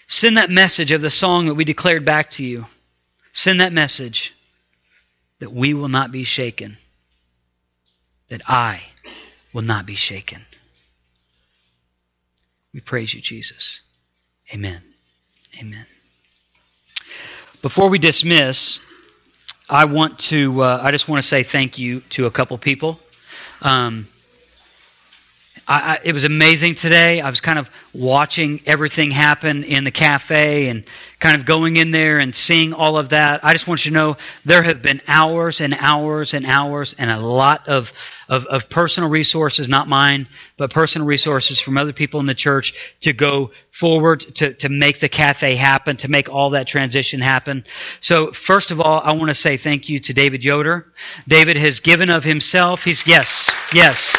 send 0.07 0.37
that 0.37 0.49
message 0.49 0.91
of 0.91 1.01
the 1.01 1.11
song 1.11 1.47
that 1.47 1.55
we 1.55 1.65
declared 1.65 2.05
back 2.05 2.31
to 2.31 2.43
you. 2.43 2.65
Send 3.33 3.59
that 3.59 3.73
message 3.73 4.33
that 5.39 5.51
we 5.51 5.73
will 5.73 5.89
not 5.89 6.11
be 6.11 6.23
shaken, 6.23 6.77
that 8.29 8.41
I 8.47 8.81
will 9.55 9.61
not 9.61 9.85
be 9.85 9.95
shaken. 9.95 10.41
We 12.73 12.81
praise 12.81 13.13
you, 13.13 13.21
Jesus. 13.21 13.81
Amen. 14.53 14.83
Amen. 15.59 15.85
Before 17.61 17.89
we 17.89 17.97
dismiss, 17.97 18.81
I 19.69 19.85
want 19.85 20.19
to. 20.19 20.61
Uh, 20.61 20.81
I 20.83 20.91
just 20.91 21.07
want 21.07 21.23
to 21.23 21.27
say 21.27 21.43
thank 21.43 21.79
you 21.79 22.01
to 22.11 22.25
a 22.25 22.31
couple 22.31 22.57
people. 22.57 22.99
Um, 23.61 24.07
I, 25.67 25.79
I, 25.79 25.99
it 26.03 26.13
was 26.13 26.23
amazing 26.23 26.75
today. 26.75 27.21
I 27.21 27.29
was 27.29 27.41
kind 27.41 27.57
of 27.57 27.69
watching 27.93 28.61
everything 28.65 29.11
happen 29.11 29.63
in 29.63 29.83
the 29.83 29.91
cafe 29.91 30.67
and 30.67 30.85
kind 31.19 31.37
of 31.39 31.45
going 31.45 31.77
in 31.77 31.91
there 31.91 32.19
and 32.19 32.35
seeing 32.35 32.73
all 32.73 32.97
of 32.97 33.09
that. 33.09 33.43
I 33.43 33.53
just 33.53 33.67
want 33.67 33.85
you 33.85 33.91
to 33.91 33.95
know 33.95 34.17
there 34.43 34.61
have 34.61 34.81
been 34.81 35.01
hours 35.07 35.61
and 35.61 35.73
hours 35.73 36.33
and 36.33 36.45
hours 36.45 36.95
and 36.99 37.09
a 37.09 37.19
lot 37.19 37.67
of, 37.67 37.91
of, 38.29 38.45
of 38.45 38.69
personal 38.69 39.09
resources, 39.09 39.67
not 39.67 39.87
mine, 39.87 40.27
but 40.57 40.71
personal 40.71 41.07
resources 41.07 41.59
from 41.59 41.77
other 41.77 41.93
people 41.93 42.19
in 42.19 42.25
the 42.25 42.35
church 42.35 42.95
to 43.01 43.13
go 43.13 43.51
forward 43.71 44.19
to, 44.35 44.53
to 44.53 44.69
make 44.69 44.99
the 44.99 45.09
cafe 45.09 45.55
happen, 45.55 45.97
to 45.97 46.09
make 46.09 46.29
all 46.29 46.51
that 46.51 46.67
transition 46.67 47.21
happen. 47.21 47.63
So 48.01 48.31
first 48.31 48.71
of 48.71 48.79
all, 48.79 49.01
I 49.03 49.13
want 49.13 49.29
to 49.29 49.35
say 49.35 49.57
thank 49.57 49.89
you 49.89 49.99
to 50.01 50.13
David 50.13 50.43
Yoder. 50.43 50.85
David 51.27 51.57
has 51.57 51.79
given 51.79 52.09
of 52.09 52.23
himself. 52.23 52.83
He's, 52.83 53.07
yes, 53.07 53.49
yes. 53.73 54.15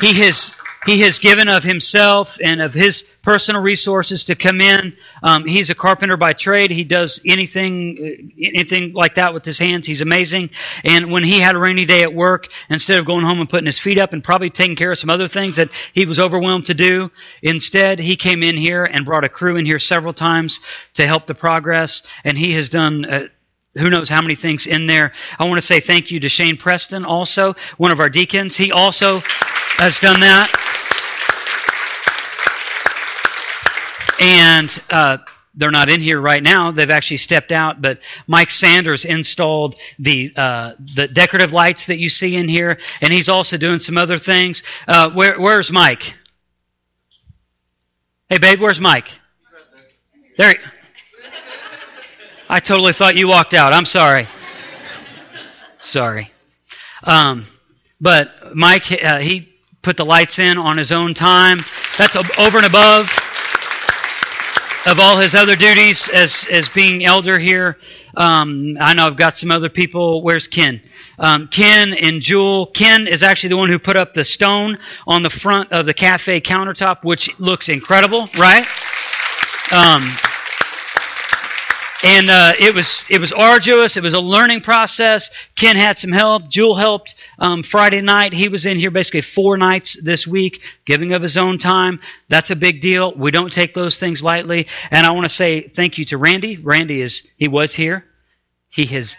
He 0.00 0.14
has 0.20 0.56
he 0.86 1.00
has 1.00 1.18
given 1.18 1.48
of 1.48 1.64
himself 1.64 2.38
and 2.42 2.60
of 2.60 2.74
his 2.74 3.04
personal 3.22 3.62
resources 3.62 4.24
to 4.24 4.34
come 4.34 4.60
in. 4.60 4.94
Um, 5.22 5.46
he's 5.46 5.70
a 5.70 5.74
carpenter 5.74 6.16
by 6.16 6.34
trade. 6.34 6.70
He 6.70 6.84
does 6.84 7.20
anything, 7.26 7.96
uh, 7.98 8.48
anything 8.54 8.92
like 8.92 9.14
that 9.14 9.32
with 9.32 9.44
his 9.44 9.58
hands. 9.58 9.86
He's 9.86 10.02
amazing. 10.02 10.50
And 10.84 11.10
when 11.10 11.24
he 11.24 11.40
had 11.40 11.56
a 11.56 11.58
rainy 11.58 11.86
day 11.86 12.02
at 12.02 12.12
work, 12.12 12.48
instead 12.68 12.98
of 12.98 13.06
going 13.06 13.24
home 13.24 13.40
and 13.40 13.48
putting 13.48 13.66
his 13.66 13.78
feet 13.78 13.98
up 13.98 14.12
and 14.12 14.22
probably 14.22 14.50
taking 14.50 14.76
care 14.76 14.92
of 14.92 14.98
some 14.98 15.10
other 15.10 15.26
things 15.26 15.56
that 15.56 15.70
he 15.94 16.04
was 16.04 16.20
overwhelmed 16.20 16.66
to 16.66 16.74
do, 16.74 17.10
instead 17.42 17.98
he 17.98 18.16
came 18.16 18.42
in 18.42 18.56
here 18.56 18.84
and 18.84 19.06
brought 19.06 19.24
a 19.24 19.28
crew 19.28 19.56
in 19.56 19.64
here 19.64 19.78
several 19.78 20.12
times 20.12 20.60
to 20.94 21.06
help 21.06 21.26
the 21.26 21.34
progress. 21.34 22.02
And 22.24 22.36
he 22.36 22.52
has 22.52 22.68
done. 22.68 23.04
Uh, 23.04 23.28
who 23.76 23.90
knows 23.90 24.08
how 24.08 24.22
many 24.22 24.34
things 24.34 24.66
in 24.66 24.86
there. 24.86 25.12
I 25.38 25.44
want 25.44 25.56
to 25.56 25.66
say 25.66 25.80
thank 25.80 26.10
you 26.10 26.20
to 26.20 26.28
Shane 26.28 26.56
Preston, 26.56 27.04
also 27.04 27.54
one 27.76 27.90
of 27.90 28.00
our 28.00 28.08
deacons. 28.08 28.56
He 28.56 28.72
also 28.72 29.20
has 29.78 29.98
done 29.98 30.20
that. 30.20 30.50
And 34.20 34.82
uh, 34.90 35.18
they're 35.56 35.70
not 35.70 35.88
in 35.88 36.00
here 36.00 36.20
right 36.20 36.42
now. 36.42 36.70
They've 36.70 36.90
actually 36.90 37.18
stepped 37.18 37.52
out. 37.52 37.80
But 37.82 38.00
Mike 38.26 38.50
Sanders 38.50 39.04
installed 39.04 39.76
the 39.98 40.32
uh, 40.36 40.74
the 40.94 41.08
decorative 41.08 41.52
lights 41.52 41.86
that 41.86 41.98
you 41.98 42.08
see 42.08 42.36
in 42.36 42.48
here, 42.48 42.78
and 43.00 43.12
he's 43.12 43.28
also 43.28 43.56
doing 43.56 43.78
some 43.78 43.96
other 43.96 44.18
things. 44.18 44.62
Uh, 44.86 45.10
where, 45.10 45.38
where's 45.40 45.70
Mike? 45.70 46.14
Hey, 48.28 48.38
babe, 48.38 48.60
where's 48.60 48.80
Mike? 48.80 49.08
There. 50.36 50.54
I 52.54 52.60
totally 52.60 52.92
thought 52.92 53.16
you 53.16 53.26
walked 53.26 53.52
out. 53.52 53.72
I'm 53.72 53.84
sorry. 53.84 54.28
sorry. 55.80 56.30
Um, 57.02 57.46
but 58.00 58.54
Mike, 58.54 58.92
uh, 58.92 59.18
he 59.18 59.52
put 59.82 59.96
the 59.96 60.04
lights 60.04 60.38
in 60.38 60.56
on 60.56 60.78
his 60.78 60.92
own 60.92 61.14
time. 61.14 61.58
That's 61.98 62.14
over 62.14 62.58
and 62.58 62.64
above 62.64 63.10
of 64.86 65.00
all 65.00 65.18
his 65.18 65.34
other 65.34 65.56
duties 65.56 66.08
as 66.08 66.46
as 66.48 66.68
being 66.68 67.04
elder 67.04 67.40
here. 67.40 67.76
Um, 68.16 68.76
I 68.78 68.94
know 68.94 69.08
I've 69.08 69.16
got 69.16 69.36
some 69.36 69.50
other 69.50 69.68
people. 69.68 70.22
Where's 70.22 70.46
Ken? 70.46 70.80
Um, 71.18 71.48
Ken 71.48 71.92
and 71.92 72.20
Jewel. 72.20 72.66
Ken 72.66 73.08
is 73.08 73.24
actually 73.24 73.48
the 73.48 73.56
one 73.56 73.68
who 73.68 73.80
put 73.80 73.96
up 73.96 74.14
the 74.14 74.24
stone 74.24 74.78
on 75.08 75.24
the 75.24 75.30
front 75.30 75.72
of 75.72 75.86
the 75.86 75.94
cafe 75.94 76.40
countertop, 76.40 77.02
which 77.02 77.36
looks 77.40 77.68
incredible, 77.68 78.28
right? 78.38 78.64
Um, 79.72 80.16
and 82.04 82.28
uh, 82.28 82.52
it 82.60 82.74
was 82.74 83.06
it 83.08 83.18
was 83.18 83.32
arduous. 83.32 83.96
It 83.96 84.02
was 84.02 84.12
a 84.12 84.20
learning 84.20 84.60
process. 84.60 85.30
Ken 85.56 85.74
had 85.74 85.98
some 85.98 86.12
help. 86.12 86.48
Jewel 86.48 86.74
helped 86.74 87.14
um, 87.38 87.62
Friday 87.62 88.02
night. 88.02 88.34
He 88.34 88.50
was 88.50 88.66
in 88.66 88.78
here 88.78 88.90
basically 88.90 89.22
four 89.22 89.56
nights 89.56 90.00
this 90.02 90.26
week, 90.26 90.60
giving 90.84 91.14
of 91.14 91.22
his 91.22 91.38
own 91.38 91.58
time. 91.58 92.00
That's 92.28 92.50
a 92.50 92.56
big 92.56 92.82
deal. 92.82 93.14
We 93.14 93.30
don't 93.30 93.52
take 93.52 93.72
those 93.72 93.96
things 93.96 94.22
lightly. 94.22 94.66
And 94.90 95.06
I 95.06 95.12
want 95.12 95.24
to 95.24 95.30
say 95.30 95.62
thank 95.62 95.96
you 95.96 96.04
to 96.06 96.18
Randy. 96.18 96.58
Randy 96.58 97.00
is 97.00 97.26
he 97.38 97.48
was 97.48 97.74
here. 97.74 98.04
He 98.68 98.84
has 98.86 99.16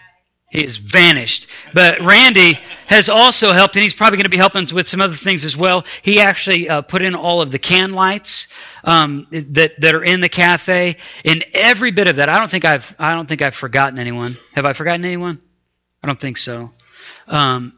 he 0.50 0.62
has 0.62 0.76
vanished. 0.76 1.48
But 1.74 2.00
Randy 2.00 2.58
has 2.86 3.08
also 3.08 3.52
helped, 3.52 3.76
and 3.76 3.82
he's 3.82 3.94
probably 3.94 4.18
going 4.18 4.24
to 4.24 4.30
be 4.30 4.36
helping 4.36 4.66
with 4.74 4.88
some 4.88 5.00
other 5.00 5.14
things 5.16 5.44
as 5.44 5.56
well. 5.56 5.84
He 6.02 6.20
actually 6.20 6.68
uh, 6.68 6.82
put 6.82 7.02
in 7.02 7.14
all 7.14 7.42
of 7.42 7.50
the 7.50 7.58
can 7.58 7.92
lights 7.92 8.48
um, 8.84 9.26
that 9.30 9.80
that 9.80 9.94
are 9.94 10.04
in 10.04 10.20
the 10.20 10.28
cafe, 10.28 10.96
and 11.24 11.44
every 11.54 11.90
bit 11.90 12.06
of 12.06 12.16
that. 12.16 12.28
I 12.28 12.38
don't 12.38 12.50
think 12.50 12.64
I've 12.64 12.94
I 12.98 13.12
don't 13.12 13.28
think 13.28 13.42
I've 13.42 13.56
forgotten 13.56 13.98
anyone. 13.98 14.36
Have 14.54 14.66
I 14.66 14.72
forgotten 14.72 15.04
anyone? 15.04 15.40
I 16.02 16.06
don't 16.06 16.20
think 16.20 16.36
so. 16.36 16.68
Um, 17.28 17.72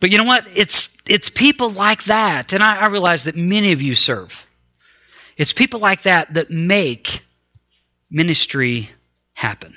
But 0.00 0.10
you 0.10 0.18
know 0.18 0.24
what? 0.24 0.44
It's 0.54 0.90
it's 1.06 1.30
people 1.30 1.70
like 1.70 2.04
that, 2.04 2.52
and 2.52 2.62
I, 2.62 2.76
I 2.82 2.88
realize 2.88 3.24
that 3.24 3.36
many 3.36 3.72
of 3.72 3.80
you 3.82 3.94
serve. 3.94 4.46
It's 5.38 5.52
people 5.54 5.80
like 5.80 6.02
that 6.02 6.34
that 6.34 6.50
make 6.50 7.22
ministry 8.10 8.90
happen. 9.34 9.74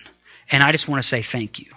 And 0.52 0.62
I 0.64 0.72
just 0.72 0.88
want 0.88 1.02
to 1.02 1.08
say 1.08 1.22
thank 1.22 1.60
you 1.60 1.72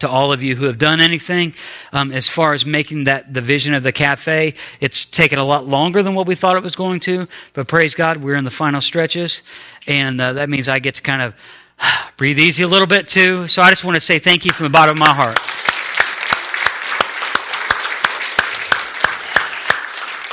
to 0.00 0.08
all 0.08 0.32
of 0.32 0.42
you 0.42 0.56
who 0.56 0.64
have 0.66 0.78
done 0.78 1.00
anything 1.00 1.54
um, 1.92 2.12
as 2.12 2.28
far 2.28 2.52
as 2.52 2.66
making 2.66 3.04
that 3.04 3.32
the 3.32 3.40
vision 3.40 3.74
of 3.74 3.82
the 3.82 3.92
cafe. 3.92 4.54
It's 4.80 5.04
taken 5.04 5.38
a 5.38 5.44
lot 5.44 5.66
longer 5.66 6.02
than 6.02 6.14
what 6.14 6.26
we 6.26 6.34
thought 6.34 6.56
it 6.56 6.62
was 6.62 6.76
going 6.76 7.00
to, 7.00 7.26
but 7.52 7.68
praise 7.68 7.94
God, 7.94 8.18
we're 8.18 8.36
in 8.36 8.44
the 8.44 8.50
final 8.50 8.80
stretches, 8.80 9.42
and 9.86 10.20
uh, 10.20 10.34
that 10.34 10.48
means 10.48 10.68
I 10.68 10.78
get 10.78 10.96
to 10.96 11.02
kind 11.02 11.22
of 11.22 11.34
breathe 12.16 12.38
easy 12.38 12.62
a 12.62 12.68
little 12.68 12.88
bit 12.88 13.08
too. 13.08 13.48
So 13.48 13.62
I 13.62 13.70
just 13.70 13.84
want 13.84 13.94
to 13.96 14.00
say 14.00 14.18
thank 14.18 14.44
you 14.44 14.52
from 14.52 14.64
the 14.64 14.70
bottom 14.70 14.96
of 14.96 15.00
my 15.00 15.14
heart. 15.14 15.38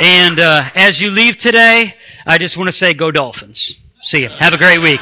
And 0.03 0.39
uh, 0.39 0.63
as 0.73 0.99
you 0.99 1.11
leave 1.11 1.37
today, 1.37 1.93
I 2.25 2.39
just 2.39 2.57
want 2.57 2.69
to 2.69 2.71
say, 2.71 2.95
go 2.95 3.11
Dolphins. 3.11 3.79
See 4.01 4.23
you. 4.23 4.29
Have 4.29 4.53
a 4.53 4.57
great 4.57 4.81
week. 4.81 4.99